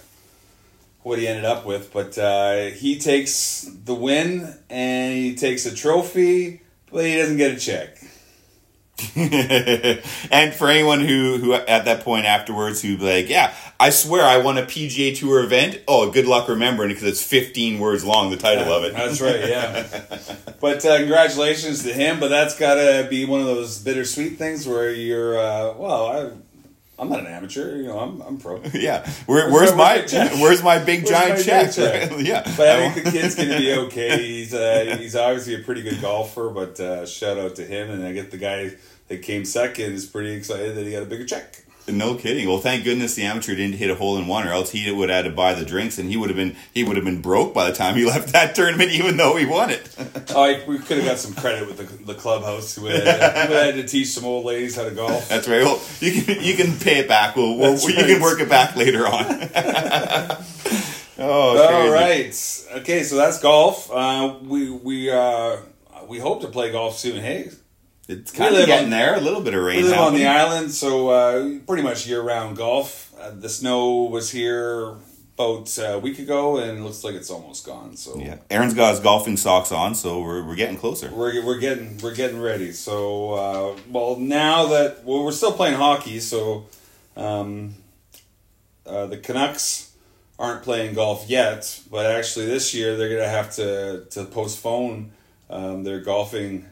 what 1.01 1.17
he 1.17 1.27
ended 1.27 1.45
up 1.45 1.65
with, 1.65 1.91
but 1.91 2.15
uh, 2.19 2.65
he 2.65 2.99
takes 2.99 3.67
the 3.85 3.95
win 3.95 4.55
and 4.69 5.15
he 5.17 5.35
takes 5.35 5.65
a 5.65 5.73
trophy, 5.73 6.61
but 6.91 7.03
he 7.05 7.15
doesn't 7.17 7.37
get 7.37 7.51
a 7.51 7.59
check. 7.59 7.97
and 10.31 10.53
for 10.53 10.69
anyone 10.69 11.01
who 11.01 11.37
who 11.37 11.53
at 11.53 11.85
that 11.85 12.03
point 12.03 12.25
afterwards 12.25 12.81
who 12.81 12.97
be 12.97 13.03
like, 13.03 13.29
yeah, 13.29 13.53
I 13.79 13.89
swear 13.89 14.23
I 14.23 14.37
won 14.37 14.57
a 14.57 14.63
PGA 14.63 15.17
Tour 15.17 15.43
event. 15.43 15.81
Oh, 15.87 16.11
good 16.11 16.27
luck 16.27 16.47
remembering 16.47 16.89
because 16.89 17.03
it's 17.03 17.23
15 17.23 17.79
words 17.79 18.03
long. 18.03 18.29
The 18.29 18.37
title 18.37 18.71
of 18.71 18.83
it. 18.83 18.93
That's 18.93 19.19
right, 19.19 19.47
yeah. 19.47 20.03
but 20.61 20.85
uh, 20.85 20.97
congratulations 20.97 21.83
to 21.83 21.93
him. 21.93 22.19
But 22.19 22.27
that's 22.29 22.57
got 22.57 22.75
to 22.75 23.07
be 23.09 23.25
one 23.25 23.39
of 23.39 23.47
those 23.47 23.79
bittersweet 23.79 24.37
things 24.37 24.67
where 24.67 24.91
you're, 24.91 25.37
uh, 25.37 25.73
well, 25.77 26.05
I, 26.07 26.29
I'm 27.01 27.09
not 27.09 27.21
an 27.21 27.27
amateur. 27.27 27.77
You 27.77 27.83
know, 27.87 27.99
I'm 27.99 28.21
I'm 28.21 28.37
pro. 28.37 28.61
yeah. 28.73 29.09
Where, 29.25 29.49
Where's 29.49 29.51
where's 29.51 29.71
my 29.71 29.77
my 29.77 29.95
big 29.97 30.07
check? 30.07 30.31
where's 30.35 30.63
my 30.63 30.79
big 30.79 31.03
Where's 31.03 31.09
giant 31.09 31.37
my 31.39 31.43
check? 31.43 31.65
big 31.65 31.75
check? 31.75 32.11
yeah. 32.19 32.53
But 32.55 32.69
I 32.69 32.89
think 32.91 33.05
the 33.05 33.11
kid's 33.11 33.35
going 33.35 33.49
to 33.49 33.57
be 33.57 33.73
okay. 33.73 34.17
He's 34.21 34.53
uh, 34.53 34.95
he's 34.99 35.15
obviously 35.15 35.55
a 35.55 35.59
pretty 35.63 35.81
good 35.81 35.99
golfer, 35.99 36.49
but 36.49 36.79
uh, 36.79 37.05
shout 37.07 37.39
out 37.39 37.55
to 37.55 37.65
him. 37.65 37.89
And 37.89 38.05
I 38.05 38.13
get 38.13 38.29
the 38.29 38.37
guy 38.37 38.71
that 39.07 39.23
came 39.23 39.45
second 39.45 39.93
is 39.93 40.05
pretty 40.05 40.31
excited 40.33 40.75
that 40.75 40.85
he 40.85 40.91
got 40.91 41.01
a 41.01 41.07
bigger 41.07 41.25
check. 41.25 41.63
No 41.87 42.15
kidding. 42.15 42.47
Well, 42.47 42.59
thank 42.59 42.83
goodness 42.83 43.15
the 43.15 43.23
amateur 43.23 43.55
didn't 43.55 43.77
hit 43.77 43.89
a 43.89 43.95
hole 43.95 44.17
in 44.17 44.27
one, 44.27 44.47
or 44.47 44.51
else 44.53 44.71
he 44.71 44.89
would 44.91 45.09
have 45.09 45.25
had 45.25 45.29
to 45.31 45.35
buy 45.35 45.53
the 45.53 45.65
drinks, 45.65 45.97
and 45.97 46.09
he 46.09 46.15
would 46.15 46.29
have 46.29 46.37
been 46.37 46.55
he 46.73 46.83
would 46.83 46.95
have 46.95 47.03
been 47.03 47.21
broke 47.21 47.53
by 47.53 47.69
the 47.69 47.75
time 47.75 47.95
he 47.95 48.05
left 48.13 48.31
that 48.33 48.55
tournament, 48.55 48.91
even 48.91 49.17
though 49.17 49.35
he 49.35 49.45
won 49.45 49.69
it. 49.69 49.87
Oh, 50.33 50.43
I, 50.43 50.63
we 50.65 50.77
could 50.79 50.97
have 50.97 51.05
got 51.05 51.17
some 51.17 51.33
credit 51.33 51.67
with 51.67 51.77
the, 51.77 52.05
the 52.05 52.13
clubhouse. 52.13 52.77
We 52.77 52.89
had, 52.89 53.49
we 53.49 53.55
had 53.55 53.75
to 53.75 53.85
teach 53.85 54.07
some 54.09 54.23
old 54.23 54.45
ladies 54.45 54.77
how 54.77 54.85
to 54.85 54.91
golf. 54.91 55.27
That's 55.27 55.45
right. 55.45 55.61
Well, 55.63 55.81
you 55.99 56.21
can 56.21 56.41
you 56.41 56.55
can 56.55 56.77
pay 56.77 56.99
it 56.99 57.07
back. 57.09 57.35
We'll, 57.35 57.57
we'll 57.57 57.71
That's 57.71 57.85
you 57.89 57.95
right. 57.95 58.05
can 58.05 58.21
work 58.21 58.39
it 58.39 58.47
back 58.47 58.77
later 58.77 59.05
on. 59.07 59.25
oh, 61.19 61.57
All 61.57 61.67
crazy. 61.89 62.67
right. 62.71 62.79
Okay, 62.81 63.03
so 63.03 63.15
that's 63.17 63.39
golf. 63.39 63.91
Uh, 63.91 64.35
we 64.43 64.69
we 64.69 65.11
uh, 65.11 65.57
we 66.07 66.19
hope 66.19 66.41
to 66.41 66.47
play 66.47 66.71
golf 66.71 66.97
soon. 66.97 67.21
Hey, 67.21 67.49
It's 68.07 68.31
kind 68.31 68.55
of 68.55 68.65
getting 68.65 68.89
there. 68.89 69.15
A 69.15 69.21
little 69.21 69.41
bit 69.41 69.53
of 69.53 69.63
rain. 69.63 69.83
we 69.83 69.89
live 69.89 69.99
on 69.99 70.13
the 70.13 70.27
island, 70.27 70.71
so 70.71 71.09
uh, 71.09 71.59
pretty 71.65 71.83
much 71.83 72.07
year 72.07 72.21
round 72.21 72.57
golf. 72.57 73.13
Uh, 73.19 73.31
the 73.31 73.49
snow 73.49 74.03
was 74.03 74.31
here 74.31 74.95
about 75.35 75.77
a 75.79 75.99
week 75.99 76.19
ago, 76.19 76.57
and 76.57 76.79
it 76.79 76.81
looks 76.81 77.03
like 77.03 77.15
it's 77.15 77.29
almost 77.29 77.65
gone. 77.65 77.95
So 77.95 78.17
Yeah, 78.17 78.37
Aaron's 78.49 78.73
got 78.73 78.91
his 78.91 78.99
golfing 78.99 79.37
socks 79.37 79.71
on, 79.71 79.95
so 79.95 80.21
we're 80.21 80.45
we're 80.45 80.55
getting 80.55 80.77
closer. 80.77 81.09
we're, 81.09 81.43
we're 81.45 81.59
getting 81.59 81.97
we're 81.99 82.15
getting 82.15 82.39
ready. 82.39 82.71
So 82.71 83.33
uh, 83.33 83.77
well, 83.89 84.17
now 84.17 84.67
that 84.67 85.03
well, 85.03 85.23
we're 85.23 85.31
still 85.31 85.53
playing 85.53 85.75
hockey, 85.75 86.19
so 86.19 86.65
um, 87.15 87.75
uh, 88.85 89.05
the 89.07 89.17
Canucks 89.17 89.93
aren't 90.37 90.63
playing 90.63 90.95
golf 90.95 91.29
yet, 91.29 91.81
but 91.89 92.05
actually 92.05 92.47
this 92.47 92.73
year 92.73 92.97
they're 92.97 93.15
gonna 93.15 93.29
have 93.29 93.53
to 93.55 94.05
to 94.11 94.25
postpone 94.25 95.11
um, 95.49 95.83
their 95.83 95.99
golfing 95.99 96.65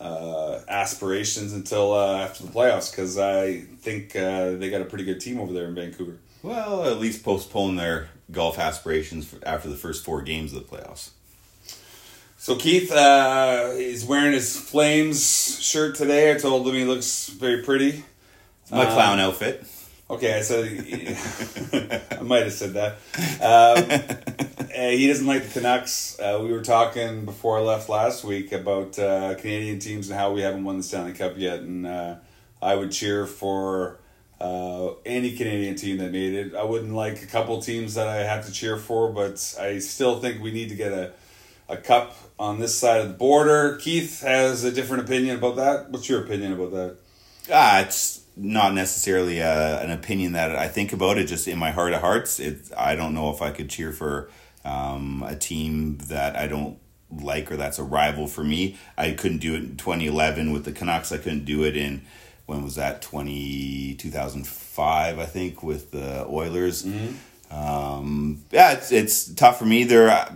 uh, 0.00 0.60
aspirations 0.68 1.52
until 1.52 1.92
uh, 1.92 2.18
after 2.18 2.44
the 2.44 2.50
playoffs 2.50 2.90
because 2.90 3.18
I 3.18 3.60
think 3.80 4.16
uh, 4.16 4.52
they 4.52 4.70
got 4.70 4.80
a 4.80 4.86
pretty 4.86 5.04
good 5.04 5.20
team 5.20 5.38
over 5.38 5.52
there 5.52 5.66
in 5.66 5.74
Vancouver. 5.74 6.16
Well, 6.42 6.84
at 6.88 6.98
least 6.98 7.22
postpone 7.22 7.76
their 7.76 8.08
golf 8.30 8.58
aspirations 8.58 9.26
for 9.26 9.38
after 9.46 9.68
the 9.68 9.76
first 9.76 10.04
four 10.04 10.22
games 10.22 10.52
of 10.54 10.68
the 10.68 10.76
playoffs. 10.76 11.10
So 12.38 12.56
Keith 12.56 12.90
uh, 12.90 13.72
is 13.74 14.06
wearing 14.06 14.32
his 14.32 14.56
Flames 14.58 15.62
shirt 15.62 15.94
today. 15.96 16.34
I 16.34 16.38
told 16.38 16.66
him 16.66 16.74
he 16.74 16.86
looks 16.86 17.28
very 17.28 17.62
pretty. 17.62 18.02
It's 18.62 18.70
My 18.70 18.86
Um, 18.86 18.92
clown 18.94 19.20
outfit. 19.20 19.64
Okay, 20.08 20.38
I 20.38 20.40
said 20.40 20.64
I 22.18 22.22
might 22.22 22.44
have 22.44 22.52
said 22.52 22.72
that. 22.74 22.96
Um, 23.42 23.84
uh, 23.90 24.44
he 24.88 25.06
doesn't 25.06 25.26
like 25.26 25.44
the 25.44 25.60
Canucks. 25.60 26.18
Uh, 26.18 26.40
we 26.42 26.52
were 26.52 26.62
talking 26.62 27.24
before 27.24 27.58
I 27.58 27.60
left 27.60 27.88
last 27.88 28.24
week 28.24 28.52
about 28.52 28.98
uh, 28.98 29.34
Canadian 29.34 29.78
teams 29.78 30.10
and 30.10 30.18
how 30.18 30.32
we 30.32 30.40
haven't 30.40 30.64
won 30.64 30.78
the 30.78 30.82
Stanley 30.82 31.12
Cup 31.12 31.34
yet, 31.36 31.60
and 31.60 31.86
uh, 31.86 32.16
I 32.62 32.74
would 32.74 32.90
cheer 32.90 33.26
for 33.26 33.98
uh, 34.40 34.94
any 35.04 35.36
Canadian 35.36 35.74
team 35.74 35.98
that 35.98 36.12
made 36.12 36.34
it. 36.34 36.54
I 36.54 36.64
wouldn't 36.64 36.94
like 36.94 37.22
a 37.22 37.26
couple 37.26 37.60
teams 37.60 37.94
that 37.94 38.08
I 38.08 38.16
have 38.24 38.46
to 38.46 38.52
cheer 38.52 38.76
for, 38.76 39.12
but 39.12 39.54
I 39.60 39.78
still 39.78 40.20
think 40.20 40.42
we 40.42 40.50
need 40.50 40.70
to 40.70 40.74
get 40.74 40.92
a 40.92 41.12
a 41.70 41.76
cup 41.76 42.16
on 42.38 42.58
this 42.58 42.76
side 42.76 43.00
of 43.00 43.08
the 43.08 43.14
border. 43.14 43.76
Keith 43.76 44.22
has 44.22 44.64
a 44.64 44.72
different 44.72 45.04
opinion 45.04 45.36
about 45.36 45.56
that. 45.56 45.90
What's 45.90 46.08
your 46.08 46.24
opinion 46.24 46.52
about 46.52 46.72
that? 46.72 46.96
Ah, 47.50 47.80
it's 47.80 48.24
not 48.36 48.74
necessarily 48.74 49.40
uh, 49.40 49.78
an 49.80 49.90
opinion 49.90 50.32
that 50.32 50.54
I 50.56 50.68
think 50.68 50.92
about 50.92 51.16
it. 51.16 51.26
Just 51.26 51.46
in 51.46 51.58
my 51.58 51.70
heart 51.70 51.92
of 51.92 52.00
hearts, 52.00 52.40
it. 52.40 52.70
I 52.76 52.96
don't 52.96 53.14
know 53.14 53.30
if 53.30 53.40
I 53.40 53.50
could 53.52 53.70
cheer 53.70 53.92
for 53.92 54.30
um, 54.64 55.24
a 55.26 55.36
team 55.36 55.98
that 56.08 56.36
I 56.36 56.46
don't 56.46 56.78
like 57.10 57.50
or 57.50 57.56
that's 57.56 57.78
a 57.78 57.82
rival 57.82 58.26
for 58.26 58.44
me. 58.44 58.76
I 58.96 59.12
couldn't 59.12 59.38
do 59.38 59.54
it 59.54 59.62
in 59.62 59.76
2011 59.76 60.52
with 60.52 60.64
the 60.64 60.72
Canucks. 60.72 61.12
I 61.12 61.18
couldn't 61.18 61.44
do 61.44 61.64
it 61.64 61.76
in 61.76 62.02
when 62.46 62.62
was 62.64 62.74
that 62.76 63.02
20, 63.02 63.94
2005, 63.94 65.18
I 65.18 65.24
think, 65.24 65.62
with 65.62 65.90
the 65.92 66.26
Oilers. 66.26 66.84
Um, 67.50 68.44
yeah, 68.52 68.72
it's 68.72 68.92
it's 68.92 69.34
tough 69.34 69.58
for 69.58 69.64
me. 69.66 69.82
There, 69.84 70.08
uh, 70.08 70.32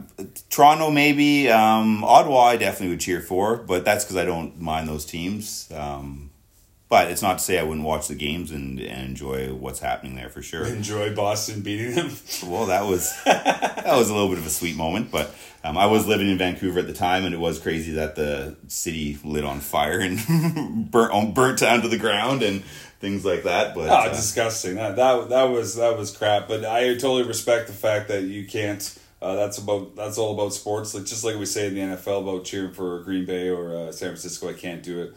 Toronto 0.50 0.90
maybe, 0.90 1.48
um, 1.48 2.02
Ottawa 2.02 2.42
I 2.46 2.56
definitely 2.56 2.88
would 2.88 3.00
cheer 3.00 3.20
for, 3.20 3.56
but 3.56 3.84
that's 3.84 4.04
because 4.04 4.16
I 4.16 4.24
don't 4.24 4.60
mind 4.60 4.88
those 4.88 5.04
teams. 5.04 5.70
Um, 5.72 6.23
but 6.94 7.10
it's 7.10 7.22
not 7.22 7.38
to 7.38 7.44
say 7.44 7.58
I 7.58 7.64
wouldn't 7.64 7.84
watch 7.84 8.06
the 8.06 8.14
games 8.14 8.52
and, 8.52 8.78
and 8.78 9.08
enjoy 9.08 9.52
what's 9.52 9.80
happening 9.80 10.14
there 10.14 10.28
for 10.28 10.42
sure. 10.42 10.64
Enjoy 10.64 11.12
Boston 11.12 11.60
beating 11.60 11.96
them. 11.96 12.12
Well, 12.46 12.66
that 12.66 12.84
was 12.84 13.12
that 13.24 13.84
was 13.86 14.10
a 14.10 14.14
little 14.14 14.28
bit 14.28 14.38
of 14.38 14.46
a 14.46 14.50
sweet 14.50 14.76
moment, 14.76 15.10
but 15.10 15.34
um, 15.64 15.76
I 15.76 15.86
was 15.86 16.06
living 16.06 16.30
in 16.30 16.38
Vancouver 16.38 16.78
at 16.78 16.86
the 16.86 16.92
time, 16.92 17.24
and 17.24 17.34
it 17.34 17.40
was 17.40 17.58
crazy 17.58 17.94
that 17.94 18.14
the 18.14 18.54
city 18.68 19.18
lit 19.24 19.44
on 19.44 19.58
fire 19.58 19.98
and 19.98 20.88
burnt 20.92 21.34
burnt 21.34 21.58
down 21.58 21.82
to 21.82 21.88
the 21.88 21.98
ground 21.98 22.44
and 22.44 22.62
things 23.00 23.24
like 23.24 23.42
that. 23.42 23.74
But 23.74 23.88
Oh, 23.88 23.94
uh, 23.94 24.08
disgusting! 24.10 24.76
That 24.76 24.94
that 24.94 25.30
that 25.30 25.44
was 25.44 25.74
that 25.74 25.98
was 25.98 26.16
crap. 26.16 26.46
But 26.46 26.64
I 26.64 26.94
totally 26.94 27.24
respect 27.24 27.66
the 27.66 27.72
fact 27.72 28.06
that 28.06 28.22
you 28.22 28.46
can't. 28.46 28.96
Uh, 29.20 29.34
that's 29.34 29.58
about 29.58 29.96
that's 29.96 30.16
all 30.16 30.32
about 30.34 30.52
sports. 30.52 30.94
Like 30.94 31.06
just 31.06 31.24
like 31.24 31.36
we 31.36 31.46
say 31.46 31.66
in 31.66 31.74
the 31.74 31.80
NFL 31.80 32.22
about 32.22 32.44
cheering 32.44 32.72
for 32.72 33.00
Green 33.00 33.24
Bay 33.24 33.48
or 33.48 33.74
uh, 33.76 33.90
San 33.90 34.10
Francisco, 34.10 34.48
I 34.48 34.52
can't 34.52 34.82
do 34.84 35.02
it. 35.02 35.14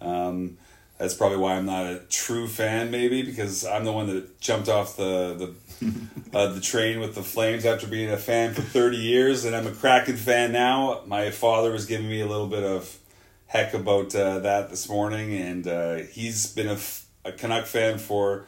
Um, 0.00 0.56
that's 0.98 1.14
probably 1.14 1.38
why 1.38 1.54
I'm 1.54 1.66
not 1.66 1.86
a 1.86 2.00
true 2.08 2.46
fan, 2.46 2.90
maybe 2.90 3.22
because 3.22 3.64
I'm 3.64 3.84
the 3.84 3.92
one 3.92 4.06
that 4.08 4.40
jumped 4.40 4.68
off 4.68 4.96
the 4.96 5.54
the 5.80 5.92
uh, 6.34 6.52
the 6.52 6.60
train 6.60 7.00
with 7.00 7.14
the 7.14 7.22
Flames 7.22 7.64
after 7.64 7.86
being 7.86 8.10
a 8.10 8.16
fan 8.16 8.54
for 8.54 8.62
30 8.62 8.96
years, 8.96 9.44
and 9.44 9.54
I'm 9.56 9.66
a 9.66 9.72
Kraken 9.72 10.16
fan 10.16 10.52
now. 10.52 11.02
My 11.06 11.30
father 11.30 11.72
was 11.72 11.86
giving 11.86 12.08
me 12.08 12.20
a 12.20 12.26
little 12.26 12.46
bit 12.46 12.62
of 12.62 12.98
heck 13.46 13.74
about 13.74 14.14
uh, 14.14 14.38
that 14.40 14.70
this 14.70 14.88
morning, 14.88 15.34
and 15.34 15.66
uh, 15.66 15.94
he's 15.96 16.46
been 16.54 16.68
a, 16.68 16.74
f- 16.74 17.06
a 17.24 17.32
Canuck 17.32 17.66
fan 17.66 17.98
for 17.98 18.46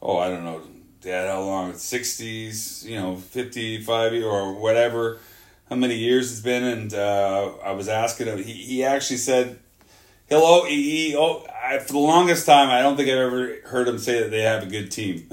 oh 0.00 0.18
I 0.18 0.28
don't 0.28 0.44
know, 0.44 0.62
dad 1.00 1.28
how 1.28 1.42
long? 1.42 1.74
Sixties, 1.74 2.84
you 2.86 2.96
know, 2.96 3.16
fifty 3.16 3.82
five 3.82 4.12
or 4.14 4.54
whatever, 4.54 5.18
how 5.68 5.76
many 5.76 5.96
years 5.96 6.32
it's 6.32 6.40
been, 6.40 6.64
and 6.64 6.94
uh, 6.94 7.52
I 7.62 7.72
was 7.72 7.88
asking 7.88 8.28
him. 8.28 8.42
He 8.42 8.52
he 8.52 8.84
actually 8.84 9.18
said. 9.18 9.58
Hello, 10.32 10.64
he, 10.64 11.08
he, 11.08 11.14
oh, 11.14 11.44
I, 11.62 11.78
for 11.78 11.92
the 11.92 11.98
longest 11.98 12.46
time, 12.46 12.70
I 12.70 12.80
don't 12.80 12.96
think 12.96 13.10
I've 13.10 13.18
ever 13.18 13.56
heard 13.64 13.86
him 13.86 13.98
say 13.98 14.22
that 14.22 14.30
they 14.30 14.40
have 14.40 14.62
a 14.62 14.66
good 14.66 14.90
team. 14.90 15.26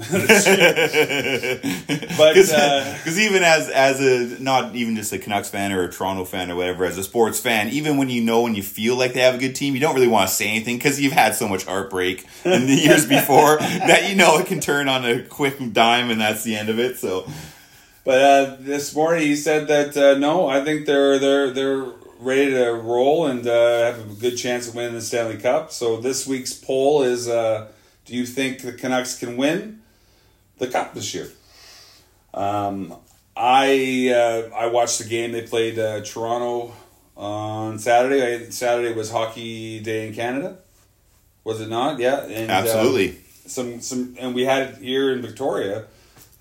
But, 2.20 2.34
because 2.34 2.52
uh, 2.52 3.00
even 3.18 3.42
as 3.42 3.70
as 3.70 3.98
a 4.00 4.42
not 4.42 4.74
even 4.76 4.96
just 4.96 5.10
a 5.14 5.18
Canucks 5.18 5.48
fan 5.48 5.72
or 5.72 5.84
a 5.84 5.90
Toronto 5.90 6.26
fan 6.26 6.50
or 6.50 6.56
whatever, 6.56 6.84
as 6.84 6.98
a 6.98 7.02
sports 7.02 7.40
fan, 7.40 7.70
even 7.70 7.96
when 7.96 8.10
you 8.10 8.20
know 8.20 8.46
and 8.46 8.54
you 8.54 8.62
feel 8.62 8.94
like 8.94 9.14
they 9.14 9.20
have 9.20 9.36
a 9.36 9.38
good 9.38 9.54
team, 9.54 9.72
you 9.72 9.80
don't 9.80 9.94
really 9.94 10.06
want 10.06 10.28
to 10.28 10.34
say 10.34 10.48
anything 10.48 10.76
because 10.76 11.00
you've 11.00 11.14
had 11.14 11.34
so 11.34 11.48
much 11.48 11.64
heartbreak 11.64 12.26
in 12.44 12.66
the 12.66 12.74
years 12.74 13.06
before 13.06 13.56
that 13.58 14.10
you 14.10 14.16
know 14.16 14.36
it 14.36 14.46
can 14.46 14.60
turn 14.60 14.86
on 14.86 15.06
a 15.06 15.22
quick 15.22 15.56
dime 15.72 16.10
and 16.10 16.20
that's 16.20 16.44
the 16.44 16.56
end 16.56 16.68
of 16.68 16.78
it. 16.78 16.98
So 16.98 17.26
But 18.04 18.20
uh, 18.20 18.56
this 18.60 18.94
morning 18.94 19.22
he 19.22 19.36
said 19.36 19.66
that 19.68 19.96
uh, 19.96 20.18
no, 20.18 20.46
I 20.46 20.62
think 20.62 20.84
they're 20.84 21.18
they're 21.18 21.50
they're 21.52 21.86
ready 22.20 22.50
to 22.50 22.70
roll 22.72 23.26
and 23.26 23.46
uh, 23.46 23.92
have 23.92 24.10
a 24.10 24.14
good 24.14 24.36
chance 24.36 24.68
of 24.68 24.74
winning 24.74 24.94
the 24.94 25.00
Stanley 25.00 25.38
Cup. 25.38 25.72
So 25.72 25.96
this 25.96 26.26
week's 26.26 26.52
poll 26.52 27.02
is: 27.02 27.28
uh, 27.28 27.68
Do 28.04 28.14
you 28.14 28.26
think 28.26 28.62
the 28.62 28.72
Canucks 28.72 29.18
can 29.18 29.36
win 29.36 29.82
the 30.58 30.68
cup 30.68 30.94
this 30.94 31.14
year? 31.14 31.28
Um, 32.32 32.94
I 33.36 34.12
uh, 34.14 34.54
I 34.54 34.66
watched 34.66 34.98
the 34.98 35.08
game. 35.08 35.32
They 35.32 35.42
played 35.42 35.78
uh, 35.78 36.02
Toronto 36.02 36.72
on 37.16 37.78
Saturday. 37.78 38.46
I, 38.46 38.50
Saturday 38.50 38.94
was 38.94 39.10
Hockey 39.10 39.80
Day 39.80 40.08
in 40.08 40.14
Canada. 40.14 40.58
Was 41.42 41.60
it 41.60 41.68
not? 41.68 41.98
Yeah, 41.98 42.24
and, 42.26 42.50
uh, 42.50 42.54
absolutely. 42.54 43.18
some 43.46 43.80
some 43.80 44.16
and 44.20 44.34
we 44.34 44.44
had 44.44 44.68
it 44.68 44.76
here 44.76 45.12
in 45.12 45.22
Victoria. 45.22 45.86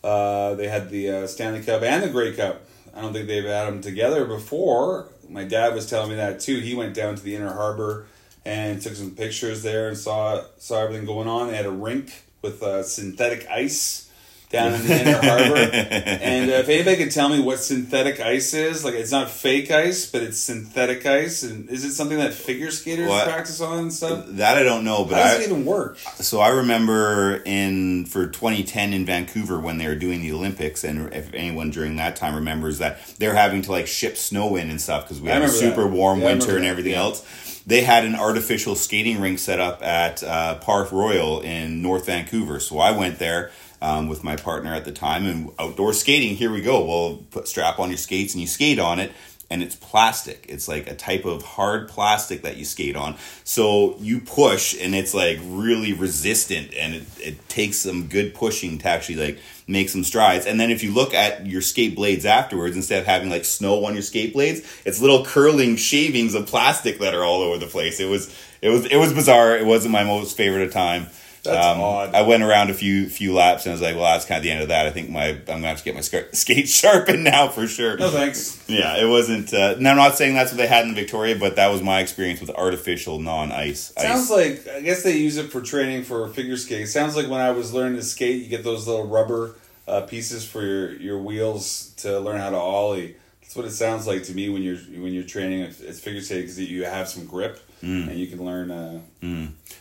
Uh, 0.04 0.56
they 0.56 0.68
had 0.68 0.90
the 0.90 1.10
uh, 1.10 1.28
Stanley 1.28 1.62
Cup 1.62 1.82
and 1.82 2.04
the 2.04 2.10
Grey 2.10 2.34
Cup. 2.34 2.62
I 2.96 3.02
don't 3.02 3.14
think 3.14 3.28
they've 3.28 3.44
had 3.44 3.68
them 3.68 3.82
together 3.82 4.26
before. 4.26 5.08
My 5.30 5.44
dad 5.44 5.74
was 5.74 5.90
telling 5.90 6.10
me 6.10 6.16
that 6.16 6.40
too. 6.40 6.60
He 6.60 6.74
went 6.76 6.96
down 6.96 7.16
to 7.16 7.24
the 7.24 7.36
Inner 7.36 7.54
Harbor 7.54 8.08
and 8.46 8.82
took 8.82 8.96
some 8.96 9.12
pictures 9.12 9.64
there 9.64 9.88
and 9.88 9.98
saw 9.98 10.44
saw 10.58 10.84
everything 10.84 11.06
going 11.06 11.28
on. 11.28 11.48
They 11.48 11.56
had 11.56 11.66
a 11.66 11.72
rink 11.72 12.24
with 12.42 12.64
uh, 12.64 12.84
synthetic 12.84 13.48
ice 13.50 14.09
down 14.50 14.74
in 14.74 14.82
the 14.88 15.00
Inner 15.02 15.20
Harbor. 15.22 15.56
And 15.58 16.50
uh, 16.50 16.54
if 16.56 16.70
anybody 16.70 16.98
could 16.98 17.12
tell 17.12 17.30
me 17.30 17.40
what 17.40 17.60
synthetic 17.60 18.20
ice 18.20 18.54
is, 18.54 18.84
like 18.84 18.96
it's 18.96 19.12
not 19.12 19.30
fake 19.30 19.70
ice, 19.72 20.10
but 20.10 20.24
it's 20.24 20.40
synthetic 20.40 21.06
ice, 21.06 21.44
and 21.44 21.70
is 21.70 21.86
it 21.86 21.94
something 21.94 22.18
that 22.18 22.34
figure 22.34 22.72
skaters 22.72 23.08
What? 23.10 23.28
practice 23.28 23.62
on 23.62 23.80
and 23.80 23.94
stuff? 23.94 24.26
that 24.28 24.58
I 24.58 24.64
don't 24.64 24.84
know, 24.84 25.06
but 25.06 25.16
How 25.18 25.24
does 25.26 25.40
I, 25.40 25.42
it 25.44 25.50
even 25.52 25.66
work? 25.66 25.98
So 26.00 26.40
I 26.40 26.50
remember 26.50 27.42
in 27.46 28.06
for 28.06 28.28
2010 28.28 28.92
in 28.94 29.06
Vancouver 29.06 29.60
when 29.60 29.78
they 29.78 29.88
were 29.88 29.96
doing 29.96 30.22
the 30.22 30.32
Olympics, 30.32 30.84
and 30.84 31.14
if 31.14 31.32
anyone 31.34 31.70
during 31.70 31.98
that 31.98 32.16
time 32.16 32.34
remembers 32.36 32.80
that 32.80 33.06
they're 33.20 33.36
having 33.36 33.62
to 33.64 33.72
like 33.72 33.86
ship 33.88 34.18
snow 34.18 34.56
in 34.56 34.70
and 34.70 34.82
stuff 34.82 35.04
because 35.06 35.22
we 35.22 35.28
had 35.30 35.38
a 35.38 35.46
remember 35.46 35.60
that. 35.62 35.76
super 35.76 35.88
warm 35.88 36.20
Yeah, 36.22 36.26
winter 36.26 36.58
and 36.58 36.66
everything 36.66 36.94
yeah. 36.94 37.00
else. 37.02 37.62
They 37.68 37.82
had 37.82 38.04
an 38.04 38.16
artificial 38.16 38.74
skating 38.76 39.22
rink 39.22 39.38
set 39.38 39.60
up 39.60 39.84
at 39.84 40.24
uh, 40.24 40.56
Park 40.56 40.92
Royal 40.92 41.40
in 41.42 41.84
North 41.84 42.08
Vancouver. 42.08 42.60
So 42.60 42.80
I 42.80 42.92
went 42.98 43.20
there 43.20 43.52
um, 43.82 44.08
with 44.08 44.24
my 44.24 44.36
partner 44.36 44.74
at 44.74 44.86
the 44.86 44.92
time, 44.92 45.26
and 45.26 45.52
outdoor 45.60 45.94
skating. 45.94 46.36
Here 46.36 46.52
we 46.52 46.62
go. 46.62 46.84
Well, 46.86 47.24
put 47.32 47.48
strap 47.48 47.80
on 47.80 47.90
your 47.90 47.98
skates 47.98 48.34
and 48.34 48.42
you 48.42 48.48
skate 48.48 48.80
on 48.80 49.00
it 49.00 49.12
and 49.50 49.64
it's 49.64 49.76
plastic. 49.76 50.46
It's 50.48 50.68
like 50.68 50.90
a 50.90 50.96
type 50.96 51.26
of 51.26 51.42
hard 51.42 51.90
plastic 51.90 52.44
that 52.44 52.58
you 52.58 52.66
skate 52.66 52.96
on. 52.96 53.16
So 53.44 53.98
you 54.00 54.20
push 54.20 54.80
and 54.80 54.94
it's 54.94 55.14
like 55.14 55.40
really 55.44 55.94
resistant 55.94 56.74
and 56.76 56.96
it, 56.96 57.04
it 57.20 57.50
takes 57.50 57.78
some 57.78 58.08
good 58.08 58.36
pushing 58.36 58.78
to 58.80 58.88
actually 58.88 59.16
like 59.16 59.40
make 59.68 59.90
some 59.90 60.04
strides. 60.04 60.46
And 60.46 60.60
then 60.60 60.70
if 60.70 60.84
you 60.84 60.94
look 60.94 61.14
at 61.14 61.48
your 61.48 61.62
skate 61.62 61.96
blades 61.96 62.26
afterwards, 62.26 62.76
instead 62.76 63.00
of 63.00 63.08
having 63.08 63.30
like 63.30 63.46
snow 63.46 63.86
on 63.86 63.94
your 63.94 64.04
skate 64.04 64.34
blades, 64.34 64.62
it's 64.86 65.02
little 65.02 65.26
curling 65.26 65.78
shavings 65.78 66.36
of 66.36 66.46
plastic 66.46 67.00
that 67.00 67.16
are 67.16 67.24
all 67.24 67.42
over 67.42 67.58
the 67.58 67.68
place. 67.68 68.00
It 68.00 68.10
was 68.10 68.34
it 68.62 68.70
was 68.70 68.86
it 68.86 68.98
was 68.98 69.14
bizarre. 69.14 69.58
It 69.58 69.66
wasn't 69.66 69.94
my 69.94 70.04
most 70.04 70.38
favorite 70.38 70.68
of 70.68 70.74
time. 70.74 71.08
That's 71.44 71.66
Um, 71.66 71.80
odd. 71.80 72.14
I 72.14 72.22
went 72.24 72.44
around 72.44 72.70
a 72.70 72.74
few 72.74 73.08
few 73.08 73.34
laps 73.34 73.66
and 73.66 73.72
I 73.72 73.74
was 73.74 73.82
like, 73.82 73.96
well, 73.96 74.04
that's 74.06 74.26
kind 74.26 74.38
of 74.38 74.44
the 74.44 74.52
end 74.52 74.62
of 74.62 74.68
that. 74.68 74.86
I 74.86 74.92
think 74.92 75.10
my 75.10 75.30
I'm 75.30 75.46
gonna 75.46 75.68
have 75.68 75.78
to 75.80 75.84
get 75.84 75.96
my 75.96 76.02
sk- 76.02 76.28
skate 76.34 76.68
sharpened 76.68 77.24
now 77.24 77.48
for 77.48 77.66
sure. 77.68 77.98
No 77.98 78.10
thanks. 78.10 78.62
Yeah, 78.68 78.98
it 78.98 79.08
wasn't. 79.08 79.54
Uh, 79.54 79.76
and 79.78 79.88
I'm 79.88 79.96
not 79.98 80.16
saying 80.18 80.34
that's 80.36 80.52
what 80.52 80.58
they 80.58 80.68
had 80.68 80.86
in 80.86 80.96
Victoria, 80.96 81.36
but 81.38 81.56
that 81.56 81.68
was 81.72 81.82
my 81.82 82.02
experience 82.02 82.42
with 82.42 82.50
artificial 82.52 83.20
non-ice. 83.20 83.94
Sounds 83.98 84.30
like 84.30 84.68
I 84.68 84.82
guess 84.82 85.04
they 85.04 85.16
use 85.18 85.38
it 85.38 85.52
for 85.52 85.62
training 85.62 86.04
for 86.04 86.28
figure 86.30 86.58
skating. 86.58 86.86
Sounds 86.88 87.16
like 87.16 87.28
when 87.30 87.40
I 87.42 87.52
was 87.52 87.74
learning 87.74 87.96
to 87.98 88.04
skate, 88.04 88.42
you 88.44 88.50
get 88.50 88.64
those 88.64 88.88
little 88.88 89.08
rubber 89.08 89.56
uh, 89.88 90.02
pieces 90.02 90.46
for 90.46 90.62
your, 90.62 90.94
your 90.98 91.18
wheels 91.20 91.94
to 91.98 92.20
learn 92.20 92.40
how 92.40 92.50
to 92.50 92.58
ollie. 92.58 93.16
That's 93.42 93.56
what 93.56 93.66
it 93.66 93.72
sounds 93.72 94.06
like 94.06 94.24
to 94.26 94.34
me 94.34 94.50
when 94.50 94.62
you're 94.62 94.78
when 95.02 95.14
you're 95.14 95.24
training. 95.24 95.62
It's 95.62 95.80
it's 95.80 96.00
figure 96.00 96.22
skating 96.22 96.44
because 96.44 96.60
you 96.60 96.84
have 96.84 97.08
some 97.10 97.26
grip 97.26 97.60
Mm. 97.82 98.10
and 98.10 98.20
you 98.20 98.28
can 98.28 98.44
learn. 98.46 98.72
Uh, 98.72 99.00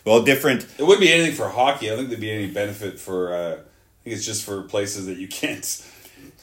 well, 0.05 0.23
different. 0.23 0.65
it 0.77 0.83
wouldn't 0.83 1.01
be 1.01 1.11
anything 1.11 1.33
for 1.35 1.49
hockey. 1.49 1.87
I 1.87 1.89
don't 1.89 1.97
think 1.99 2.09
there'd 2.09 2.21
be 2.21 2.31
any 2.31 2.47
benefit 2.47 2.99
for. 2.99 3.33
Uh, 3.33 3.51
I 3.53 4.03
think 4.03 4.15
it's 4.15 4.25
just 4.25 4.43
for 4.45 4.61
places 4.63 5.05
that 5.07 5.17
you 5.17 5.27
can't. 5.27 5.65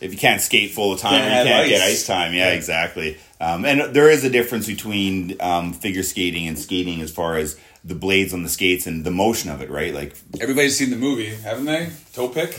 If 0.00 0.12
you 0.12 0.18
can't 0.18 0.42
skate 0.42 0.72
full 0.72 0.92
of 0.92 1.00
time, 1.00 1.12
Can't 1.22 1.46
you 1.48 1.54
can't 1.54 1.68
get 1.70 1.80
ice. 1.80 1.88
ice 1.92 2.06
time. 2.06 2.34
Yeah, 2.34 2.48
Yeah. 2.48 2.54
exactly. 2.54 3.16
Um, 3.40 3.64
and 3.64 3.94
there 3.94 4.10
is 4.10 4.24
a 4.24 4.30
difference 4.30 4.66
between 4.66 5.36
um, 5.40 5.72
figure 5.72 6.02
skating 6.02 6.46
and 6.46 6.58
skating 6.58 7.00
as 7.00 7.10
far 7.10 7.36
as 7.36 7.58
the 7.82 7.94
blades 7.94 8.34
on 8.34 8.42
the 8.42 8.48
skates 8.50 8.86
and 8.86 9.04
the 9.04 9.10
motion 9.10 9.50
of 9.50 9.62
it, 9.62 9.70
right? 9.70 9.94
Like, 9.94 10.14
Everybody's 10.40 10.76
seen 10.76 10.90
the 10.90 10.96
movie, 10.96 11.34
haven't 11.34 11.64
they? 11.66 11.90
Toe 12.12 12.28
pick. 12.28 12.58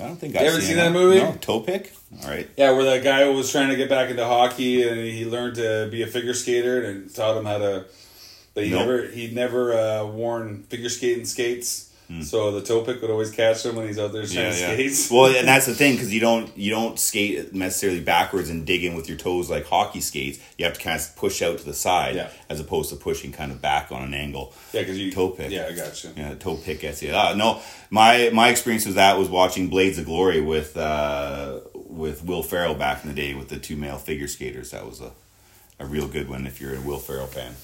I 0.00 0.04
don't 0.06 0.16
think 0.16 0.34
You 0.34 0.40
I've 0.40 0.46
ever 0.46 0.60
seen 0.60 0.72
it. 0.72 0.76
that 0.76 0.92
movie? 0.92 1.18
No, 1.20 1.32
toe 1.40 1.60
pick. 1.60 1.92
All 2.22 2.28
right. 2.30 2.48
Yeah, 2.56 2.70
where 2.72 2.84
that 2.84 3.02
guy 3.04 3.28
was 3.28 3.50
trying 3.52 3.68
to 3.68 3.76
get 3.76 3.88
back 3.88 4.10
into 4.10 4.24
hockey 4.24 4.88
and 4.88 4.98
he 5.00 5.24
learned 5.26 5.56
to 5.56 5.88
be 5.90 6.02
a 6.02 6.06
figure 6.08 6.34
skater 6.34 6.82
and 6.82 7.12
taught 7.14 7.36
him 7.36 7.44
how 7.44 7.58
to. 7.58 7.84
But 8.54 8.64
he 8.64 8.70
Nope. 8.70 8.80
never 8.80 9.06
he'd 9.06 9.34
never 9.34 9.72
uh, 9.72 10.04
worn 10.06 10.64
figure 10.64 10.88
skating 10.88 11.24
skates, 11.26 11.84
so 12.22 12.50
the 12.52 12.62
toe 12.62 12.80
pick 12.82 13.02
would 13.02 13.10
always 13.10 13.30
catch 13.30 13.64
him 13.66 13.76
when 13.76 13.86
he's 13.86 13.98
out 13.98 14.12
there 14.14 14.24
trying. 14.24 14.46
Yeah, 14.46 14.74
to 14.74 14.82
yeah. 14.82 14.90
skate. 14.90 15.14
well, 15.14 15.26
and 15.36 15.46
that's 15.52 15.66
the 15.66 15.74
thing 15.74 15.92
because 15.92 16.12
you 16.12 16.20
don't 16.20 16.56
you 16.56 16.70
don't 16.70 16.98
skate 16.98 17.52
necessarily 17.54 18.00
backwards 18.00 18.48
and 18.50 18.66
dig 18.66 18.82
in 18.82 18.96
with 18.96 19.08
your 19.08 19.18
toes 19.18 19.48
like 19.50 19.66
hockey 19.66 20.00
skates. 20.00 20.38
You 20.56 20.64
have 20.64 20.72
to 20.74 20.80
kind 20.80 20.98
of 20.98 21.14
push 21.16 21.42
out 21.42 21.58
to 21.58 21.64
the 21.64 21.74
side 21.74 22.16
Yeah. 22.16 22.30
as 22.48 22.58
opposed 22.60 22.88
to 22.90 22.96
pushing 22.96 23.30
kind 23.30 23.52
of 23.52 23.60
back 23.60 23.92
on 23.92 24.02
an 24.02 24.14
angle. 24.14 24.54
yeah, 24.72 24.80
because 24.80 24.98
you 24.98 25.12
toe 25.12 25.28
pick. 25.30 25.50
Yeah, 25.52 25.68
I 25.70 25.72
got 25.76 26.02
you. 26.02 26.10
Yeah, 26.16 26.34
toe 26.34 26.56
pick 26.56 26.80
gets 26.80 27.02
you. 27.02 27.12
Uh, 27.12 27.34
no, 27.36 27.60
my 27.90 28.30
my 28.32 28.48
experience 28.48 28.86
with 28.86 28.94
that 28.96 29.18
was 29.18 29.28
watching 29.28 29.68
Blades 29.68 29.98
of 29.98 30.06
Glory 30.06 30.40
with 30.40 30.76
uh, 30.78 31.60
with 31.74 32.24
Will 32.24 32.42
Ferrell 32.42 32.74
back 32.74 33.04
in 33.04 33.08
the 33.10 33.14
day 33.14 33.34
with 33.34 33.50
the 33.50 33.58
two 33.58 33.76
male 33.76 33.98
figure 33.98 34.26
skaters. 34.28 34.70
That 34.70 34.86
was 34.86 35.00
a 35.02 35.12
a 35.78 35.84
real 35.86 36.08
good 36.08 36.28
one 36.28 36.46
if 36.46 36.58
you're 36.60 36.74
a 36.74 36.80
Will 36.80 36.98
Ferrell 36.98 37.26
fan. 37.28 37.54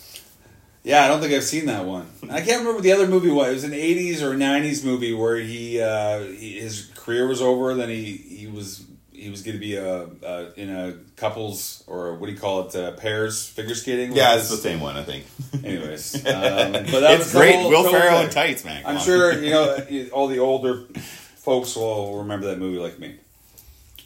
Yeah, 0.84 1.02
I 1.02 1.08
don't 1.08 1.20
think 1.22 1.32
I've 1.32 1.42
seen 1.42 1.66
that 1.66 1.86
one. 1.86 2.06
I 2.30 2.42
can't 2.42 2.60
remember 2.60 2.82
the 2.82 2.92
other 2.92 3.08
movie 3.08 3.30
was. 3.30 3.48
It 3.48 3.52
was 3.54 3.64
an 3.64 3.70
'80s 3.72 4.20
or 4.20 4.34
'90s 4.34 4.84
movie 4.84 5.14
where 5.14 5.36
he, 5.36 5.80
uh, 5.80 6.20
he 6.24 6.60
his 6.60 6.90
career 6.94 7.26
was 7.26 7.40
over. 7.40 7.74
Then 7.74 7.88
he 7.88 8.12
he 8.12 8.46
was 8.46 8.84
he 9.10 9.30
was 9.30 9.42
going 9.42 9.54
to 9.54 9.60
be 9.60 9.76
a, 9.76 10.02
a 10.22 10.52
in 10.56 10.68
a 10.68 10.92
couples 11.16 11.82
or 11.86 12.14
what 12.14 12.26
do 12.26 12.32
you 12.32 12.38
call 12.38 12.68
it 12.68 12.76
uh, 12.76 12.92
pairs 12.92 13.48
figure 13.48 13.74
skating. 13.74 14.14
Yeah, 14.14 14.36
it's 14.36 14.50
the 14.50 14.56
same 14.56 14.80
one, 14.80 14.98
I 14.98 15.04
think. 15.04 15.24
Anyways, 15.64 16.16
um, 16.16 16.22
but 16.72 17.00
that 17.00 17.18
was 17.18 17.28
it's 17.28 17.32
great. 17.32 17.54
whole 17.54 17.70
Will 17.70 17.90
Ferrell 17.90 18.20
in 18.20 18.28
tights, 18.28 18.66
man. 18.66 18.82
I'm 18.84 18.98
on. 18.98 19.02
sure 19.02 19.42
you 19.42 19.52
know 19.52 20.08
all 20.12 20.28
the 20.28 20.40
older 20.40 20.84
folks 21.36 21.74
will 21.76 22.18
remember 22.18 22.48
that 22.48 22.58
movie 22.58 22.78
like 22.78 22.98
me. 22.98 23.16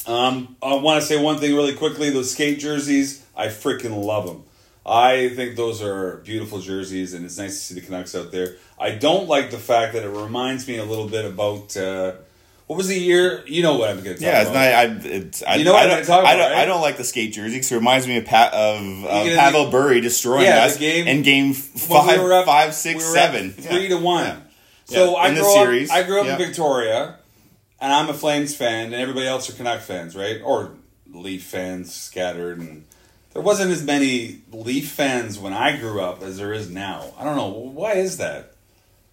Um, 0.07 0.57
I 0.63 0.77
want 0.77 1.01
to 1.01 1.07
say 1.07 1.21
one 1.21 1.39
thing 1.39 1.57
really 1.57 1.75
quickly. 1.75 2.11
Those 2.11 2.31
skate 2.31 2.61
jerseys, 2.61 3.27
I 3.37 3.49
freaking 3.49 4.05
love 4.05 4.27
them. 4.27 4.45
I 4.89 5.29
think 5.31 5.57
those 5.57 5.83
are 5.83 6.17
beautiful 6.19 6.61
jerseys, 6.61 7.13
and 7.15 7.25
it's 7.25 7.37
nice 7.39 7.51
to 7.59 7.61
see 7.61 7.75
the 7.75 7.81
Canucks 7.87 8.15
out 8.15 8.33
there. 8.33 8.57
I 8.79 8.91
don't 8.93 9.29
like 9.29 9.51
the 9.51 9.59
fact 9.59 9.93
that 9.95 10.05
it 10.05 10.09
reminds 10.09 10.67
me 10.67 10.79
a 10.79 10.85
little 10.85 11.09
bit 11.09 11.25
about 11.25 11.77
uh, 11.77 12.13
what 12.67 12.77
was 12.77 12.89
the 12.89 12.99
year? 12.99 13.43
You 13.47 13.63
know 13.63 13.77
what 13.77 13.91
I'm 13.91 13.97
going 14.03 14.17
to 14.17 14.23
talk 14.23 14.23
Yeah, 14.23 14.41
it's 14.43 14.51
about. 14.51 14.55
not. 14.95 15.05
I, 15.05 15.09
it's, 15.09 15.43
I, 15.43 15.55
You 15.57 15.65
know 15.65 15.73
I 15.73 15.75
what 15.75 15.83
I'm 15.83 15.89
don't, 15.89 15.97
gonna 15.97 16.07
talk 16.07 16.27
I 16.29 16.35
about, 16.35 16.49
don't, 16.51 16.59
I 16.59 16.65
don't 16.65 16.81
like 16.81 16.97
the 16.97 17.05
skate 17.05 17.33
jersey 17.33 17.55
because 17.57 17.73
it 17.73 17.77
reminds 17.77 18.07
me 18.07 18.17
of, 18.19 18.25
pa- 18.27 18.51
of, 18.53 18.81
gonna 19.05 19.35
Pavel 19.35 19.71
Bure 19.71 20.01
destroying 20.01 20.45
Yeah, 20.45 20.65
us 20.65 20.77
game- 20.79 21.07
in 21.07 21.23
game 21.23 21.53
five, 21.55 22.23
we 22.23 22.33
up- 22.33 22.47
five, 22.47 22.75
six, 22.75 22.97
we 22.97 23.01
seven. 23.15 23.53
three 23.53 23.85
Yeah. 23.85 23.89
to 23.91 23.99
one. 23.99 24.25
Yeah. 24.27 24.37
So 24.85 25.11
Yeah, 25.13 25.17
I 25.17 25.35
grew 25.35 25.45
series. 25.53 25.91
up. 25.91 25.97
I 25.97 26.03
grew 26.05 26.21
up 26.21 26.27
Yeah. 26.27 26.33
in 26.33 26.39
Victoria, 26.39 27.17
and 27.81 27.93
I'm 27.93 28.09
a 28.09 28.15
Flames 28.15 28.55
fan, 28.55 28.87
and 28.87 28.95
everybody 28.95 29.27
else 29.27 29.49
are 29.51 29.53
Canuck 29.55 29.81
fans, 29.81 30.15
right? 30.17 30.41
Or 30.45 30.73
Leaf 31.11 31.45
fans 31.45 31.95
scattered, 31.95 32.61
and 32.61 32.85
there 33.33 33.43
wasn't 33.43 33.71
as 33.71 33.83
many 33.83 34.41
Leaf 34.53 34.91
fans 34.91 35.39
when 35.39 35.53
I 35.53 35.77
grew 35.77 36.01
up 36.01 36.23
as 36.23 36.39
there 36.39 36.53
is 36.53 36.71
now. 36.71 37.13
I 37.19 37.25
don't 37.25 37.37
know 37.37 37.49
why 37.51 37.93
is 37.93 38.17
that. 38.19 38.53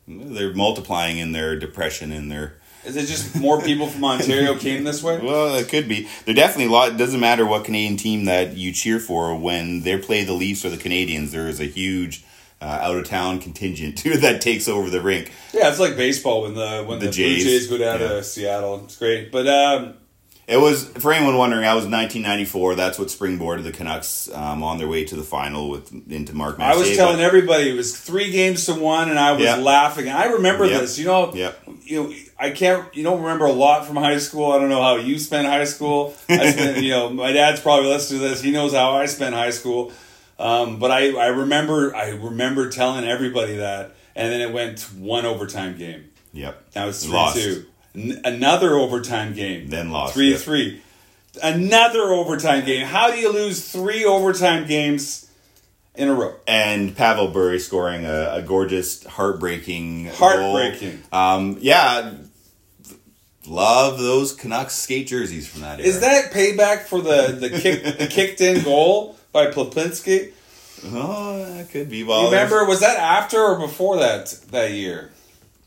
They're 0.08 0.54
multiplying 0.54 1.18
in 1.18 1.32
their 1.32 1.58
depression 1.58 2.12
in 2.12 2.30
their. 2.30 2.58
Is 2.86 2.96
it 2.96 3.08
just 3.08 3.36
more 3.36 3.60
people 3.60 3.88
from 3.88 4.06
Ontario 4.06 4.56
came 4.56 4.84
this 4.84 5.02
way? 5.02 5.20
Well, 5.24 5.56
it 5.56 5.68
could 5.70 5.88
be. 5.90 6.08
They're 6.26 6.36
definitely 6.36 6.66
a 6.66 6.70
lot. 6.72 6.90
It 6.92 6.98
doesn't 6.98 7.20
matter 7.20 7.44
what 7.46 7.66
Canadian 7.66 7.98
team 7.98 8.26
that 8.26 8.56
you 8.56 8.72
cheer 8.72 9.00
for 9.00 9.36
when 9.36 9.82
they 9.82 9.98
play 9.98 10.24
the 10.24 10.34
Leafs 10.34 10.64
or 10.64 10.70
the 10.70 10.78
Canadiens. 10.78 11.32
There 11.32 11.48
is 11.48 11.60
a 11.60 11.66
huge 11.66 12.24
uh, 12.62 12.66
out 12.66 12.96
of 12.98 13.06
town 13.06 13.40
contingent 13.40 13.98
too 13.98 14.18
that 14.18 14.42
takes 14.42 14.68
over 14.68 14.92
the 14.92 15.02
rink. 15.02 15.32
Yeah, 15.52 15.70
it's 15.70 15.80
like 15.80 15.98
baseball 15.98 16.44
when 16.44 16.54
the 16.54 16.84
when 16.88 17.00
the, 17.00 17.08
The 17.08 17.12
Blue 17.12 17.36
Jays. 17.36 17.44
Jays 17.44 17.68
go 17.68 17.80
down 17.80 18.00
Yeah. 18.00 18.08
to 18.10 18.24
Seattle. 18.24 18.84
It's 18.86 18.98
great, 18.98 19.32
but 19.32 19.48
um, 19.48 19.96
It 20.48 20.58
was 20.58 20.86
for 20.86 21.12
anyone 21.12 21.38
wondering. 21.38 21.64
I 21.66 21.74
was 21.74 21.86
1994. 21.86 22.76
That's 22.76 23.00
what 23.00 23.08
springboarded 23.08 23.64
the 23.64 23.72
Canucks 23.72 24.30
um, 24.32 24.62
on 24.64 24.78
their 24.78 24.88
way 24.88 25.04
to 25.04 25.16
the 25.16 25.24
final 25.24 25.70
with 25.72 25.92
into 26.12 26.36
Mark. 26.36 26.60
I 26.60 26.76
was 26.76 26.96
telling 26.96 27.18
but- 27.18 27.24
everybody 27.26 27.70
it 27.72 27.74
was 27.74 27.98
three 27.98 28.30
games 28.32 28.66
to 28.68 28.76
one, 28.76 29.10
and 29.10 29.18
I 29.18 29.32
was 29.32 29.42
Yeah. 29.42 29.56
laughing. 29.56 30.08
I 30.08 30.26
remember 30.26 30.66
Yep. 30.66 30.82
this. 30.82 31.00
You 31.00 31.06
know, 31.06 31.34
Yep. 31.34 31.60
you 31.84 32.04
know, 32.04 32.14
I 32.40 32.52
can't. 32.52 32.86
You 32.96 33.04
don't 33.04 33.22
remember 33.24 33.46
a 33.46 33.52
lot 33.52 33.88
from 33.88 33.96
high 33.96 34.18
school. 34.20 34.52
I 34.52 34.60
don't 34.60 34.70
know 34.70 34.84
how 34.84 34.98
you 34.98 35.18
spent 35.18 35.48
high 35.48 35.64
school. 35.66 36.14
I 36.30 36.52
spent, 36.52 36.78
you 36.84 36.92
know, 36.92 37.10
my 37.10 37.32
dad's 37.32 37.60
probably 37.60 37.90
listening 37.90 38.22
to 38.22 38.28
this. 38.30 38.42
He 38.42 38.52
knows 38.52 38.72
how 38.74 38.92
I 38.92 39.08
spent 39.08 39.34
high 39.34 39.50
school. 39.52 39.92
Um, 40.38 40.78
but 40.78 40.92
I, 40.92 41.12
I 41.18 41.28
remember, 41.28 41.96
I 41.96 42.10
remember 42.10 42.70
telling 42.70 43.06
everybody 43.06 43.56
that, 43.56 43.96
and 44.16 44.32
then 44.32 44.42
it 44.42 44.52
went 44.54 44.82
one 44.98 45.26
overtime 45.26 45.76
game. 45.78 46.10
Yep. 46.34 46.62
Now 46.76 46.88
it's 46.90 47.04
three 47.04 47.14
Lost. 47.14 47.38
two. 47.38 47.66
N- 47.96 48.22
another 48.26 48.76
overtime 48.76 49.34
game. 49.34 49.70
Then 49.70 49.92
lost, 49.92 50.14
Three 50.14 50.32
yeah. 50.32 50.38
three. 50.38 50.82
Another 51.44 52.02
overtime 52.14 52.66
game. 52.66 52.86
How 52.86 53.12
do 53.12 53.18
you 53.18 53.32
lose 53.32 53.70
three 53.70 54.06
overtime 54.06 54.68
games 54.68 55.30
in 55.96 56.08
a 56.10 56.14
row? 56.14 56.34
and 56.48 56.96
Pavel 56.96 57.28
Bure 57.30 57.60
scoring 57.60 58.06
a, 58.06 58.36
a 58.36 58.42
gorgeous, 58.42 59.04
heartbreaking, 59.06 60.06
goal. 60.06 60.14
Heartbreaking. 60.14 61.04
Um, 61.12 61.58
yeah, 61.60 62.14
love 63.48 64.00
those 64.00 64.34
Canucks 64.34 64.76
skate 64.76 65.08
jerseys 65.08 65.48
from 65.48 65.62
that. 65.62 65.80
Is 65.80 66.02
era. 66.02 66.24
that 66.24 66.32
payback 66.32 66.84
for 66.84 67.02
the 67.02 67.38
the 67.40 67.50
kick 67.50 67.98
the 67.98 68.08
kicked 68.10 68.42
in 68.42 68.64
goal 68.64 69.18
by 69.32 69.48
Plapinski? 69.48 70.32
Oh, 70.88 71.44
that 71.54 71.70
could 71.70 71.90
be. 71.90 72.04
Well, 72.04 72.24
You 72.24 72.30
remember 72.30 72.64
was 72.66 72.80
that 72.82 72.98
after 72.98 73.40
or 73.42 73.60
before 73.60 73.98
that 73.98 74.28
that 74.52 74.72
year? 74.72 75.12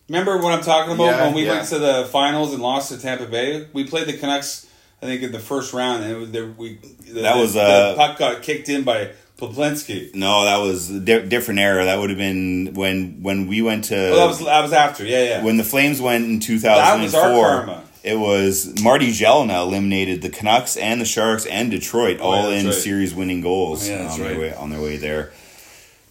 Remember 0.09 0.39
what 0.39 0.53
I'm 0.55 0.63
talking 0.63 0.95
about 0.95 1.05
Yeah, 1.05 1.25
when 1.27 1.35
we 1.35 1.45
yeah. 1.45 1.53
went 1.57 1.69
to 1.69 1.79
the 1.79 2.09
finals 2.11 2.53
and 2.55 2.63
lost 2.63 2.91
to 2.93 2.99
Tampa 2.99 3.27
Bay? 3.27 3.67
We 3.73 3.85
played 3.85 4.07
the 4.07 4.17
Canucks, 4.17 4.67
I 5.03 5.07
think, 5.07 5.23
in 5.23 5.33
the 5.33 5.39
first 5.39 5.73
round, 5.75 6.03
and 6.05 6.23
it 6.23 6.33
the, 6.33 6.47
we 6.57 6.75
the, 7.07 7.23
That 7.23 7.37
was, 7.37 7.55
the 7.55 7.61
uh, 7.61 7.95
puck 7.95 8.19
got 8.19 8.43
kicked 8.43 8.69
in 8.71 8.85
by 8.85 9.11
Plopinski. 9.39 10.15
No, 10.15 10.45
that 10.47 10.57
was 10.57 10.91
a 10.91 10.99
di- 11.01 11.27
different 11.27 11.61
era. 11.61 11.85
That 11.85 11.99
would 11.99 12.09
have 12.11 12.19
been 12.19 12.73
when 12.75 13.23
when 13.23 13.47
we 13.49 13.61
went 13.63 13.85
to 13.85 13.97
Oh, 14.13 14.17
that 14.17 14.27
was 14.27 14.39
that 14.45 14.63
was 14.63 14.73
after, 14.73 15.05
yeah, 15.05 15.25
yeah. 15.25 15.45
when 15.45 15.59
the 15.59 15.65
Flames 15.65 16.01
went 16.01 16.25
in 16.25 16.41
2004. 16.41 16.75
That 16.75 17.03
was 17.03 17.15
our 17.15 17.65
karma. 17.67 17.85
It 18.03 18.19
was 18.19 18.81
Marty 18.83 19.11
Gelinas 19.13 19.63
eliminated 19.67 20.23
the 20.23 20.31
Canucks 20.31 20.77
and 20.79 21.01
the 21.01 21.05
Sharks 21.05 21.45
and 21.47 21.71
Detroit 21.71 22.19
Oh, 22.21 22.31
all 22.31 22.49
that's 22.51 22.61
in 22.63 22.67
right. 22.69 22.75
series 22.75 23.15
winning 23.15 23.41
goals 23.43 23.89
Oh, 23.89 23.93
yeah, 23.93 23.99
on 24.11 24.21
right. 24.21 24.29
their 24.31 24.41
way 24.41 24.55
on 24.55 24.71
their 24.71 24.81
way 24.81 24.97
there. 24.97 25.33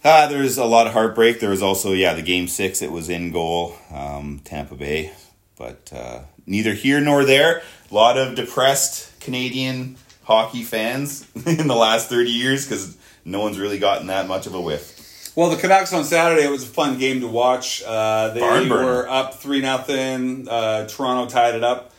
Uh, 0.04 0.28
there 0.28 0.40
was 0.42 0.58
a 0.58 0.64
lot 0.64 0.86
of 0.86 0.92
heartbreak. 0.92 1.40
There 1.40 1.50
was 1.50 1.62
also 1.62 1.92
yeah 1.92 2.14
the 2.14 2.22
game 2.22 2.48
six. 2.48 2.82
It 2.82 2.92
was 2.92 3.08
in 3.08 3.32
goal, 3.32 3.76
um, 3.92 4.40
Tampa 4.44 4.74
Bay, 4.74 5.12
but 5.56 5.90
uh, 5.94 6.20
neither 6.46 6.74
here 6.74 7.00
nor 7.00 7.24
there. 7.24 7.62
A 7.90 7.94
lot 7.94 8.16
of 8.16 8.34
depressed 8.34 9.18
Canadian 9.20 9.96
hockey 10.24 10.62
fans 10.62 11.26
in 11.46 11.66
the 11.66 11.74
last 11.74 12.08
thirty 12.08 12.30
years 12.30 12.64
because 12.64 12.96
no 13.24 13.40
one's 13.40 13.58
really 13.58 13.78
gotten 13.78 14.06
that 14.06 14.28
much 14.28 14.46
of 14.46 14.54
a 14.54 14.60
whiff. 14.60 15.32
Well, 15.34 15.50
the 15.50 15.56
Canucks 15.56 15.92
on 15.92 16.04
Saturday 16.04 16.44
it 16.44 16.50
was 16.50 16.64
a 16.64 16.68
fun 16.68 16.98
game 16.98 17.20
to 17.20 17.28
watch. 17.28 17.82
Uh, 17.86 18.30
they 18.34 18.40
Barn 18.40 18.68
burner. 18.68 18.84
were 18.84 19.08
up 19.08 19.34
three 19.34 19.60
nothing. 19.60 20.48
Uh, 20.48 20.86
Toronto 20.86 21.30
tied 21.30 21.54
it 21.54 21.64
up, 21.64 21.92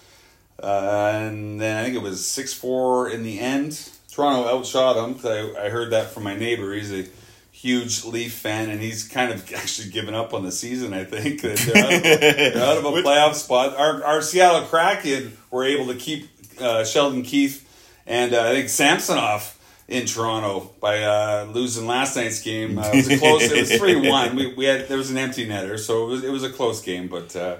uh, 0.61 1.11
and 1.13 1.59
then 1.59 1.77
I 1.77 1.83
think 1.83 1.95
it 1.95 2.01
was 2.01 2.25
six 2.25 2.53
four 2.53 3.09
in 3.09 3.23
the 3.23 3.39
end. 3.39 3.89
Toronto 4.11 4.47
outshot 4.49 5.21
them. 5.21 5.31
I, 5.31 5.65
I 5.65 5.69
heard 5.69 5.91
that 5.91 6.11
from 6.11 6.23
my 6.23 6.35
neighbor. 6.35 6.73
He's 6.73 6.91
a 6.93 7.05
huge 7.61 8.05
Leaf 8.05 8.33
fan, 8.33 8.69
and 8.69 8.81
he's 8.81 9.07
kind 9.07 9.31
of 9.31 9.53
actually 9.53 9.89
given 9.89 10.13
up 10.13 10.33
on 10.33 10.43
the 10.43 10.51
season. 10.51 10.93
I 10.93 11.03
think 11.03 11.41
they're 11.41 11.53
out 11.53 11.93
of, 11.93 12.03
they're 12.03 12.63
out 12.63 12.77
of 12.77 12.85
a 12.85 12.91
playoff 13.01 13.33
spot. 13.33 13.77
Our, 13.77 14.03
our 14.03 14.21
Seattle 14.21 14.67
Kraken 14.67 15.37
were 15.51 15.65
able 15.65 15.87
to 15.87 15.95
keep 15.95 16.29
uh, 16.61 16.83
Sheldon 16.85 17.23
Keefe 17.23 17.65
and 18.09 18.33
uh, 18.33 18.41
I 18.41 18.55
think 18.55 18.69
Samsonov 18.69 19.55
in 19.87 20.05
Toronto 20.05 20.71
by 20.81 21.03
uh, 21.03 21.47
losing 21.53 21.87
last 21.87 22.15
night's 22.15 22.41
game. 22.41 22.77
Uh, 22.77 22.89
it 22.91 22.95
was 22.95 23.07
a 23.07 23.17
close. 23.19 23.43
it 23.43 23.59
was 23.59 23.71
three 23.77 24.09
one. 24.09 24.35
We, 24.35 24.53
we 24.55 24.65
had 24.65 24.87
there 24.87 24.97
was 24.97 25.11
an 25.11 25.17
empty 25.17 25.47
netter, 25.47 25.79
so 25.79 26.05
it 26.05 26.07
was 26.07 26.23
it 26.23 26.31
was 26.31 26.43
a 26.43 26.49
close 26.49 26.81
game. 26.81 27.07
But 27.07 27.35
uh, 27.35 27.57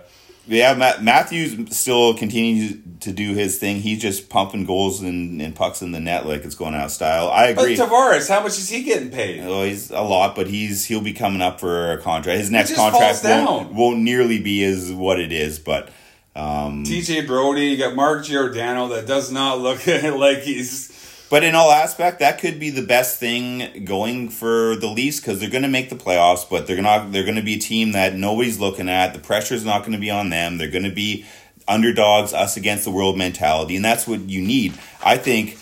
Yeah, 0.49 0.73
Matt, 0.73 1.03
Matthews 1.03 1.77
still 1.77 2.15
continues 2.15 2.75
to 3.01 3.11
do 3.11 3.33
his 3.33 3.59
thing. 3.59 3.77
He's 3.77 4.01
just 4.01 4.29
pumping 4.29 4.65
goals 4.65 5.01
and, 5.01 5.41
and 5.41 5.55
pucks 5.55 5.81
in 5.81 5.91
the 5.91 5.99
net 5.99 6.25
like 6.25 6.43
it's 6.43 6.55
going 6.55 6.73
out 6.73 6.85
of 6.85 6.91
style. 6.91 7.29
I 7.29 7.53
but 7.53 7.65
agree. 7.65 7.77
Tavares, 7.77 8.27
how 8.27 8.41
much 8.41 8.57
is 8.57 8.67
he 8.67 8.83
getting 8.83 9.11
paid? 9.11 9.41
Oh, 9.41 9.63
he's 9.63 9.91
a 9.91 10.01
lot, 10.01 10.35
but 10.35 10.47
he's 10.47 10.85
he'll 10.85 11.01
be 11.01 11.13
coming 11.13 11.41
up 11.41 11.59
for 11.59 11.93
a 11.93 11.97
contract. 11.99 12.39
His 12.39 12.49
next 12.49 12.75
contract 12.75 13.23
won't, 13.23 13.73
won't 13.73 13.99
nearly 13.99 14.39
be 14.39 14.63
as 14.63 14.91
what 14.91 15.19
it 15.19 15.31
is, 15.31 15.59
but 15.59 15.89
um, 16.35 16.83
TJ 16.83 17.27
Brodie, 17.27 17.67
you 17.67 17.77
got 17.77 17.95
Mark 17.95 18.23
Giordano 18.25 18.87
that 18.89 19.05
does 19.05 19.31
not 19.31 19.59
look 19.59 19.85
like 19.87 20.39
he's. 20.39 20.95
But 21.29 21.43
in 21.43 21.55
all 21.55 21.71
aspect, 21.71 22.19
that 22.19 22.39
could 22.39 22.59
be 22.59 22.69
the 22.69 22.81
best 22.81 23.19
thing 23.19 23.85
going 23.85 24.29
for 24.29 24.75
the 24.75 24.87
Leafs 24.87 25.19
because 25.19 25.39
they're 25.39 25.49
going 25.49 25.63
to 25.63 25.69
make 25.69 25.89
the 25.89 25.95
playoffs, 25.95 26.49
but 26.49 26.67
they're 26.67 26.81
not. 26.81 27.11
They're 27.11 27.23
going 27.23 27.35
to 27.35 27.41
be 27.41 27.55
a 27.55 27.59
team 27.59 27.91
that 27.91 28.15
nobody's 28.15 28.59
looking 28.59 28.89
at. 28.89 29.13
The 29.13 29.19
pressure's 29.19 29.65
not 29.65 29.79
going 29.79 29.93
to 29.93 29.99
be 29.99 30.09
on 30.09 30.29
them. 30.29 30.57
They're 30.57 30.71
going 30.71 30.83
to 30.83 30.91
be 30.91 31.25
underdogs, 31.67 32.33
us 32.33 32.57
against 32.57 32.83
the 32.83 32.91
world 32.91 33.17
mentality, 33.17 33.75
and 33.75 33.85
that's 33.85 34.07
what 34.07 34.21
you 34.21 34.41
need. 34.41 34.73
I 35.03 35.17
think 35.17 35.57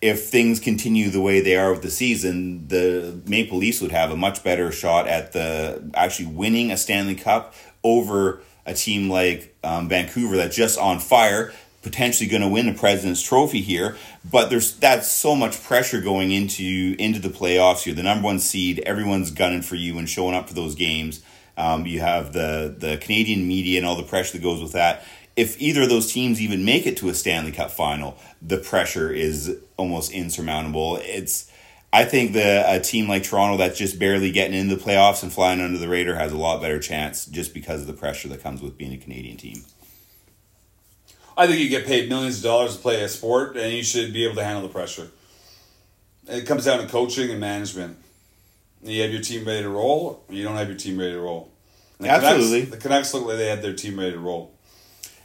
if 0.00 0.28
things 0.28 0.58
continue 0.58 1.10
the 1.10 1.20
way 1.20 1.40
they 1.40 1.56
are 1.56 1.72
with 1.72 1.82
the 1.82 1.90
season, 1.90 2.66
the 2.68 3.20
Maple 3.26 3.58
Leafs 3.58 3.80
would 3.82 3.92
have 3.92 4.10
a 4.10 4.16
much 4.16 4.42
better 4.42 4.72
shot 4.72 5.06
at 5.06 5.32
the 5.32 5.90
actually 5.94 6.28
winning 6.28 6.70
a 6.70 6.76
Stanley 6.76 7.14
Cup 7.14 7.54
over 7.84 8.40
a 8.64 8.72
team 8.72 9.10
like 9.10 9.54
um, 9.62 9.88
Vancouver 9.88 10.36
that's 10.36 10.56
just 10.56 10.78
on 10.78 10.98
fire, 10.98 11.52
potentially 11.82 12.28
going 12.28 12.42
to 12.42 12.48
win 12.48 12.66
the 12.66 12.74
President's 12.74 13.22
Trophy 13.22 13.60
here. 13.60 13.96
But 14.28 14.50
there's 14.50 14.76
that's 14.76 15.08
so 15.08 15.34
much 15.34 15.62
pressure 15.62 16.00
going 16.00 16.32
into 16.32 16.94
into 16.98 17.18
the 17.20 17.28
playoffs. 17.28 17.86
You're 17.86 17.94
the 17.94 18.02
number 18.02 18.24
one 18.24 18.38
seed. 18.38 18.80
Everyone's 18.80 19.30
gunning 19.30 19.62
for 19.62 19.76
you 19.76 19.98
and 19.98 20.08
showing 20.08 20.34
up 20.34 20.48
for 20.48 20.54
those 20.54 20.74
games. 20.74 21.22
Um, 21.56 21.86
you 21.86 22.00
have 22.00 22.32
the 22.32 22.74
the 22.76 22.98
Canadian 22.98 23.46
media 23.46 23.78
and 23.78 23.86
all 23.86 23.96
the 23.96 24.02
pressure 24.02 24.38
that 24.38 24.42
goes 24.42 24.62
with 24.62 24.72
that. 24.72 25.04
If 25.36 25.60
either 25.60 25.82
of 25.82 25.88
those 25.88 26.12
teams 26.12 26.40
even 26.40 26.64
make 26.64 26.86
it 26.86 26.96
to 26.98 27.08
a 27.08 27.14
Stanley 27.14 27.52
Cup 27.52 27.70
final, 27.70 28.18
the 28.42 28.58
pressure 28.58 29.10
is 29.12 29.56
almost 29.76 30.10
insurmountable. 30.12 30.98
It's 31.02 31.50
I 31.92 32.04
think 32.04 32.34
the 32.34 32.64
a 32.66 32.78
team 32.78 33.08
like 33.08 33.24
Toronto 33.24 33.56
that's 33.56 33.78
just 33.78 33.98
barely 33.98 34.30
getting 34.30 34.58
into 34.58 34.76
the 34.76 34.82
playoffs 34.82 35.22
and 35.22 35.32
flying 35.32 35.60
under 35.60 35.78
the 35.78 35.88
radar 35.88 36.14
has 36.14 36.32
a 36.32 36.36
lot 36.36 36.60
better 36.60 36.78
chance 36.78 37.26
just 37.26 37.52
because 37.52 37.80
of 37.80 37.86
the 37.86 37.92
pressure 37.92 38.28
that 38.28 38.42
comes 38.42 38.62
with 38.62 38.78
being 38.78 38.92
a 38.92 38.98
Canadian 38.98 39.36
team. 39.36 39.64
I 41.40 41.46
think 41.46 41.58
you 41.60 41.70
get 41.70 41.86
paid 41.86 42.10
millions 42.10 42.36
of 42.38 42.44
dollars 42.44 42.76
to 42.76 42.82
play 42.82 43.02
a 43.02 43.08
sport, 43.08 43.56
and 43.56 43.72
you 43.72 43.82
should 43.82 44.12
be 44.12 44.24
able 44.26 44.34
to 44.34 44.44
handle 44.44 44.62
the 44.62 44.68
pressure. 44.68 45.08
It 46.28 46.46
comes 46.46 46.66
down 46.66 46.80
to 46.80 46.86
coaching 46.86 47.30
and 47.30 47.40
management. 47.40 47.96
You 48.82 49.00
have 49.00 49.10
your 49.10 49.22
team 49.22 49.46
ready 49.46 49.62
to 49.62 49.70
roll, 49.70 50.22
or 50.28 50.34
you 50.34 50.44
don't 50.44 50.56
have 50.56 50.68
your 50.68 50.76
team 50.76 50.98
ready 50.98 51.12
to 51.12 51.20
roll. 51.20 51.50
The 51.98 52.08
Absolutely. 52.10 52.64
Canucks, 52.66 52.70
the 52.70 52.76
Canucks 52.88 53.14
look 53.14 53.26
like 53.26 53.38
they 53.38 53.46
had 53.46 53.62
their 53.62 53.72
team 53.72 53.98
ready 53.98 54.12
to 54.12 54.18
roll. 54.18 54.52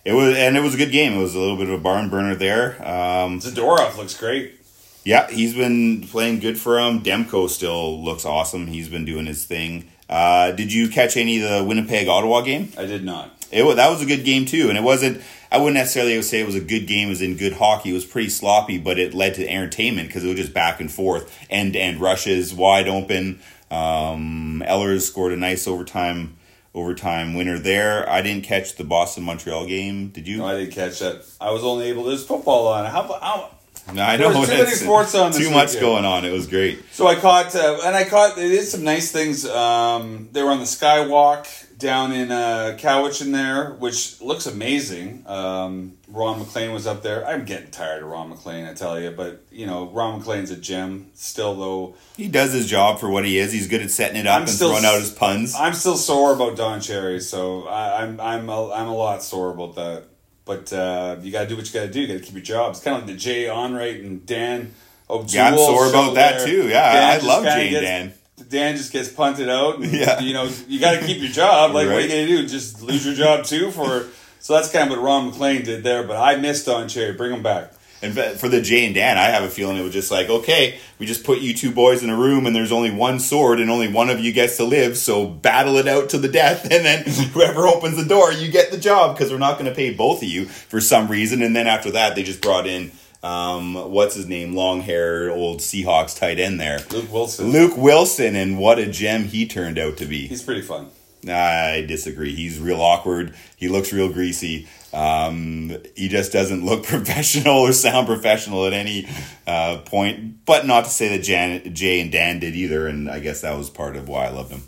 It 0.05 0.13
was 0.13 0.37
and 0.37 0.55
it 0.55 0.61
was 0.61 0.73
a 0.75 0.77
good 0.77 0.91
game. 0.91 1.13
It 1.13 1.21
was 1.21 1.35
a 1.35 1.39
little 1.39 1.57
bit 1.57 1.67
of 1.67 1.73
a 1.73 1.83
barn 1.83 2.09
burner 2.09 2.35
there. 2.35 2.75
Um, 2.81 3.41
Zadorov 3.41 3.97
looks 3.97 4.17
great. 4.17 4.61
yeah, 5.03 5.29
he's 5.29 5.53
been 5.53 6.07
playing 6.07 6.39
good 6.39 6.57
for 6.57 6.79
him. 6.79 7.01
Demko 7.01 7.49
still 7.49 8.01
looks 8.03 8.23
awesome. 8.23 8.67
He's 8.67 8.87
been 8.87 9.03
doing 9.03 9.25
his 9.25 9.43
thing. 9.45 9.91
Uh, 10.09 10.51
did 10.51 10.71
you 10.71 10.89
catch 10.89 11.17
any 11.17 11.41
of 11.43 11.49
the 11.49 11.63
Winnipeg 11.63 12.07
Ottawa 12.07 12.41
game? 12.41 12.71
I 12.77 12.85
did 12.85 13.03
not. 13.03 13.31
It 13.51 13.63
wa- 13.63 13.73
that 13.75 13.89
was 13.89 14.01
a 14.01 14.05
good 14.05 14.23
game 14.25 14.45
too, 14.45 14.69
and 14.69 14.77
it 14.77 14.83
wasn't. 14.83 15.21
I 15.51 15.57
wouldn't 15.57 15.75
necessarily 15.75 16.21
say 16.21 16.41
it 16.41 16.45
was 16.45 16.55
a 16.55 16.59
good 16.61 16.85
game, 16.87 17.07
It 17.07 17.11
was 17.11 17.21
in 17.21 17.37
good 17.37 17.53
hockey. 17.53 17.91
It 17.91 17.93
was 17.93 18.03
pretty 18.05 18.29
sloppy, 18.29 18.77
but 18.77 18.99
it 18.99 19.13
led 19.13 19.35
to 19.35 19.47
entertainment 19.47 20.07
because 20.09 20.23
it 20.23 20.27
was 20.27 20.35
just 20.37 20.53
back 20.53 20.79
and 20.81 20.91
forth, 20.91 21.33
end 21.49 21.73
to 21.73 21.79
end 21.79 22.01
rushes, 22.01 22.53
wide 22.53 22.87
open. 22.87 23.39
Um, 23.71 24.63
Ehlers 24.67 25.01
scored 25.01 25.33
a 25.33 25.37
nice 25.37 25.67
overtime 25.67 26.35
overtime 26.73 27.33
winner 27.35 27.57
there. 27.57 28.07
I 28.09 28.21
didn't 28.21 28.43
catch 28.43 28.75
the 28.75 28.83
Boston 28.83 29.23
Montreal 29.23 29.65
game. 29.65 30.09
Did 30.09 30.27
you? 30.27 30.37
No, 30.37 30.47
I 30.47 30.57
didn't 30.59 30.73
catch 30.73 30.99
that. 30.99 31.23
I 31.39 31.51
was 31.51 31.63
only 31.63 31.85
able. 31.85 32.03
There's 32.03 32.25
football 32.25 32.67
on. 32.67 32.85
How 32.85 33.03
about? 33.05 33.21
How, 33.23 33.51
No, 33.93 34.01
I 34.03 34.17
There 34.17 34.31
know 34.31 34.39
was 34.39 34.49
too 34.49 34.57
many 34.57 34.71
sports 34.71 35.13
on 35.15 35.31
Too 35.31 35.51
much 35.51 35.67
weekend. 35.73 35.81
going 35.81 36.05
on. 36.05 36.25
It 36.25 36.31
was 36.31 36.47
great. 36.47 36.83
So 36.91 37.07
I 37.07 37.15
caught, 37.15 37.55
uh, 37.55 37.79
and 37.85 37.95
I 37.95 38.03
caught. 38.03 38.35
They 38.35 38.49
did 38.49 38.65
some 38.65 38.83
nice 38.83 39.11
things. 39.11 39.45
Um, 39.47 40.29
they 40.31 40.41
were 40.41 40.49
on 40.49 40.59
the 40.59 40.65
skywalk 40.65 41.47
down 41.77 42.11
in 42.13 42.31
uh, 42.31 42.77
Cowichan 42.79 43.31
there, 43.31 43.71
which 43.73 44.21
looks 44.21 44.47
amazing. 44.47 45.23
Um, 45.27 45.97
Ron 46.07 46.39
MacLean 46.39 46.71
was 46.73 46.87
up 46.87 47.03
there. 47.03 47.27
I'm 47.27 47.45
getting 47.45 47.69
tired 47.69 48.01
of 48.01 48.09
Ron 48.09 48.29
MacLean, 48.29 48.65
I 48.65 48.73
tell 48.73 48.99
you. 48.99 49.11
But 49.11 49.43
you 49.51 49.65
know, 49.67 49.87
Ron 49.89 50.17
MacLean's 50.19 50.51
a 50.51 50.55
gem. 50.57 51.11
Still 51.13 51.53
though, 51.55 51.95
He 52.17 52.27
does 52.27 52.53
his 52.53 52.67
job 52.67 52.99
for 52.99 53.09
what 53.09 53.23
he 53.25 53.37
is. 53.37 53.51
He's 53.51 53.67
good 53.67 53.81
at 53.81 53.91
setting 53.91 54.17
it 54.17 54.25
up 54.25 54.35
I'm 54.37 54.41
and 54.43 54.49
still 54.49 54.69
throwing 54.69 54.85
out 54.85 54.99
his 54.99 55.11
puns. 55.11 55.53
I'm 55.55 55.73
still 55.73 55.97
sore 55.97 56.33
about 56.33 56.55
Don 56.57 56.81
Cherry. 56.81 57.19
So 57.19 57.67
I, 57.67 58.01
I'm 58.03 58.19
I'm 58.19 58.49
a, 58.49 58.71
I'm 58.71 58.87
a 58.87 58.95
lot 58.95 59.21
sore 59.21 59.51
about 59.51 59.75
that. 59.75 60.05
But 60.45 60.71
uh, 60.71 61.17
you 61.21 61.31
got 61.31 61.41
to 61.41 61.47
do 61.47 61.55
what 61.57 61.65
you 61.67 61.73
got 61.73 61.87
to 61.87 61.91
do. 61.91 62.01
You 62.01 62.07
got 62.07 62.13
to 62.13 62.19
keep 62.19 62.33
your 62.35 62.43
job. 62.43 62.71
It's 62.71 62.79
kind 62.79 62.95
of 62.97 63.03
like 63.03 63.11
the 63.13 63.19
Jay 63.19 63.45
Onrait 63.45 63.99
and 64.05 64.25
Dan. 64.25 64.73
O'Toole 65.09 65.25
Yeah, 65.29 65.47
I'm 65.49 65.57
sore 65.57 65.87
about 65.89 66.15
that 66.15 66.37
there. 66.39 66.47
too. 66.47 66.67
Yeah, 66.67 66.93
Dan 66.93 67.21
I 67.21 67.25
love 67.25 67.43
Jay 67.43 67.61
and 67.61 67.69
gets- 67.71 67.83
Dan. 67.85 68.13
Dan 68.49 68.75
just 68.77 68.91
gets 68.91 69.09
punted 69.09 69.49
out. 69.49 69.79
And, 69.79 69.91
Yeah. 69.93 70.19
You 70.19 70.33
know, 70.33 70.49
you 70.67 70.79
got 70.79 70.99
to 70.99 71.05
keep 71.05 71.21
your 71.21 71.31
job. 71.31 71.73
Like, 71.73 71.87
what 71.87 71.97
are 71.97 72.01
you 72.01 72.07
going 72.09 72.27
to 72.27 72.37
do? 72.43 72.47
Just 72.47 72.81
lose 72.81 73.05
your 73.05 73.15
job 73.15 73.45
too? 73.45 73.71
For 73.71 74.05
So 74.39 74.53
that's 74.53 74.71
kind 74.71 74.91
of 74.91 74.97
what 74.97 75.03
Ron 75.03 75.27
MacLean 75.27 75.63
did 75.63 75.83
there. 75.83 76.03
But 76.03 76.17
I 76.17 76.35
missed 76.35 76.65
Don 76.65 76.87
Cherry. 76.87 77.13
Bring 77.13 77.31
him 77.33 77.41
back. 77.43 77.71
And 78.01 78.13
for 78.13 78.49
the 78.49 78.61
Jay 78.61 78.85
and 78.85 78.93
Dan, 78.93 79.17
I 79.17 79.25
have 79.25 79.43
a 79.43 79.49
feeling 79.49 79.77
it 79.77 79.83
was 79.83 79.93
just 79.93 80.11
like, 80.11 80.29
okay, 80.29 80.77
we 80.99 81.05
just 81.05 81.23
put 81.23 81.39
you 81.39 81.53
two 81.53 81.71
boys 81.71 82.03
in 82.03 82.09
a 82.09 82.15
room 82.15 82.45
and 82.45 82.55
there's 82.55 82.71
only 82.71 82.91
one 82.91 83.19
sword 83.19 83.59
and 83.59 83.69
only 83.71 83.87
one 83.91 84.09
of 84.09 84.19
you 84.19 84.31
gets 84.31 84.57
to 84.57 84.63
live, 84.63 84.97
so 84.97 85.25
battle 85.25 85.77
it 85.77 85.87
out 85.87 86.09
to 86.09 86.17
the 86.17 86.27
death 86.27 86.63
and 86.71 86.85
then 86.85 87.03
whoever 87.33 87.67
opens 87.67 87.97
the 87.97 88.05
door, 88.05 88.31
you 88.31 88.51
get 88.51 88.71
the 88.71 88.77
job 88.77 89.15
because 89.15 89.31
we're 89.31 89.37
not 89.39 89.57
going 89.57 89.69
to 89.69 89.75
pay 89.75 89.93
both 89.93 90.21
of 90.21 90.27
you 90.27 90.45
for 90.45 90.81
some 90.81 91.07
reason. 91.07 91.41
And 91.41 91.55
then 91.55 91.67
after 91.67 91.91
that, 91.91 92.15
they 92.15 92.23
just 92.23 92.41
brought 92.41 92.67
in, 92.67 92.91
um, 93.23 93.73
what's 93.91 94.15
his 94.15 94.27
name, 94.27 94.53
long 94.53 94.81
hair, 94.81 95.31
old 95.31 95.59
Seahawks 95.59 96.17
tight 96.17 96.39
end 96.39 96.59
there. 96.59 96.79
Luke 96.91 97.05
Willson. 97.11 97.51
Luke 97.51 97.73
Willson, 97.73 98.35
and 98.35 98.59
what 98.59 98.77
a 98.77 98.85
gem 98.85 99.23
he 99.23 99.47
turned 99.47 99.79
out 99.79 99.97
to 99.97 100.05
be. 100.05 100.27
He's 100.27 100.43
pretty 100.43 100.61
fun. 100.61 100.91
I 101.29 101.85
disagree. 101.85 102.35
He's 102.35 102.59
real 102.59 102.81
awkward. 102.81 103.35
He 103.55 103.67
looks 103.67 103.91
real 103.91 104.11
greasy. 104.11 104.67
Um, 104.93 105.75
he 105.95 106.07
just 106.07 106.31
doesn't 106.31 106.65
look 106.65 106.83
professional 106.87 107.57
or 107.57 107.73
sound 107.73 108.07
professional 108.07 108.65
at 108.65 108.73
any 108.73 109.07
uh, 109.45 109.79
point. 109.85 110.45
But 110.45 110.65
not 110.65 110.85
to 110.85 110.89
say 110.89 111.09
that 111.17 111.23
Jan, 111.23 111.73
Jay 111.73 111.99
and 111.99 112.11
Dan 112.11 112.39
did 112.39 112.55
either, 112.55 112.87
and 112.87 113.09
I 113.09 113.19
guess 113.19 113.41
that 113.41 113.57
was 113.57 113.69
part 113.69 113.95
of 113.95 114.07
why 114.07 114.25
I 114.25 114.29
loved 114.29 114.51
him. 114.51 114.63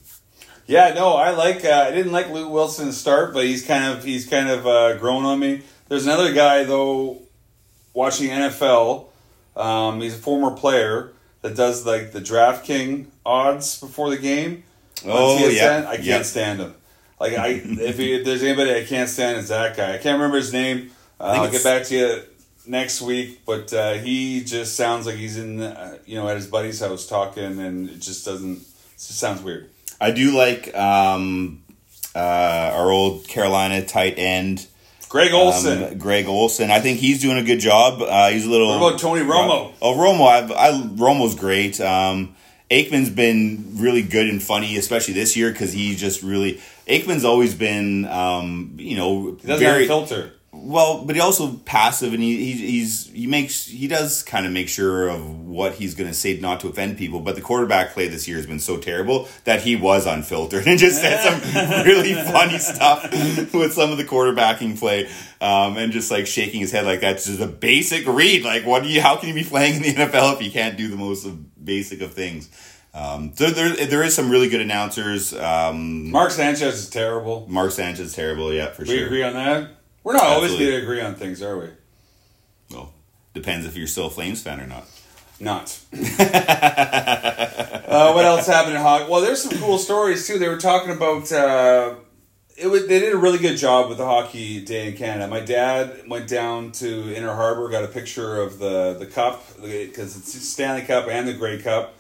Yeah, 0.66 0.94
no, 0.94 1.14
I 1.14 1.32
like. 1.32 1.64
Uh, 1.64 1.86
I 1.88 1.92
didn't 1.92 2.12
like 2.12 2.30
Luke 2.30 2.52
Willson 2.52 2.88
to 2.88 2.94
start, 2.94 3.34
but 3.34 3.46
he's 3.46 3.66
kind 3.66 3.98
of 3.98 4.04
he's 4.04 4.28
kind 4.28 4.50
of 4.50 4.68
uh, 4.68 4.98
grown 4.98 5.24
on 5.24 5.40
me. 5.40 5.62
There's 5.88 6.06
another 6.06 6.34
guy 6.34 6.66
though, 6.66 7.22
watching 7.94 8.30
NFL. 8.30 9.06
Um, 9.56 10.02
he's 10.02 10.16
a 10.16 10.22
former 10.22 10.52
player 10.56 11.14
that 11.42 11.56
does 11.56 11.86
like 11.86 12.12
the 12.12 12.20
DraftKings 12.20 13.08
odds 13.26 13.80
before 13.80 14.10
the 14.10 14.18
game. 14.18 14.64
Oh, 15.06 15.48
yeah. 15.50 15.86
I 15.88 15.96
can't 15.96 16.06
Yeah. 16.08 16.22
stand 16.24 16.60
him. 16.60 16.74
Like 17.20 17.34
I, 17.34 17.48
if, 17.64 17.98
he, 17.98 18.14
if 18.16 18.26
there's 18.26 18.44
anybody 18.44 18.76
I 18.76 18.84
can't 18.86 19.10
stand, 19.10 19.40
it's 19.40 19.50
that 19.50 19.76
guy. 19.76 19.94
I 19.96 19.98
can't 19.98 20.18
remember 20.18 20.38
his 20.38 20.54
name. 20.54 20.92
Uh, 21.20 21.24
I'll 21.24 21.52
get 21.52 21.64
back 21.64 21.84
to 21.86 21.96
you 21.96 22.22
next 22.68 23.02
week. 23.02 23.42
But 23.46 23.74
uh, 23.74 23.94
he 23.94 24.44
just 24.44 24.76
sounds 24.76 25.06
like 25.08 25.16
he's 25.16 25.38
in, 25.38 25.60
uh, 25.62 25.98
you 26.06 26.16
know, 26.16 26.28
at 26.28 26.36
his 26.36 26.46
buddy's 26.48 26.80
house 26.80 27.08
talking, 27.08 27.60
and 27.60 27.90
it 27.90 28.00
just 28.00 28.24
doesn't. 28.24 28.58
It 28.58 29.00
just 29.00 29.18
sounds 29.20 29.42
weird. 29.42 29.70
I 30.00 30.12
do 30.12 30.38
like 30.38 30.76
um, 30.78 31.64
uh, 32.16 32.20
our 32.76 32.92
old 32.92 33.28
Carolina 33.28 33.84
tight 33.84 34.20
end. 34.20 34.68
Greg 35.10 35.32
Olsen. 35.34 35.84
Um, 35.84 35.98
Greg 35.98 36.28
Olsen. 36.28 36.70
I 36.70 36.82
think 36.82 37.00
he's 37.00 37.20
doing 37.22 37.38
a 37.38 37.44
good 37.44 37.60
job. 37.60 38.02
Uh, 38.02 38.30
he's 38.30 38.46
a 38.46 38.50
little. 38.50 38.80
What 38.80 38.90
about 38.90 39.00
Tony 39.00 39.22
Romo? 39.22 39.74
Oh, 39.82 39.96
Romo. 39.96 40.28
I've, 40.28 40.52
I 40.52 40.72
Romo's 40.96 41.34
great. 41.34 41.80
Um, 41.82 42.36
Aikman's 42.70 43.10
been 43.10 43.78
really 43.78 44.02
good 44.02 44.28
and 44.28 44.44
funny, 44.44 44.78
especially 44.78 45.14
this 45.14 45.38
year 45.38 45.52
because 45.52 45.74
he 45.74 45.96
just 45.96 46.22
really. 46.22 46.62
Aikman's 46.88 47.26
always 47.26 47.54
been, 47.54 48.06
um, 48.06 48.74
you 48.78 48.98
know, 48.98 49.32
very 49.42 49.60
have 49.60 49.82
a 49.82 49.88
filter. 49.88 50.32
Well, 50.64 51.06
but 51.06 51.16
he 51.16 51.22
also 51.22 51.54
passive, 51.66 52.14
and 52.14 52.22
he, 52.22 52.54
he 52.54 52.72
he's 52.72 53.08
he 53.12 53.28
makes 53.28 53.66
he 53.66 53.88
does 53.88 54.24
kind 54.24 54.46
of 54.46 54.52
make 54.52 54.70
sure 54.70 55.08
of 55.08 55.48
what 55.48 55.74
he's 55.76 55.96
going 55.96 56.10
to 56.10 56.14
say 56.14 56.38
not 56.40 56.60
to 56.62 56.68
offend 56.68 56.98
people. 56.98 57.20
But 57.20 57.36
the 57.36 57.42
quarterback 57.42 57.94
play 57.94 58.08
this 58.08 58.28
year 58.28 58.38
has 58.38 58.46
been 58.46 58.60
so 58.60 58.78
terrible 58.78 59.28
that 59.44 59.62
he 59.62 59.76
was 59.76 60.06
unfiltered 60.06 60.68
and 60.68 60.80
just 60.80 61.02
said 61.02 61.22
some 61.22 61.86
really 61.86 62.14
funny 62.14 62.58
stuff 62.58 63.04
with 63.54 63.74
some 63.74 63.92
of 63.92 63.98
the 63.98 64.06
quarterbacking 64.06 64.78
play, 64.80 65.08
um, 65.42 65.78
and 65.78 65.92
just 65.92 66.12
like 66.12 66.28
shaking 66.28 66.60
his 66.62 66.72
head 66.72 66.86
like 66.86 67.02
that's 67.02 67.26
just 67.26 67.40
a 67.40 67.48
basic 67.48 68.08
read. 68.08 68.44
Like, 68.44 68.66
what 68.66 68.84
do 68.84 68.90
you? 68.90 69.02
How 69.02 69.16
can 69.18 69.30
you 69.30 69.36
be 69.36 69.44
playing 69.44 69.76
in 69.76 69.82
the 69.84 69.94
NFL 69.94 70.36
if 70.36 70.44
you 70.44 70.52
can't 70.52 70.78
do 70.78 70.88
the 70.88 70.98
most 70.98 71.26
of 71.26 71.64
basic 71.64 72.02
of 72.02 72.14
things? 72.14 72.50
Um, 72.94 73.34
so 73.36 73.52
there 73.52 73.76
there 73.86 74.02
is 74.04 74.16
some 74.16 74.32
really 74.32 74.50
good 74.50 74.62
announcers. 74.62 75.34
Um, 75.34 76.10
Mark 76.10 76.32
Sanchez 76.32 76.76
is 76.76 76.90
terrible. 76.90 77.46
Mark 77.48 77.72
Sanchez 77.72 78.14
terrible, 78.14 78.52
yeah, 78.52 78.72
for 78.72 78.84
We 78.84 78.98
sure. 78.98 79.06
agree 79.06 79.24
on 79.24 79.34
that. 79.34 79.70
We're 80.08 80.14
not 80.14 80.24
always 80.24 80.54
going 80.54 80.68
to 80.68 80.78
agree 80.78 81.02
on 81.02 81.16
things, 81.16 81.42
are 81.42 81.58
we? 81.58 81.68
Well, 82.72 82.94
depends 83.34 83.66
if 83.66 83.76
you're 83.76 83.88
still 83.88 84.06
a 84.06 84.10
Flames 84.10 84.42
fan 84.42 84.62
or 84.62 84.66
not. 84.66 84.86
Not. 85.38 85.78
uh, 85.94 85.98
what 88.14 88.24
else 88.24 88.48
happened 88.48 88.78
in 88.78 88.82
hockey? 88.82 89.12
Well, 89.12 89.20
there's 89.20 89.44
some 89.44 89.60
cool 89.60 89.78
stories 89.78 90.26
too. 90.26 90.40
They 90.40 90.48
were 90.48 90.56
talking 90.56 90.92
about. 90.92 91.30
Uh, 91.30 91.96
it 92.56 92.68
was, 92.68 92.88
they 92.88 93.02
did 93.02 93.12
a 93.12 93.18
really 93.18 93.38
good 93.38 93.58
job 93.58 93.90
with 93.90 93.98
the 93.98 94.06
hockey 94.06 94.64
day 94.64 94.88
in 94.88 94.96
Canada. 94.96 95.28
My 95.28 95.42
dad 95.42 96.04
went 96.08 96.30
down 96.30 96.72
to 96.72 97.14
Inner 97.14 97.36
Harbor, 97.36 97.68
got 97.68 97.84
a 97.84 97.90
picture 97.90 98.40
of 98.40 98.60
the 98.60 98.96
the 98.98 99.08
cup 99.08 99.44
because 99.62 100.16
it's 100.16 100.32
Stanley 100.42 100.84
Cup 100.84 101.10
and 101.10 101.28
the 101.28 101.34
Grey 101.34 101.62
Cup. 101.62 101.96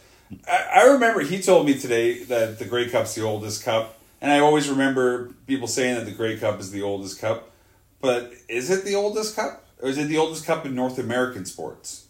I, 0.47 0.68
I 0.76 0.84
remember 0.93 1.20
he 1.20 1.41
told 1.41 1.66
me 1.66 1.78
today 1.78 2.24
that 2.24 2.58
the 2.58 2.64
Grey 2.64 2.88
Cup's 2.88 3.16
the 3.16 3.24
oldest 3.24 3.66
cup, 3.66 3.99
and 4.22 4.32
I 4.32 4.39
always 4.39 4.70
remember 4.70 5.34
people 5.45 5.68
saying 5.68 5.95
that 5.95 6.05
the 6.05 6.14
Grey 6.14 6.38
Cup 6.38 6.62
is 6.62 6.72
the 6.72 6.84
oldest 6.84 7.20
cup. 7.20 7.47
But 8.02 8.32
is 8.48 8.70
it 8.70 8.86
the 8.86 8.95
oldest 8.95 9.36
cup, 9.36 9.66
or 9.82 9.89
is 9.89 9.98
it 9.98 10.06
the 10.06 10.18
oldest 10.18 10.45
cup 10.45 10.66
in 10.66 10.76
North 10.76 11.00
American 11.00 11.45
sports? 11.45 12.06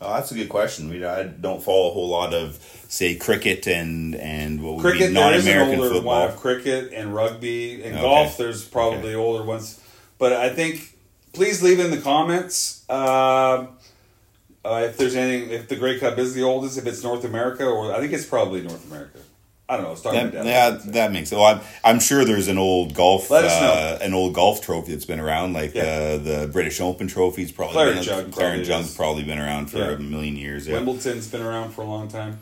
Oh, 0.00 0.14
that's 0.14 0.30
a 0.30 0.34
good 0.34 0.48
question. 0.48 0.88
We 0.90 1.04
I 1.04 1.24
don't 1.24 1.62
follow 1.62 1.90
a 1.90 1.92
whole 1.92 2.08
lot 2.08 2.32
of 2.34 2.56
say 2.88 3.16
cricket 3.16 3.66
and 3.66 4.14
and 4.14 4.62
what 4.62 4.74
would 4.76 4.82
Cricket, 4.82 4.98
be 5.00 5.04
is 5.04 5.08
an 5.10 5.14
non-American 5.14 5.80
older 5.80 5.94
football. 5.94 6.20
one 6.22 6.28
of 6.30 6.36
cricket 6.36 6.92
and 6.92 7.14
rugby 7.14 7.82
and 7.82 7.94
Okay. 7.94 8.02
golf. 8.02 8.36
There's 8.36 8.64
probably 8.64 9.14
older 9.14 9.42
ones, 9.44 9.80
but 10.18 10.32
I 10.34 10.50
think 10.50 10.96
please 11.32 11.62
leave 11.62 11.80
in 11.80 11.90
the 11.90 11.98
comments 11.98 12.84
uh, 12.88 13.66
uh, 14.64 14.82
if 14.88 14.96
there's 14.98 15.16
anything. 15.16 15.50
If 15.50 15.68
the 15.68 15.76
Grey 15.76 15.98
Cup 15.98 16.16
is 16.18 16.32
the 16.34 16.42
oldest, 16.44 16.78
if 16.78 16.86
it's 16.86 17.02
North 17.02 17.24
America, 17.24 17.64
or 17.66 17.92
I 17.92 17.98
think 18.00 18.12
it's 18.12 18.26
probably 18.26 18.60
North 18.62 18.86
America. 18.90 19.18
I 19.70 19.74
don't 19.76 19.82
know. 19.82 19.88
I 19.88 19.92
was 19.92 20.00
talking 20.02 20.18
That, 20.20 20.28
about 20.34 20.46
yeah, 20.46 20.70
that. 20.70 20.92
that 20.94 21.12
makes. 21.12 21.30
Well, 21.30 21.44
I'm, 21.44 21.60
I'm 21.84 22.00
sure 22.00 22.24
there's 22.24 22.48
an 22.48 22.56
old 22.56 22.94
golf, 22.94 23.30
Let 23.30 23.44
us 23.44 23.52
uh, 23.52 23.98
an 24.00 24.14
old 24.14 24.32
golf 24.34 24.62
trophy 24.62 24.92
that's 24.92 25.04
been 25.04 25.20
around, 25.20 25.52
like 25.52 25.74
Yeah. 25.74 25.82
uh, 25.82 26.18
the 26.18 26.48
British 26.50 26.80
Open 26.80 27.06
trophy's 27.06 27.52
probably 27.52 27.74
Claret 27.74 27.94
been, 27.96 28.02
Jug 28.02 28.32
probably 28.32 28.64
Jug's 28.64 28.88
is. 28.90 28.96
probably 28.96 29.24
been 29.24 29.38
around 29.38 29.70
for 29.70 29.78
Yeah. 29.78 29.90
a 29.90 29.98
million 29.98 30.36
years. 30.36 30.66
Yeah. 30.66 30.74
Wimbledon's 30.76 31.26
been 31.28 31.42
around 31.42 31.72
for 31.72 31.82
a 31.82 31.86
long 31.86 32.08
time. 32.08 32.38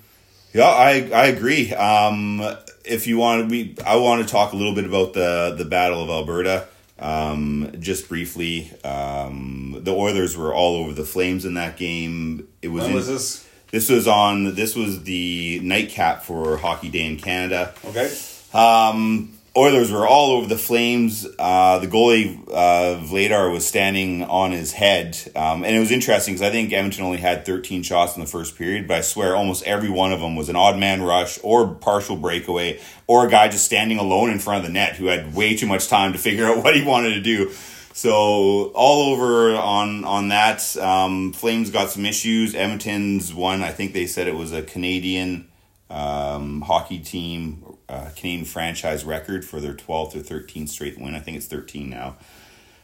Yeah, 0.54 0.68
I 0.68 1.10
I 1.12 1.26
agree. 1.26 1.74
Um, 1.74 2.40
if 2.84 3.06
you 3.08 3.18
want 3.18 3.50
we 3.50 3.74
I 3.84 3.96
want 3.96 4.24
to 4.24 4.30
talk 4.32 4.52
a 4.52 4.56
little 4.56 4.74
bit 4.74 4.84
about 4.86 5.12
the 5.12 5.54
the 5.58 5.64
Battle 5.64 6.02
of 6.02 6.08
Alberta. 6.08 6.68
Um, 6.98 7.72
just 7.78 8.08
briefly, 8.08 8.70
um, 8.82 9.76
the 9.82 9.92
Oilers 9.94 10.34
were 10.34 10.54
all 10.54 10.76
over 10.76 10.94
the 10.94 11.04
Flames 11.04 11.44
in 11.44 11.52
that 11.54 11.76
game. 11.76 12.48
It 12.62 12.68
was 12.68 12.82
When 12.84 12.90
in- 12.92 12.96
was 12.96 13.45
this? 13.70 13.90
Was 13.90 14.06
on. 14.06 14.54
This 14.54 14.74
was 14.74 15.02
the 15.04 15.60
nightcap 15.62 16.22
for 16.22 16.56
Hockey 16.56 16.88
Day 16.88 17.06
in 17.06 17.18
Canada. 17.18 17.74
Okay. 17.84 18.12
Um, 18.52 19.36
Oilers 19.56 19.90
were 19.90 20.06
all 20.06 20.32
over 20.32 20.46
the 20.46 20.58
Flames. 20.58 21.26
Uh, 21.38 21.78
the 21.78 21.86
goalie 21.86 22.38
uh, 22.48 23.00
Vladar 23.02 23.50
was 23.50 23.66
standing 23.66 24.22
on 24.22 24.52
his 24.52 24.72
head, 24.72 25.18
um, 25.34 25.64
and 25.64 25.74
it 25.74 25.78
was 25.78 25.90
interesting 25.90 26.34
because 26.34 26.46
I 26.46 26.50
think 26.50 26.74
Edmonton 26.74 27.04
only 27.04 27.16
had 27.16 27.46
13 27.46 27.82
shots 27.82 28.16
in 28.16 28.20
the 28.20 28.26
first 28.26 28.58
period, 28.58 28.86
but 28.86 28.98
I 28.98 29.00
swear 29.00 29.34
almost 29.34 29.64
every 29.64 29.88
one 29.88 30.12
of 30.12 30.20
them 30.20 30.36
was 30.36 30.50
an 30.50 30.56
odd 30.56 30.78
man 30.78 31.02
rush 31.02 31.38
or 31.42 31.68
partial 31.68 32.16
breakaway 32.16 32.80
or 33.06 33.26
a 33.26 33.30
guy 33.30 33.48
just 33.48 33.64
standing 33.64 33.98
alone 33.98 34.28
in 34.28 34.38
front 34.38 34.58
of 34.58 34.66
the 34.66 34.72
net 34.72 34.96
who 34.96 35.06
had 35.06 35.34
way 35.34 35.56
too 35.56 35.66
much 35.66 35.88
time 35.88 36.12
to 36.12 36.18
figure 36.18 36.44
out 36.44 36.58
what 36.62 36.76
he 36.76 36.84
wanted 36.84 37.14
to 37.14 37.22
do. 37.22 37.50
So 37.96 38.72
all 38.74 39.10
over 39.10 39.56
on 39.56 40.04
on 40.04 40.28
that, 40.28 40.76
um, 40.76 41.32
Flames 41.32 41.70
got 41.70 41.88
some 41.88 42.04
issues. 42.04 42.54
Edmonton's 42.54 43.32
one, 43.32 43.62
I 43.62 43.72
think 43.72 43.94
they 43.94 44.06
said 44.06 44.28
it 44.28 44.34
was 44.34 44.52
a 44.52 44.60
Canadian 44.60 45.48
um, 45.88 46.60
hockey 46.60 46.98
team 46.98 47.64
uh, 47.88 48.10
Canadian 48.14 48.44
franchise 48.44 49.02
record 49.06 49.46
for 49.46 49.62
their 49.62 49.72
12th 49.72 50.14
or 50.14 50.18
13th 50.18 50.68
straight 50.68 51.00
win. 51.00 51.14
I 51.14 51.20
think 51.20 51.38
it's 51.38 51.46
13 51.46 51.88
now. 51.88 52.16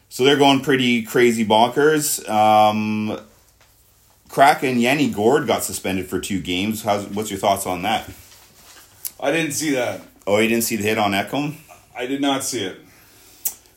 So 0.09 0.25
they're 0.25 0.39
going 0.39 0.63
pretty 0.63 1.03
crazy 1.03 1.45
bonkers. 1.45 2.27
Um, 2.27 3.21
Kraken 4.31 4.81
Yanni 4.81 5.11
Gourde 5.11 5.47
got 5.47 5.63
suspended 5.63 6.07
for 6.07 6.21
two 6.21 6.41
games. 6.41 6.85
How's 6.85 7.07
what's 7.09 7.31
your 7.31 7.39
thoughts 7.39 7.67
on 7.67 7.83
that? 7.83 8.09
I 9.21 9.31
didn't 9.31 9.53
see 9.53 9.73
that. 9.73 10.01
Oh, 10.27 10.39
you 10.39 10.49
didn't 10.49 10.65
see 10.65 10.77
the 10.77 10.85
hit 10.85 10.97
on 10.97 11.13
Ekholm? 11.13 11.57
I 11.95 12.07
did 12.07 12.23
not 12.23 12.45
see 12.45 12.65
it. 12.65 12.82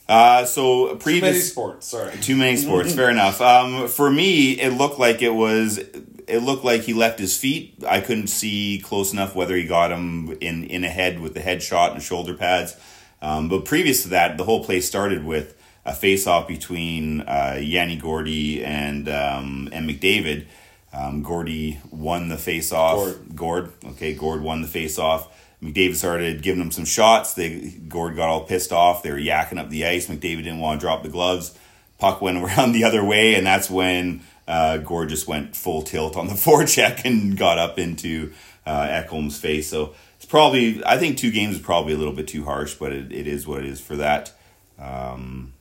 Uh, 0.08 0.46
so 0.46 0.90
Too 0.90 0.96
previous 0.98 1.24
many 1.24 1.40
sports. 1.40 1.88
Sorry. 1.88 2.16
Too 2.18 2.36
many 2.36 2.58
sports. 2.58 2.94
Fair 2.94 3.10
enough. 3.10 3.42
Um, 3.42 3.88
for 3.88 4.10
me, 4.10 4.52
it 4.52 4.72
looked 4.72 5.00
like 5.00 5.22
it 5.22 5.34
was. 5.34 5.80
It 6.28 6.40
looked 6.40 6.64
like 6.64 6.82
he 6.82 6.94
left 6.94 7.20
his 7.20 7.38
feet. 7.38 7.84
I 7.88 8.02
couldn't 8.02 8.28
see 8.28 8.82
close 8.84 9.14
enough 9.14 9.36
whether 9.36 9.56
he 9.56 9.66
got 9.66 9.92
him 9.92 10.38
in 10.42 10.66
in 10.66 10.84
a 10.84 10.90
head 10.90 11.20
with 11.20 11.34
the 11.34 11.42
head 11.42 11.62
shot 11.64 11.94
and 11.94 12.02
shoulder 12.02 12.34
pads. 12.34 12.76
Um, 13.22 13.50
but 13.50 13.66
previous 13.66 14.04
to 14.04 14.10
that, 14.10 14.38
the 14.38 14.44
whole 14.44 14.64
play 14.64 14.82
started 14.82 15.24
with 15.24 15.56
a 15.86 15.94
face 15.94 16.28
off 16.28 16.48
between 16.48 17.22
uh, 17.22 17.60
Yanni 17.62 17.96
Gordy 17.96 18.64
and 18.64 19.08
um, 19.10 19.70
and 19.72 19.90
McDavid. 19.90 20.46
Um, 20.94 21.24
Gordy 21.24 21.80
won 21.92 22.30
the 22.30 22.38
face 22.38 22.72
off. 22.72 22.96
Gord. 22.96 23.36
Gord. 23.36 23.74
Okay, 23.92 24.14
Gord 24.14 24.42
won 24.42 24.62
the 24.62 24.68
face 24.68 24.98
off. 24.98 25.28
McDavid 25.66 25.96
started 25.96 26.42
giving 26.44 26.62
him 26.62 26.72
some 26.72 26.86
shots. 26.86 27.34
They 27.34 27.70
Gord 27.88 28.16
got 28.16 28.30
all 28.30 28.46
pissed 28.46 28.72
off. 28.72 29.02
They 29.02 29.12
were 29.12 29.18
yakking 29.18 29.60
up 29.60 29.70
the 29.70 29.86
ice. 29.86 30.08
McDavid 30.08 30.44
didn't 30.44 30.60
want 30.60 30.80
to 30.80 30.86
drop 30.86 31.04
the 31.04 31.10
gloves. 31.10 31.58
Puck 31.98 32.22
went 32.22 32.38
around 32.44 32.74
the 32.74 32.84
other 32.84 33.04
way, 33.04 33.36
and 33.36 33.48
that's 33.48 33.70
when 33.70 34.22
uh, 34.48 34.78
Gord 34.78 35.10
just 35.10 35.28
went 35.28 35.56
full 35.56 35.82
tilt 35.82 36.16
on 36.16 36.28
the 36.28 36.34
forecheck 36.36 37.04
and 37.04 37.38
got 37.38 37.58
up 37.58 37.80
into 37.80 38.32
uh, 38.66 38.88
Ekholm's 38.88 39.40
face. 39.40 39.70
So 39.70 39.96
it's 40.18 40.26
probably 40.26 40.84
I 40.86 40.98
think 40.98 41.18
two 41.18 41.32
games 41.32 41.56
is 41.56 41.62
probably 41.62 41.94
a 41.94 41.98
little 41.98 42.14
bit 42.14 42.28
too 42.28 42.46
harsh, 42.46 42.76
but 42.76 42.92
it, 42.92 43.12
it 43.12 43.28
is 43.28 43.48
what 43.48 43.60
it 43.60 43.66
is 43.66 43.82
for 43.82 43.96
that. 43.96 44.34
Um, 44.78 45.54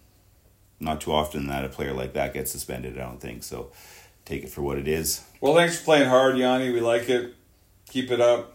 not 0.80 1.00
too 1.00 1.12
often 1.12 1.46
that 1.46 1.64
a 1.64 1.68
player 1.68 1.92
like 1.92 2.12
that 2.12 2.34
gets 2.34 2.50
suspended. 2.50 2.98
I 2.98 3.02
don't 3.02 3.20
think 3.20 3.42
so. 3.42 3.70
Take 4.24 4.44
it 4.44 4.50
for 4.50 4.62
what 4.62 4.78
it 4.78 4.88
is. 4.88 5.22
Well, 5.40 5.54
thanks 5.54 5.78
for 5.78 5.84
playing 5.84 6.08
hard, 6.08 6.36
Yanni. 6.36 6.70
We 6.70 6.80
like 6.80 7.08
it. 7.08 7.34
Keep 7.88 8.10
it 8.10 8.20
up. 8.20 8.53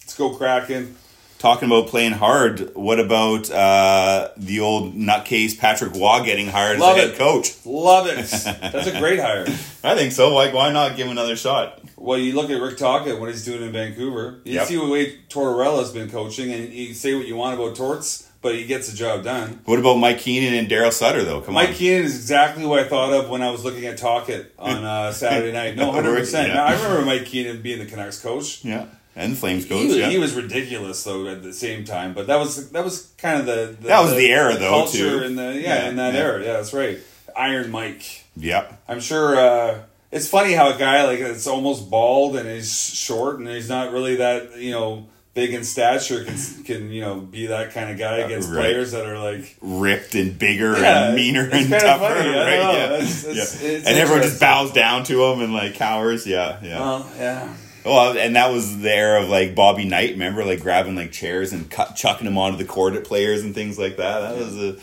Let's 0.00 0.16
go 0.16 0.34
Kraken. 0.34 0.96
Talking 1.38 1.68
about 1.68 1.86
playing 1.86 2.12
hard, 2.14 2.74
what 2.74 2.98
about 2.98 3.48
uh, 3.48 4.30
the 4.36 4.58
old 4.58 4.96
nutcase 4.96 5.56
Patrick 5.56 5.94
Roy 5.94 6.24
getting 6.24 6.48
hired 6.48 6.80
Love 6.80 6.96
as 6.98 7.04
a 7.04 7.06
it. 7.06 7.10
head 7.10 7.18
coach? 7.18 7.54
Love 7.64 8.08
it. 8.08 8.16
That's 8.26 8.88
a 8.88 8.98
great 8.98 9.20
hire. 9.20 9.44
I 9.84 9.94
think 9.94 10.10
so. 10.10 10.34
Why, 10.34 10.52
why 10.52 10.72
not 10.72 10.96
give 10.96 11.06
him 11.06 11.12
another 11.12 11.36
shot? 11.36 11.80
Well, 11.96 12.18
you 12.18 12.32
look 12.34 12.50
at 12.50 12.60
Rick 12.60 12.76
Tocchet, 12.78 13.20
what 13.20 13.28
he's 13.28 13.44
doing 13.44 13.62
in 13.62 13.70
Vancouver. 13.70 14.40
You 14.44 14.54
Yep. 14.54 14.66
see 14.66 14.76
the 14.76 14.86
way 14.88 15.18
Tortorella's 15.28 15.92
been 15.92 16.10
coaching, 16.10 16.52
and 16.52 16.72
you 16.72 16.92
say 16.92 17.14
what 17.14 17.28
you 17.28 17.36
want 17.36 17.54
about 17.60 17.76
Torts, 17.76 18.28
but 18.42 18.56
he 18.56 18.64
gets 18.66 18.90
the 18.90 18.96
job 18.96 19.22
done. 19.22 19.60
What 19.64 19.78
about 19.78 19.94
Mike 19.98 20.18
Keenan 20.18 20.54
and 20.54 20.68
Darryl 20.68 20.92
Sutter, 20.92 21.22
though? 21.22 21.40
Come 21.40 21.50
on. 21.56 21.62
Mike 21.62 21.68
on. 21.68 21.74
Keenan 21.76 22.02
is 22.04 22.16
exactly 22.16 22.66
what 22.66 22.80
I 22.80 22.88
thought 22.88 23.12
of 23.12 23.30
when 23.30 23.42
I 23.42 23.50
was 23.50 23.62
looking 23.64 23.86
at 23.86 23.96
Tocchet 23.96 24.54
on 24.58 24.82
uh, 24.84 25.12
Saturday 25.12 25.52
night. 25.52 25.76
No, 25.76 25.92
hundred 25.92 26.16
percent. 26.18 26.48
Yeah. 26.52 26.64
I 26.64 26.72
remember 26.72 27.04
Mike 27.06 27.26
Keenan 27.26 27.62
being 27.62 27.78
the 27.78 27.86
Canucks 27.86 28.20
coach. 28.20 28.64
Yeah. 28.64 28.86
And 29.18 29.32
the 29.32 29.36
Flames 29.36 29.64
He, 29.64 29.68
coach. 29.68 29.86
was, 29.88 29.96
yeah. 29.96 30.08
he 30.08 30.18
was 30.18 30.34
ridiculous 30.34 31.02
though 31.04 31.26
at 31.26 31.42
the 31.42 31.52
same 31.52 31.84
time, 31.84 32.14
but 32.14 32.26
that 32.28 32.36
was 32.38 32.70
that 32.70 32.84
was 32.84 33.12
kind 33.18 33.40
of 33.40 33.46
the, 33.46 33.76
the 33.80 33.88
That 33.88 34.00
was 34.00 34.14
the 34.14 34.30
era, 34.30 34.54
though, 34.56 34.70
culture 34.70 35.18
too. 35.18 35.24
in 35.24 35.36
the 35.36 35.54
yeah, 35.54 35.60
Yeah, 35.84 35.88
in 35.88 35.96
that 35.96 36.14
yeah. 36.14 36.20
era. 36.20 36.40
Yeah, 36.44 36.52
that's 36.54 36.72
right. 36.72 36.98
Iron 37.36 37.70
Mike. 37.70 38.24
Yep. 38.36 38.82
I'm 38.88 39.00
sure 39.00 39.36
uh, 39.36 39.78
it's 40.12 40.28
funny 40.28 40.52
how 40.52 40.72
a 40.74 40.78
guy 40.78 41.04
like 41.04 41.18
it's 41.18 41.46
almost 41.46 41.90
bald 41.90 42.36
and 42.36 42.48
he's 42.48 42.72
short 42.94 43.38
and 43.40 43.48
he's 43.48 43.68
not 43.68 43.92
really 43.92 44.16
that 44.16 44.56
you 44.58 44.70
know 44.70 45.06
big 45.34 45.52
in 45.54 45.62
stature 45.62 46.24
can 46.24 46.36
can 46.64 46.90
you 46.90 47.00
know 47.00 47.16
be 47.20 47.46
that 47.46 47.72
kind 47.72 47.90
of 47.90 47.98
guy 47.98 48.18
against 48.18 48.48
Right. 48.48 48.60
players 48.60 48.92
that 48.92 49.06
are 49.06 49.18
like 49.18 49.56
Ripped 49.60 50.14
and 50.14 50.36
bigger 50.38 50.78
Yeah, 50.78 51.06
and 51.08 51.16
meaner 51.16 51.48
and 51.52 51.68
tougher. 51.70 52.14
funny, 52.14 52.28
right? 52.30 52.54
Yeah. 52.54 52.84
It's- 52.94 53.24
it's- 53.24 53.62
Yeah. 53.62 53.68
it's 53.70 53.86
and 53.88 53.98
everyone 53.98 54.22
just 54.22 54.40
bows 54.40 54.72
down 54.72 55.04
to 55.04 55.24
him 55.24 55.40
and 55.40 55.52
like 55.52 55.74
cowers. 55.74 56.26
Yeah. 56.26 56.58
Yeah. 56.62 56.78
well 56.80 57.10
yeah 57.18 57.54
Well, 57.84 58.18
and 58.18 58.36
that 58.36 58.50
was 58.52 58.78
the 58.80 58.94
era 58.94 59.22
of 59.22 59.28
like 59.28 59.54
Bobby 59.54 59.84
Knight. 59.84 60.10
Remember, 60.12 60.44
like 60.44 60.60
grabbing 60.60 60.96
like 60.96 61.12
chairs 61.12 61.52
and 61.52 61.70
cut, 61.70 61.96
chucking 61.96 62.24
them 62.24 62.36
onto 62.38 62.58
the 62.58 62.64
court 62.64 62.94
at 62.94 63.04
players 63.04 63.42
and 63.42 63.54
things 63.54 63.78
like 63.78 63.96
that. 63.96 64.20
That 64.20 64.36
was 64.38 64.56
a 64.56 64.76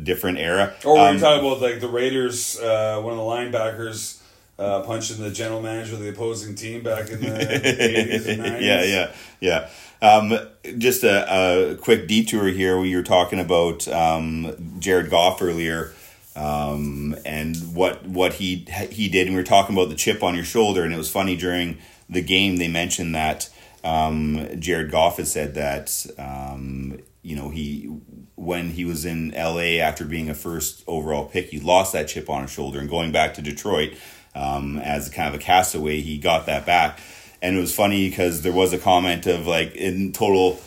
different 0.00 0.38
era. 0.38 0.74
or 0.84 0.94
we 0.94 1.00
Um, 1.00 1.14
were 1.16 1.20
talking 1.20 1.46
about 1.46 1.60
like 1.60 1.80
the 1.80 1.88
Raiders 1.88 2.58
uh, 2.60 3.00
one 3.02 3.12
of 3.12 3.18
the 3.18 3.24
linebackers 3.24 4.18
uh, 4.58 4.80
punching 4.82 5.18
the 5.22 5.30
general 5.30 5.62
manager 5.62 5.94
of 5.94 6.00
the 6.00 6.08
opposing 6.10 6.54
team 6.54 6.82
back 6.82 7.08
in 7.10 7.20
the 7.20 7.26
80s 7.28 8.28
and 8.28 8.42
90s 8.42 8.60
yeah, 8.60 8.82
yeah, 8.84 9.10
yeah. 9.40 9.68
Um, 10.02 10.38
just 10.78 11.02
a, 11.04 11.72
a 11.72 11.74
quick 11.76 12.08
detour 12.08 12.48
here. 12.48 12.78
We 12.78 12.94
were 12.96 13.02
talking 13.02 13.38
about 13.40 13.86
um, 13.88 14.76
Jared 14.78 15.10
Goff 15.10 15.42
earlier, 15.42 15.92
um, 16.36 17.14
and 17.26 17.56
what 17.74 18.06
what 18.06 18.34
he 18.34 18.66
he 18.90 19.08
did, 19.08 19.26
and 19.26 19.36
we 19.36 19.42
were 19.42 19.46
talking 19.46 19.76
about 19.76 19.88
the 19.90 19.94
chip 19.94 20.22
on 20.22 20.34
your 20.34 20.44
shoulder, 20.44 20.84
and 20.84 20.94
it 20.94 20.96
was 20.96 21.10
funny 21.10 21.36
during 21.36 21.78
the 22.10 22.22
game 22.22 22.56
they 22.56 22.68
mentioned 22.68 23.14
that 23.14 23.48
um, 23.82 24.48
Jared 24.58 24.90
Goff 24.90 25.16
had 25.16 25.28
said 25.28 25.54
that 25.54 26.06
um, 26.18 26.98
you 27.22 27.36
know 27.36 27.48
he 27.48 27.90
when 28.34 28.70
he 28.70 28.84
was 28.84 29.04
in 29.04 29.34
L.A. 29.34 29.80
after 29.80 30.04
being 30.04 30.28
a 30.30 30.34
first 30.34 30.82
overall 30.86 31.26
pick, 31.26 31.50
he 31.50 31.60
lost 31.60 31.92
that 31.92 32.08
chip 32.08 32.28
on 32.28 32.42
his 32.42 32.50
shoulder, 32.50 32.78
and 32.78 32.88
going 32.88 33.12
back 33.12 33.34
to 33.34 33.42
Detroit 33.42 33.94
um, 34.34 34.78
as 34.78 35.08
kind 35.08 35.32
of 35.32 35.40
a 35.40 35.42
castaway, 35.42 36.00
he 36.00 36.18
got 36.18 36.46
that 36.46 36.66
back. 36.66 37.00
And 37.42 37.56
it 37.56 37.60
was 37.60 37.74
funny 37.74 38.08
because 38.08 38.42
there 38.42 38.52
was 38.52 38.72
a 38.72 38.78
comment 38.78 39.26
of 39.26 39.46
like 39.46 39.74
in 39.74 40.12
total, 40.12 40.60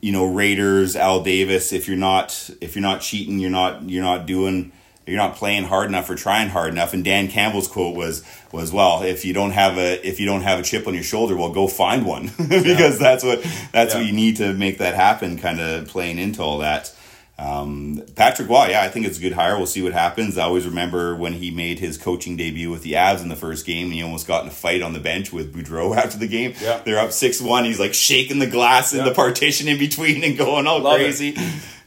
you 0.00 0.12
know, 0.12 0.26
Raiders, 0.26 0.96
Al 0.96 1.22
Davis. 1.22 1.72
If 1.72 1.88
you're 1.88 1.96
not 1.96 2.50
if 2.60 2.74
you're 2.74 2.82
not 2.82 3.00
cheating, 3.00 3.38
you're 3.38 3.50
not 3.50 3.88
you're 3.88 4.04
not 4.04 4.26
doing 4.26 4.72
you're 5.06 5.16
not 5.16 5.34
playing 5.36 5.64
hard 5.64 5.88
enough 5.88 6.08
or 6.08 6.14
trying 6.14 6.48
hard 6.50 6.72
enough. 6.72 6.94
And 6.94 7.04
Dan 7.04 7.28
Campbell's 7.28 7.66
quote 7.68 7.96
was 7.96 8.22
was 8.52 8.72
well, 8.72 9.02
if 9.02 9.24
you 9.24 9.32
don't 9.32 9.50
have 9.52 9.76
a 9.78 10.06
if 10.06 10.20
you 10.20 10.26
don't 10.26 10.42
have 10.42 10.58
a 10.60 10.62
chip 10.62 10.86
on 10.86 10.94
your 10.94 11.02
shoulder, 11.02 11.36
well, 11.36 11.50
go 11.50 11.66
find 11.66 12.06
one 12.06 12.30
because 12.48 12.98
that's 12.98 13.24
what 13.24 13.42
that's 13.72 13.94
Yeah. 13.94 14.00
what 14.00 14.06
you 14.06 14.12
need 14.12 14.36
to 14.36 14.52
make 14.54 14.78
that 14.78 14.94
happen. 14.94 15.38
Kind 15.38 15.60
of 15.60 15.88
playing 15.88 16.18
into 16.18 16.42
all 16.42 16.58
that. 16.58 16.94
Um, 17.38 18.02
Patrick 18.16 18.50
Roy, 18.50 18.68
yeah, 18.68 18.82
I 18.82 18.88
think 18.88 19.06
it's 19.06 19.16
a 19.16 19.20
good 19.22 19.32
hire. 19.32 19.56
We'll 19.56 19.64
see 19.66 19.80
what 19.80 19.94
happens. 19.94 20.36
I 20.36 20.42
always 20.42 20.66
remember 20.66 21.16
when 21.16 21.32
he 21.32 21.50
made 21.50 21.78
his 21.78 21.96
coaching 21.96 22.36
debut 22.36 22.68
with 22.70 22.82
the 22.82 22.92
Avs 22.92 23.22
in 23.22 23.30
the 23.30 23.34
first 23.36 23.64
game, 23.64 23.86
and 23.86 23.94
he 23.94 24.02
almost 24.02 24.26
got 24.26 24.42
in 24.42 24.48
a 24.48 24.52
fight 24.52 24.82
on 24.82 24.92
the 24.92 25.00
bench 25.00 25.32
with 25.32 25.54
Boudreau 25.54 25.96
after 26.04 26.18
the 26.18 26.28
game. 26.28 26.52
Yeah. 26.60 26.82
They're 26.84 26.98
up 26.98 27.12
six 27.12 27.40
one. 27.40 27.64
He's 27.64 27.80
like 27.80 27.94
shaking 27.94 28.40
the 28.40 28.46
glass 28.46 28.92
in 28.92 28.98
Yeah. 28.98 29.04
the 29.06 29.14
partition 29.14 29.68
in 29.68 29.78
between 29.78 30.22
and 30.22 30.36
going 30.36 30.66
all 30.66 30.80
Love 30.80 30.96
crazy. 30.98 31.34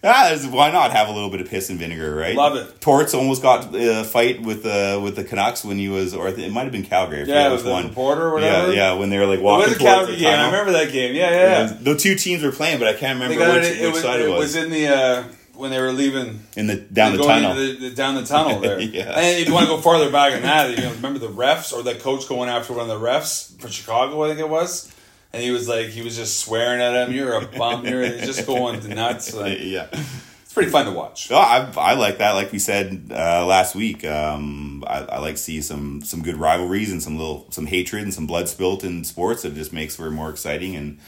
Ah, 0.05 0.35
why 0.49 0.69
not 0.69 0.91
have 0.91 1.07
a 1.07 1.13
little 1.13 1.29
bit 1.29 1.39
of 1.39 1.49
piss 1.49 1.69
and 1.69 1.79
vinegar, 1.79 2.13
right? 2.13 2.35
Love 2.35 2.57
it. 2.57 2.81
Torts 2.81 3.13
almost 3.13 3.41
got 3.41 3.73
a 3.73 4.03
fight 4.03 4.41
with 4.41 4.63
the 4.63 4.99
with 5.01 5.15
the 5.15 5.23
Canucks 5.23 5.63
when 5.63 5.77
he 5.77 5.87
was, 5.87 6.13
or 6.13 6.27
it 6.27 6.51
might 6.51 6.63
have 6.63 6.71
been 6.73 6.83
Calgary. 6.83 7.23
Yeah 7.25 7.51
with 7.53 7.63
the 7.63 7.73
reporter 7.83 8.23
or 8.27 8.33
whatever 8.33 8.73
Yeah, 8.73 8.91
yeah, 8.91 8.93
when 8.99 9.09
they 9.09 9.17
were 9.17 9.25
like 9.27 9.39
walking. 9.39 9.67
it 9.67 9.69
was 9.69 9.77
a 9.77 9.79
Calgary 9.79 10.15
the 10.15 10.21
game 10.21 10.39
I 10.39 10.45
remember 10.47 10.71
that 10.73 10.91
game 10.91 11.15
yeah 11.15 11.29
yeah, 11.31 11.61
yeah. 11.67 11.77
The 11.79 11.95
two 11.95 12.15
teams 12.15 12.43
were 12.43 12.51
playing, 12.51 12.79
but 12.79 12.87
I 12.89 12.93
can't 12.93 13.19
remember 13.19 13.39
which, 13.53 13.63
it, 13.63 13.79
it 13.79 13.85
which 13.85 13.93
was, 13.93 14.01
side 14.03 14.19
it 14.19 14.27
it 14.27 14.29
was. 14.29 14.39
was 14.39 14.55
in 14.57 14.71
the 14.71 14.87
uh, 14.87 15.23
when 15.55 15.71
they 15.71 15.79
were 15.79 15.93
leaving 15.93 16.41
in 16.57 16.67
the 16.67 16.75
down 16.75 17.15
the 17.15 17.23
tunnel. 17.23 17.55
the, 17.55 17.73
the- 17.77 17.89
down 17.91 18.15
the 18.15 18.25
tunnel 18.25 18.59
there. 18.59 18.79
Yeah. 18.81 19.13
And 19.17 19.39
if 19.39 19.47
you 19.47 19.53
want 19.53 19.67
to 19.67 19.75
go 19.75 19.79
farther 19.79 20.11
back 20.11 20.33
than 20.33 20.41
that, 20.41 20.69
you 20.71 20.83
know, 20.83 20.91
remember 20.93 21.19
the 21.19 21.29
refs 21.29 21.71
or 21.71 21.81
that 21.83 22.01
coach 22.01 22.27
going 22.27 22.49
after 22.49 22.73
one 22.73 22.89
of 22.89 22.99
the 22.99 23.07
refs 23.07 23.57
for 23.61 23.69
Chicago, 23.69 24.21
I 24.23 24.27
think 24.29 24.39
it 24.41 24.49
was. 24.49 24.92
And 25.33 25.41
he 25.41 25.49
was 25.51 25.67
like, 25.67 25.87
he 25.87 26.03
was 26.03 26.15
just 26.15 26.39
swearing 26.39 26.79
at 26.79 26.93
him. 26.93 27.13
You're 27.13 27.33
a 27.33 27.45
bum. 27.45 27.85
You're 27.87 28.07
just 28.19 28.45
going 28.45 28.87
nuts. 28.89 29.33
Like, 29.43 29.57
yeah. 29.61 29.87
it's 29.91 30.53
pretty 30.53 30.69
fun 30.69 30.85
to 30.85 30.91
watch. 30.91 31.29
Well, 31.29 31.39
I, 31.39 31.71
I 31.75 31.93
like 31.95 32.19
that. 32.19 32.33
Like 32.33 32.51
we 32.51 32.59
said 32.59 33.07
uh, 33.09 33.43
last 33.45 33.73
week, 33.73 34.05
um, 34.05 34.83
I, 34.85 34.99
I 34.99 35.17
like 35.19 35.35
to 35.35 35.41
see 35.41 35.61
some 35.61 36.01
some 36.03 36.21
good 36.21 36.37
rivalries 36.37 36.91
and 36.91 37.01
some 37.01 37.17
little 37.17 37.47
some 37.49 37.65
hatred 37.65 38.03
and 38.03 38.13
some 38.13 38.27
blood 38.27 38.47
spilt 38.47 38.83
in 38.83 39.03
sports. 39.03 39.43
It 39.43 39.55
just 39.55 39.73
makes 39.73 39.95
for 39.95 40.11
more 40.11 40.29
exciting 40.29 40.75
and 40.75 40.99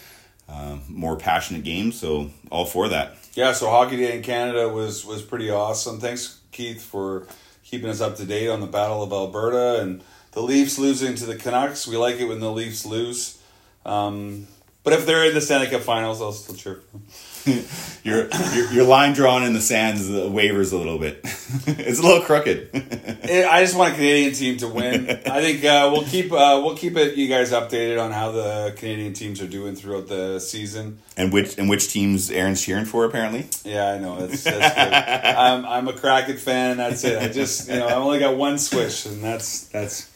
uh, 0.49 0.77
more 0.89 1.15
passionate 1.15 1.63
games. 1.63 1.99
So 1.99 2.31
all 2.51 2.65
for 2.65 2.89
that. 2.89 3.15
Yeah, 3.35 3.51
so 3.51 3.69
Hockey 3.69 3.97
Day 3.97 4.15
in 4.15 4.23
Canada 4.23 4.69
was 4.69 5.05
was 5.05 5.21
pretty 5.21 5.51
awesome. 5.51 5.99
Thanks, 5.99 6.39
Keith, 6.51 6.81
for 6.81 7.27
keeping 7.63 7.89
us 7.89 8.01
up 8.01 8.15
to 8.15 8.25
date 8.25 8.49
on 8.49 8.59
the 8.59 8.67
Battle 8.67 9.03
of 9.03 9.11
Alberta 9.11 9.81
and 9.81 10.03
the 10.31 10.41
Leafs 10.41 10.79
losing 10.79 11.15
to 11.15 11.25
the 11.25 11.35
Canucks. 11.35 11.87
We 11.87 11.97
like 11.97 12.15
it 12.15 12.25
when 12.25 12.39
the 12.39 12.51
Leafs 12.51 12.85
lose. 12.85 13.39
Um, 13.85 14.47
but 14.85 14.93
if 14.93 15.07
they're 15.07 15.25
in 15.25 15.33
the 15.33 15.41
Stanley 15.41 15.67
Cup 15.67 15.81
Finals, 15.81 16.21
I'll 16.21 16.31
still 16.31 16.55
cheer 16.55 16.75
for 16.75 16.97
them. 16.97 17.03
Your, 18.03 18.27
your 18.53 18.71
your 18.71 18.83
line 18.85 19.13
drawn 19.13 19.43
in 19.43 19.53
the 19.53 19.61
sands 19.61 20.09
wavers 20.09 20.71
a 20.71 20.77
little 20.77 20.97
bit. 20.97 21.19
it's 21.23 21.99
a 21.99 22.01
little 22.01 22.21
crooked. 22.21 22.69
I 22.73 23.61
just 23.61 23.75
want 23.75 23.93
a 23.93 23.95
Canadian 23.95 24.33
team 24.33 24.57
to 24.57 24.67
win. 24.67 25.09
I 25.09 25.41
think 25.41 25.63
uh, 25.63 25.89
we'll 25.91 26.05
keep 26.05 26.31
uh, 26.31 26.61
we'll 26.63 26.75
keep 26.75 26.97
it 26.97 27.15
you 27.15 27.27
guys 27.27 27.51
updated 27.51 28.03
on 28.03 28.11
how 28.11 28.31
the 28.31 28.73
Canadian 28.75 29.13
teams 29.13 29.41
are 29.41 29.47
doing 29.47 29.75
throughout 29.75 30.07
the 30.07 30.39
season. 30.39 30.99
and 31.17 31.31
which 31.31 31.57
and 31.57 31.69
which 31.69 31.91
teams 31.91 32.31
Aaron's 32.31 32.63
cheering 32.63 32.85
for 32.85 33.05
apparently. 33.05 33.47
Yeah, 33.63 33.91
I 33.91 33.97
know 33.99 34.25
that's, 34.25 34.43
that's 34.43 34.75
good. 34.75 34.93
I'm 34.93 35.65
I'm 35.65 35.87
a 35.87 35.93
Kraken 35.93 36.37
fan. 36.37 36.77
That's 36.77 37.03
it. 37.03 37.21
I 37.21 37.27
just 37.27 37.69
you 37.69 37.75
know 37.75 37.87
I 37.87 37.93
only 37.93 38.19
got 38.19 38.37
one 38.37 38.57
swish, 38.57 39.05
and 39.05 39.23
that's 39.23 39.65
that's 39.67 40.11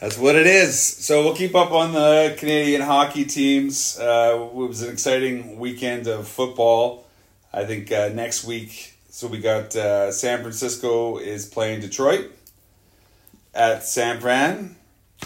That's 0.00 0.18
what 0.18 0.36
it 0.36 0.46
is. 0.46 0.78
So 0.78 1.24
we'll 1.24 1.36
keep 1.36 1.54
up 1.54 1.72
on 1.72 1.92
the 1.92 2.34
Canadian 2.38 2.82
hockey 2.82 3.24
teams. 3.24 3.98
Uh, 3.98 4.48
it 4.50 4.54
was 4.54 4.82
an 4.82 4.92
exciting 4.92 5.58
weekend 5.58 6.06
of 6.06 6.28
football. 6.28 7.06
I 7.52 7.64
think 7.64 7.90
uh, 7.92 8.08
next 8.08 8.44
week, 8.44 8.98
so 9.10 9.26
we 9.26 9.38
got 9.38 9.74
uh, 9.76 10.10
San 10.10 10.40
Francisco 10.40 11.18
is 11.18 11.46
playing 11.46 11.80
Detroit 11.80 12.32
at 13.54 13.84
San 13.84 14.20
Fran, 14.20 14.76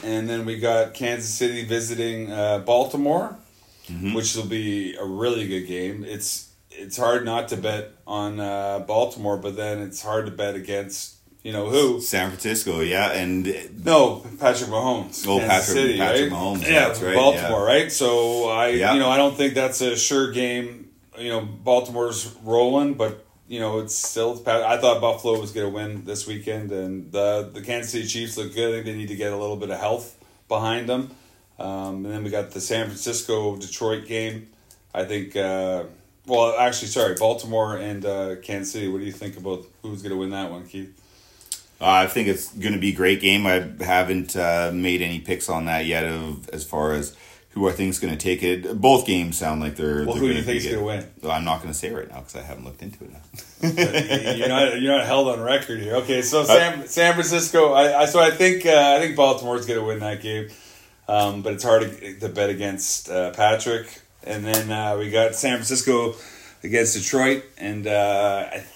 and 0.03 0.28
then 0.28 0.44
we 0.44 0.59
got 0.59 0.94
Kansas 0.94 1.32
City 1.32 1.64
visiting 1.64 2.32
uh, 2.32 2.59
Baltimore, 2.61 3.36
which 4.14 4.34
will 4.34 4.47
be 4.47 4.97
a 4.97 5.05
really 5.05 5.47
good 5.47 5.66
game. 5.66 6.05
It's 6.05 6.51
it's 6.70 6.97
hard 6.97 7.24
not 7.24 7.49
to 7.49 7.57
bet 7.57 7.92
on 8.07 8.40
uh, 8.40 8.80
Baltimore, 8.80 9.36
but 9.36 9.57
then 9.57 9.80
it's 9.80 10.03
hard 10.03 10.26
to 10.26 10.32
bet 10.32 10.55
against 10.55 11.16
you 11.47 11.53
know 11.53 11.66
who. 11.70 12.01
San 12.01 12.28
Francisco, 12.30 12.80
yeah, 12.80 13.12
and 13.12 13.44
No, 13.84 14.16
Patrick 14.40 14.68
Mahomes. 14.70 15.24
Oh, 15.28 15.38
Kansas 15.38 15.74
Patrick- 15.74 15.97
Patrick 15.99 16.30
right? 16.32 16.38
Mahomes, 16.40 16.68
Yeah, 16.68 16.88
right, 17.07 17.14
Baltimore, 17.14 17.64
right? 17.64 17.92
So 17.92 18.49
I, 18.49 18.68
Yeah. 18.68 18.94
you 18.94 18.99
know, 18.99 19.09
I 19.09 19.16
don't 19.16 19.36
think 19.36 19.55
that's 19.55 19.80
a 19.80 19.97
sure 19.97 20.32
game. 20.32 20.90
You 21.18 21.28
know, 21.30 21.40
Baltimore's 21.68 22.34
rolling, 22.44 22.94
but 22.94 23.24
you 23.49 23.61
know, 23.61 23.78
it's 23.78 23.94
still. 23.94 24.32
I 24.47 24.76
thought 24.78 25.01
Buffalo 25.01 25.40
was 25.40 25.53
going 25.53 25.68
to 25.70 25.72
win 25.72 26.05
this 26.05 26.26
weekend, 26.26 26.72
and 26.72 27.12
the 27.12 27.49
the 27.57 27.62
Kansas 27.62 27.92
City 27.92 28.07
Chiefs 28.09 28.36
look 28.36 28.53
good. 28.53 28.70
I 28.70 28.72
think 28.74 28.86
they 28.86 28.97
need 28.97 29.09
to 29.09 29.16
get 29.24 29.32
a 29.32 29.36
little 29.36 29.57
bit 29.57 29.70
of 29.70 29.78
health 29.78 30.16
behind 30.49 30.88
them. 30.88 31.03
Um, 31.59 32.05
and 32.05 32.12
then 32.12 32.24
we 32.24 32.30
got 32.30 32.51
the 32.51 32.61
San 32.61 32.86
Francisco 32.86 33.57
Detroit 33.57 34.07
game. 34.09 34.49
I 34.92 35.05
think. 35.05 35.36
Uh, 35.36 35.84
well, 36.26 36.57
actually, 36.59 36.88
sorry, 36.88 37.14
Baltimore 37.14 37.76
and 37.76 38.05
uh, 38.05 38.34
Kansas 38.42 38.72
City. 38.72 38.88
What 38.88 38.99
do 38.99 39.05
you 39.07 39.12
think 39.22 39.36
about 39.36 39.64
who's 39.82 40.03
going 40.03 40.11
to 40.16 40.18
win 40.18 40.30
that 40.30 40.51
one, 40.51 40.66
Keith? 40.66 40.92
Uh, 41.81 41.85
I 41.85 42.07
think 42.07 42.29
it's 42.29 42.53
going 42.53 42.72
to 42.72 42.79
be 42.79 42.91
a 42.91 42.95
great 42.95 43.20
game. 43.20 43.47
I 43.47 43.70
haven't 43.85 44.35
uh, 44.35 44.70
made 44.72 45.03
any 45.03 45.20
picks 45.20 45.49
on 45.49 45.66
that 45.66 45.85
yet 45.85 46.05
of 46.05 46.49
as 46.51 46.64
far 46.64 46.93
as 46.93 47.14
who 47.51 47.68
I 47.68 47.72
think 47.72 47.91
is 47.91 47.99
going 47.99 48.16
to 48.16 48.18
take 48.18 48.43
it. 48.43 48.81
Both 48.81 49.07
games 49.07 49.39
sound 49.39 49.62
like 49.62 49.77
they're. 49.77 50.05
Well, 50.05 50.14
they're 50.14 50.16
who 50.16 50.29
do 50.29 50.35
you 50.35 50.43
think 50.43 50.59
is 50.59 50.64
going 50.66 50.79
to 50.79 50.85
win? 50.85 51.07
Well, 51.22 51.33
I'm 51.33 51.45
not 51.45 51.62
going 51.62 51.72
to 51.72 51.79
say 51.79 51.91
right 51.91 52.09
now 52.09 52.20
because 52.20 52.37
I 52.37 52.43
haven't 52.43 52.64
looked 52.64 52.83
into 52.83 53.05
it 53.05 53.12
now. 53.12 54.33
you're 54.35 54.49
not 54.49 54.81
you're 54.81 54.97
not 54.97 55.07
held 55.07 55.29
on 55.29 55.41
record 55.41 55.81
here. 55.81 55.97
Okay, 55.97 56.22
so 56.22 56.45
San 56.45 56.87
San 56.87 57.14
Francisco. 57.14 57.72
I, 57.72 58.03
I 58.03 58.05
so 58.07 58.20
I 58.20 58.31
think 58.31 58.66
uh, 58.66 58.97
I 58.97 59.01
think 59.01 59.16
Baltimore's 59.16 59.64
going 59.66 59.81
to 59.81 59.87
win 59.87 60.01
that 60.01 60.20
game, 60.20 60.49
um, 61.09 61.41
but 61.41 61.55
it's 61.55 61.64
hard 61.64 61.83
to, 61.83 62.18
to 62.20 62.29
bet 62.29 62.51
against 62.51 63.11
uh, 63.11 63.31
Patrick. 63.33 64.03
And 64.22 64.45
then 64.45 64.70
uh, 64.70 64.99
we 64.99 65.11
got 65.11 65.35
San 65.35 65.57
Francisco 65.57 66.14
against 66.62 66.95
Detroit, 66.95 67.45
and 67.57 67.87
uh, 67.87 68.49
I, 68.53 68.66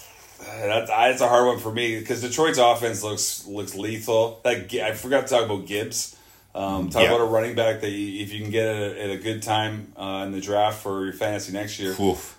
that, 0.41 0.86
that's 0.86 1.20
a 1.20 1.28
hard 1.28 1.47
one 1.47 1.59
for 1.59 1.72
me 1.72 1.99
because 1.99 2.20
Detroit's 2.22 2.59
offense 2.59 3.03
looks 3.03 3.47
looks 3.47 3.74
lethal. 3.74 4.41
That 4.45 4.72
I 4.74 4.93
forgot 4.93 5.26
to 5.26 5.34
talk 5.34 5.45
about 5.45 5.66
Gibbs. 5.66 6.16
Um, 6.53 6.91
talk 6.91 7.03
Yeah. 7.03 7.11
about 7.11 7.20
a 7.20 7.24
running 7.30 7.55
back 7.55 7.80
that 7.82 7.91
you, 7.91 8.22
if 8.24 8.32
you 8.32 8.41
can 8.43 8.51
get 8.51 8.66
at 8.66 8.82
a, 8.82 9.05
at 9.05 9.11
a 9.11 9.16
good 9.18 9.41
time 9.43 9.93
uh, 9.97 10.24
in 10.26 10.32
the 10.32 10.41
draft 10.41 10.82
for 10.82 11.05
your 11.05 11.12
fantasy 11.12 11.53
next 11.53 11.78
year, 11.78 11.95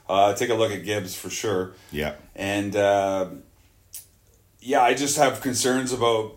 uh, 0.09 0.33
take 0.33 0.49
a 0.49 0.53
look 0.53 0.71
at 0.73 0.83
Gibbs 0.83 1.15
for 1.15 1.29
sure. 1.29 1.71
Yeah. 1.93 2.15
And 2.35 2.75
uh, 2.75 3.27
yeah, 4.59 4.81
I 4.81 4.93
just 4.95 5.17
have 5.17 5.39
concerns 5.41 5.93
about 5.93 6.33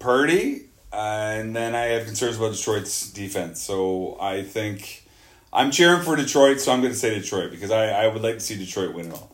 Purdy, 0.00 0.66
uh, 0.92 0.96
and 0.96 1.54
then 1.54 1.74
I 1.76 1.82
have 1.94 2.06
concerns 2.06 2.36
about 2.38 2.54
Detroit's 2.54 3.10
defense. 3.12 3.60
So 3.62 4.16
I 4.20 4.42
think 4.42 5.06
I'm 5.52 5.70
cheering 5.70 6.02
for 6.02 6.16
Detroit, 6.16 6.60
so 6.60 6.72
I'm 6.72 6.80
going 6.80 6.92
to 6.92 6.98
say 6.98 7.14
Detroit 7.14 7.50
because 7.52 7.70
I, 7.70 7.86
I 8.04 8.08
would 8.08 8.22
like 8.22 8.34
to 8.34 8.40
see 8.40 8.56
Detroit 8.56 8.94
win 8.94 9.06
it 9.06 9.12
all. 9.12 9.31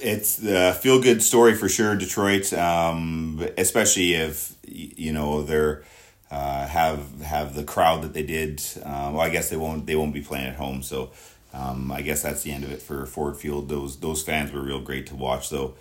It's 0.00 0.36
the 0.36 0.76
feel 0.80 1.00
good 1.00 1.22
story 1.22 1.54
for 1.54 1.68
sure, 1.68 1.96
Detroit. 1.96 2.52
Um, 2.52 3.46
especially 3.56 4.14
if 4.14 4.54
you 4.66 5.12
know 5.12 5.42
they're 5.42 5.84
uh, 6.30 6.66
have 6.66 7.20
have 7.20 7.54
the 7.54 7.64
crowd 7.64 8.02
that 8.02 8.14
they 8.14 8.22
did. 8.22 8.62
Um, 8.82 9.14
well, 9.14 9.20
I 9.20 9.28
guess 9.28 9.50
they 9.50 9.56
won't 9.56 9.86
they 9.86 9.96
won't 9.96 10.14
be 10.14 10.22
playing 10.22 10.46
at 10.46 10.56
home, 10.56 10.82
so 10.82 11.10
um, 11.52 11.92
I 11.92 12.02
guess 12.02 12.22
that's 12.22 12.42
the 12.42 12.52
end 12.52 12.64
of 12.64 12.72
it 12.72 12.80
for 12.80 13.04
Ford 13.06 13.36
Field. 13.36 13.68
Those 13.68 13.98
those 14.00 14.22
fans 14.22 14.52
were 14.52 14.62
real 14.62 14.80
great 14.80 15.06
to 15.08 15.14
watch, 15.14 15.50
though. 15.50 15.74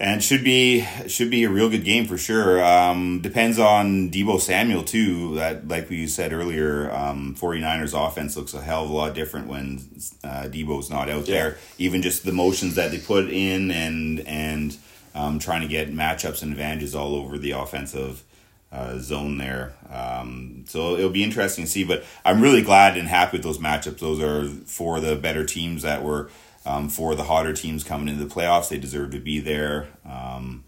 And 0.00 0.24
should 0.24 0.42
be 0.42 0.84
should 1.06 1.30
be 1.30 1.44
a 1.44 1.48
real 1.48 1.70
good 1.70 1.84
game 1.84 2.06
for 2.06 2.18
sure. 2.18 2.62
Um, 2.64 3.20
depends 3.20 3.60
on 3.60 4.10
Deebo 4.10 4.40
Samuel 4.40 4.82
too. 4.82 5.36
That 5.36 5.68
like 5.68 5.88
we 5.88 6.08
said 6.08 6.32
earlier, 6.32 6.90
um, 6.90 7.36
49ers 7.38 7.94
offense 7.94 8.36
looks 8.36 8.54
a 8.54 8.60
hell 8.60 8.84
of 8.84 8.90
a 8.90 8.92
lot 8.92 9.14
different 9.14 9.46
when 9.46 9.78
uh, 10.24 10.48
Deebo's 10.50 10.90
not 10.90 11.08
out 11.08 11.28
Yeah. 11.28 11.34
there. 11.34 11.58
Even 11.78 12.02
just 12.02 12.24
the 12.24 12.32
motions 12.32 12.74
that 12.74 12.90
they 12.90 12.98
put 12.98 13.30
in 13.30 13.70
and 13.70 14.18
and 14.26 14.76
um, 15.14 15.38
trying 15.38 15.62
to 15.62 15.68
get 15.68 15.92
matchups 15.94 16.42
and 16.42 16.50
advantages 16.50 16.92
all 16.96 17.14
over 17.14 17.38
the 17.38 17.52
offensive 17.52 18.24
uh, 18.72 18.98
zone 18.98 19.38
there. 19.38 19.74
Um, 19.92 20.64
so 20.66 20.96
it'll 20.96 21.08
be 21.10 21.22
interesting 21.22 21.66
to 21.66 21.70
see. 21.70 21.84
But 21.84 22.02
I'm 22.24 22.40
really 22.40 22.62
glad 22.62 22.96
and 22.96 23.06
happy 23.06 23.36
with 23.36 23.44
those 23.44 23.58
matchups. 23.58 24.00
Those 24.00 24.20
are 24.20 24.48
for 24.66 24.98
the 24.98 25.14
better 25.14 25.44
teams 25.44 25.82
that 25.82 26.02
were 26.02 26.30
um, 26.66 26.88
for 26.88 27.14
the 27.14 27.24
hotter 27.24 27.52
teams 27.52 27.84
coming 27.84 28.08
into 28.08 28.24
the 28.24 28.32
playoffs. 28.32 28.68
They 28.68 28.78
deserve 28.78 29.10
to 29.12 29.20
be 29.20 29.40
there. 29.40 29.88
Um, 30.04 30.64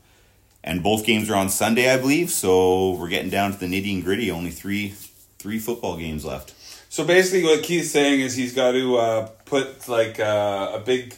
and 0.63 0.83
both 0.83 1.07
games 1.07 1.31
are 1.31 1.37
on 1.37 1.49
Sunday, 1.49 1.91
I 1.91 1.97
believe. 1.97 2.31
So 2.31 2.93
we're 2.93 3.09
getting 3.09 3.31
down 3.31 3.53
to 3.53 3.59
the 3.59 3.67
nitty 3.67 3.95
and 3.95 4.05
gritty. 4.05 4.31
Only 4.31 4.51
three 4.51 4.95
three 5.39 5.59
football 5.59 5.97
games 5.97 6.25
left. 6.25 6.55
So 6.89 7.05
basically, 7.05 7.45
what 7.45 7.63
Keith's 7.63 7.91
saying 7.91 8.21
is 8.21 8.35
he's 8.35 8.55
got 8.55 8.73
to 8.73 8.97
uh, 8.97 9.27
put 9.45 9.89
like 9.89 10.19
uh, 10.19 10.73
a 10.75 10.81
big 10.81 11.15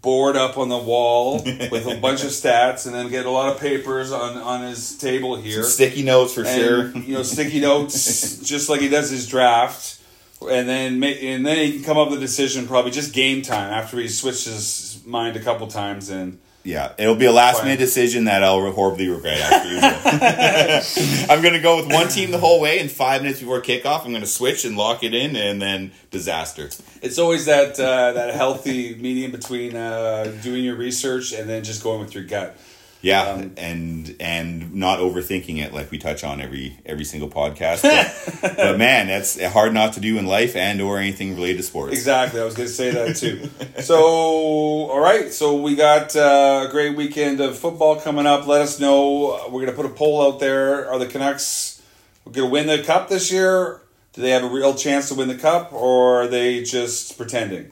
board 0.00 0.36
up 0.36 0.56
on 0.58 0.68
the 0.68 0.78
wall 0.78 1.42
with 1.44 1.86
a 1.86 1.98
bunch 2.00 2.22
of 2.22 2.30
stats, 2.30 2.86
and 2.86 2.94
then 2.94 3.08
get 3.08 3.26
a 3.26 3.30
lot 3.30 3.52
of 3.52 3.60
papers 3.60 4.12
on 4.12 4.36
on 4.36 4.62
his 4.62 4.96
table 4.98 5.36
here. 5.36 5.62
Sticky 5.62 6.02
notes 6.02 6.34
for 6.34 6.44
sure. 6.44 6.90
you 6.96 7.14
know, 7.14 7.22
sticky 7.22 7.60
notes, 7.60 8.38
just 8.42 8.68
like 8.68 8.80
he 8.80 8.88
does 8.88 9.10
his 9.10 9.26
draft, 9.26 9.97
and 10.42 10.68
then 10.68 11.02
and 11.02 11.46
then 11.46 11.56
he 11.58 11.72
can 11.72 11.84
come 11.84 11.98
up 11.98 12.10
with 12.10 12.18
a 12.18 12.20
decision 12.20 12.66
probably 12.66 12.90
just 12.90 13.12
game 13.12 13.42
time 13.42 13.72
after 13.72 13.98
he 13.98 14.08
switches 14.08 14.44
his 14.44 15.06
mind 15.06 15.36
a 15.36 15.40
couple 15.40 15.66
times 15.66 16.10
and. 16.10 16.38
Yeah, 16.64 16.92
it'll 16.98 17.14
be 17.14 17.24
a 17.24 17.32
last 17.32 17.62
minute 17.62 17.78
decision 17.78 18.24
that 18.24 18.44
I'll 18.44 18.70
horribly 18.72 19.08
regret 19.08 19.40
after. 19.40 21.32
I'm 21.32 21.40
going 21.40 21.54
to 21.54 21.60
go 21.60 21.76
with 21.76 21.90
one 21.90 22.08
team 22.08 22.30
the 22.30 22.38
whole 22.38 22.60
way, 22.60 22.78
and 22.78 22.90
five 22.90 23.22
minutes 23.22 23.40
before 23.40 23.62
kickoff, 23.62 24.04
I'm 24.04 24.10
going 24.10 24.20
to 24.20 24.26
switch 24.26 24.66
and 24.66 24.76
lock 24.76 25.02
it 25.02 25.14
in, 25.14 25.34
and 25.34 25.62
then 25.62 25.92
disaster. 26.10 26.68
It's 27.00 27.18
always 27.18 27.46
that 27.46 27.80
uh, 27.80 28.12
that 28.12 28.34
healthy 28.34 28.96
medium 28.96 29.30
between 29.30 29.76
uh, 29.76 30.36
doing 30.42 30.62
your 30.62 30.74
research 30.74 31.32
and 31.32 31.48
then 31.48 31.64
just 31.64 31.82
going 31.82 32.00
with 32.00 32.14
your 32.14 32.24
gut. 32.24 32.58
Yeah, 33.00 33.22
Um, 33.22 33.52
and 33.56 34.16
and 34.18 34.74
not 34.74 34.98
overthinking 34.98 35.58
it 35.64 35.72
like 35.72 35.92
we 35.92 35.98
touch 35.98 36.24
on 36.24 36.40
every 36.40 36.78
every 36.84 37.04
single 37.04 37.28
podcast. 37.28 37.82
But, 37.82 38.56
but 38.56 38.76
man, 38.78 39.06
that's 39.06 39.40
hard 39.40 39.72
not 39.72 39.92
to 39.92 40.00
do 40.00 40.18
in 40.18 40.26
life 40.26 40.56
and 40.56 40.80
or 40.80 40.98
anything 40.98 41.36
related 41.36 41.58
to 41.58 41.62
sports. 41.62 41.92
Exactly, 41.92 42.40
I 42.40 42.44
was 42.44 42.54
going 42.54 42.68
to 42.68 42.74
say 42.74 42.90
that 42.90 43.14
too. 43.14 43.48
so, 43.82 43.98
all 44.02 44.98
right, 45.00 45.32
so 45.32 45.60
we 45.60 45.76
got 45.76 46.16
uh, 46.16 46.66
a 46.66 46.70
great 46.72 46.96
weekend 46.96 47.40
of 47.40 47.56
football 47.56 48.00
coming 48.00 48.26
up. 48.26 48.48
Let 48.48 48.62
us 48.62 48.80
know. 48.80 49.44
We're 49.46 49.64
going 49.64 49.66
to 49.66 49.72
put 49.80 49.86
a 49.86 49.90
poll 49.94 50.20
out 50.20 50.40
there. 50.40 50.90
Are 50.90 50.98
the 50.98 51.06
Canucks 51.06 51.80
going 52.24 52.34
to 52.34 52.46
win 52.46 52.66
the 52.66 52.82
cup 52.82 53.08
this 53.08 53.30
year? 53.30 53.80
Do 54.12 54.22
they 54.22 54.30
have 54.30 54.42
a 54.42 54.48
real 54.48 54.74
chance 54.74 55.08
to 55.10 55.14
win 55.14 55.28
the 55.28 55.36
cup, 55.36 55.72
or 55.72 56.22
are 56.22 56.26
they 56.26 56.64
just 56.64 57.16
pretending? 57.16 57.70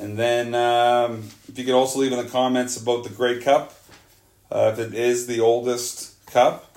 And 0.00 0.16
then, 0.16 0.54
um, 0.54 1.28
if 1.46 1.58
you 1.58 1.66
could 1.66 1.74
also 1.74 1.98
leave 1.98 2.12
in 2.12 2.24
the 2.24 2.30
comments 2.30 2.80
about 2.80 3.04
the 3.04 3.10
Grey 3.10 3.38
Cup, 3.42 3.74
if 4.54 4.78
it 4.78 4.94
is 4.94 5.26
the 5.26 5.40
oldest 5.40 6.24
cup. 6.26 6.76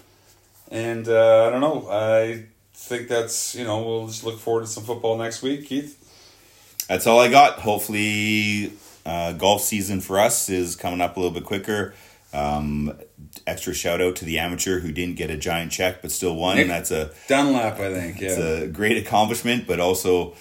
And 0.72 1.08
uh, 1.08 1.46
I 1.46 1.50
don't 1.50 1.62
know. 1.62 1.88
I 1.90 2.46
think 2.74 3.08
that's 3.08 3.56
you 3.56 3.64
know 3.64 3.84
we'll 3.84 4.08
just 4.08 4.24
look 4.24 4.40
forward 4.40 4.62
to 4.62 4.68
some 4.68 4.84
football 4.84 5.18
next 5.18 5.42
week, 5.42 5.68
Keith. 5.68 6.02
That's 6.88 7.08
all 7.08 7.20
I 7.20 7.30
got. 7.30 7.60
Hopefully, 7.60 8.74
uh, 9.06 9.34
golf 9.34 9.62
season 9.62 10.02
for 10.02 10.20
us 10.20 10.50
is 10.50 10.76
coming 10.76 11.02
up 11.02 11.18
a 11.18 11.20
little 11.20 11.34
bit 11.34 11.44
quicker. 11.46 11.94
Um, 12.34 12.98
extra 13.48 13.74
shout 13.74 14.02
out 14.02 14.18
to 14.18 14.26
the 14.26 14.40
amateur 14.40 14.80
who 14.80 14.92
didn't 14.92 15.16
get 15.16 15.30
a 15.30 15.38
giant 15.38 15.72
check 15.72 16.02
but 16.02 16.12
still 16.12 16.36
won. 16.36 16.58
Nick 16.58 16.68
That's 16.68 16.92
a 16.92 17.12
Dunlap, 17.28 17.80
I 17.80 17.94
think. 17.94 18.20
Yeah. 18.20 18.30
it's 18.30 18.38
a 18.38 18.68
great 18.68 18.98
accomplishment, 18.98 19.68
but 19.68 19.80
also 19.80 20.36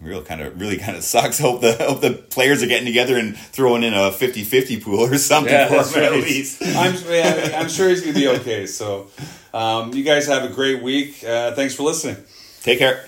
real 0.00 0.22
kind 0.22 0.40
of 0.40 0.60
really 0.60 0.76
kind 0.76 0.96
of 0.96 1.02
sucks. 1.02 1.38
Hope 1.46 1.60
the 1.60 1.74
hope 1.74 2.00
the 2.00 2.12
players 2.12 2.62
are 2.62 2.66
getting 2.66 2.86
together 2.86 3.16
and 3.16 3.36
throwing 3.36 3.82
in 3.82 3.94
a 3.94 4.10
50-50 4.10 4.82
pool 4.82 5.00
or 5.00 5.16
something 5.18 5.52
yeah, 5.52 5.82
for 5.82 5.98
him 5.98 6.04
at 6.04 6.12
least. 6.12 6.62
I'm, 6.64 6.94
yeah, 7.08 7.58
I'm 7.58 7.68
sure 7.68 7.88
he's 7.88 8.02
going 8.02 8.14
to 8.14 8.20
be 8.20 8.28
okay. 8.40 8.66
So, 8.66 9.08
um, 9.54 9.92
you 9.94 10.04
guys 10.04 10.26
have 10.26 10.44
a 10.44 10.52
great 10.52 10.82
week. 10.82 11.24
Uh, 11.24 11.52
thanks 11.52 11.74
for 11.74 11.82
listening. 11.82 12.16
Take 12.62 12.78
care. 12.78 13.06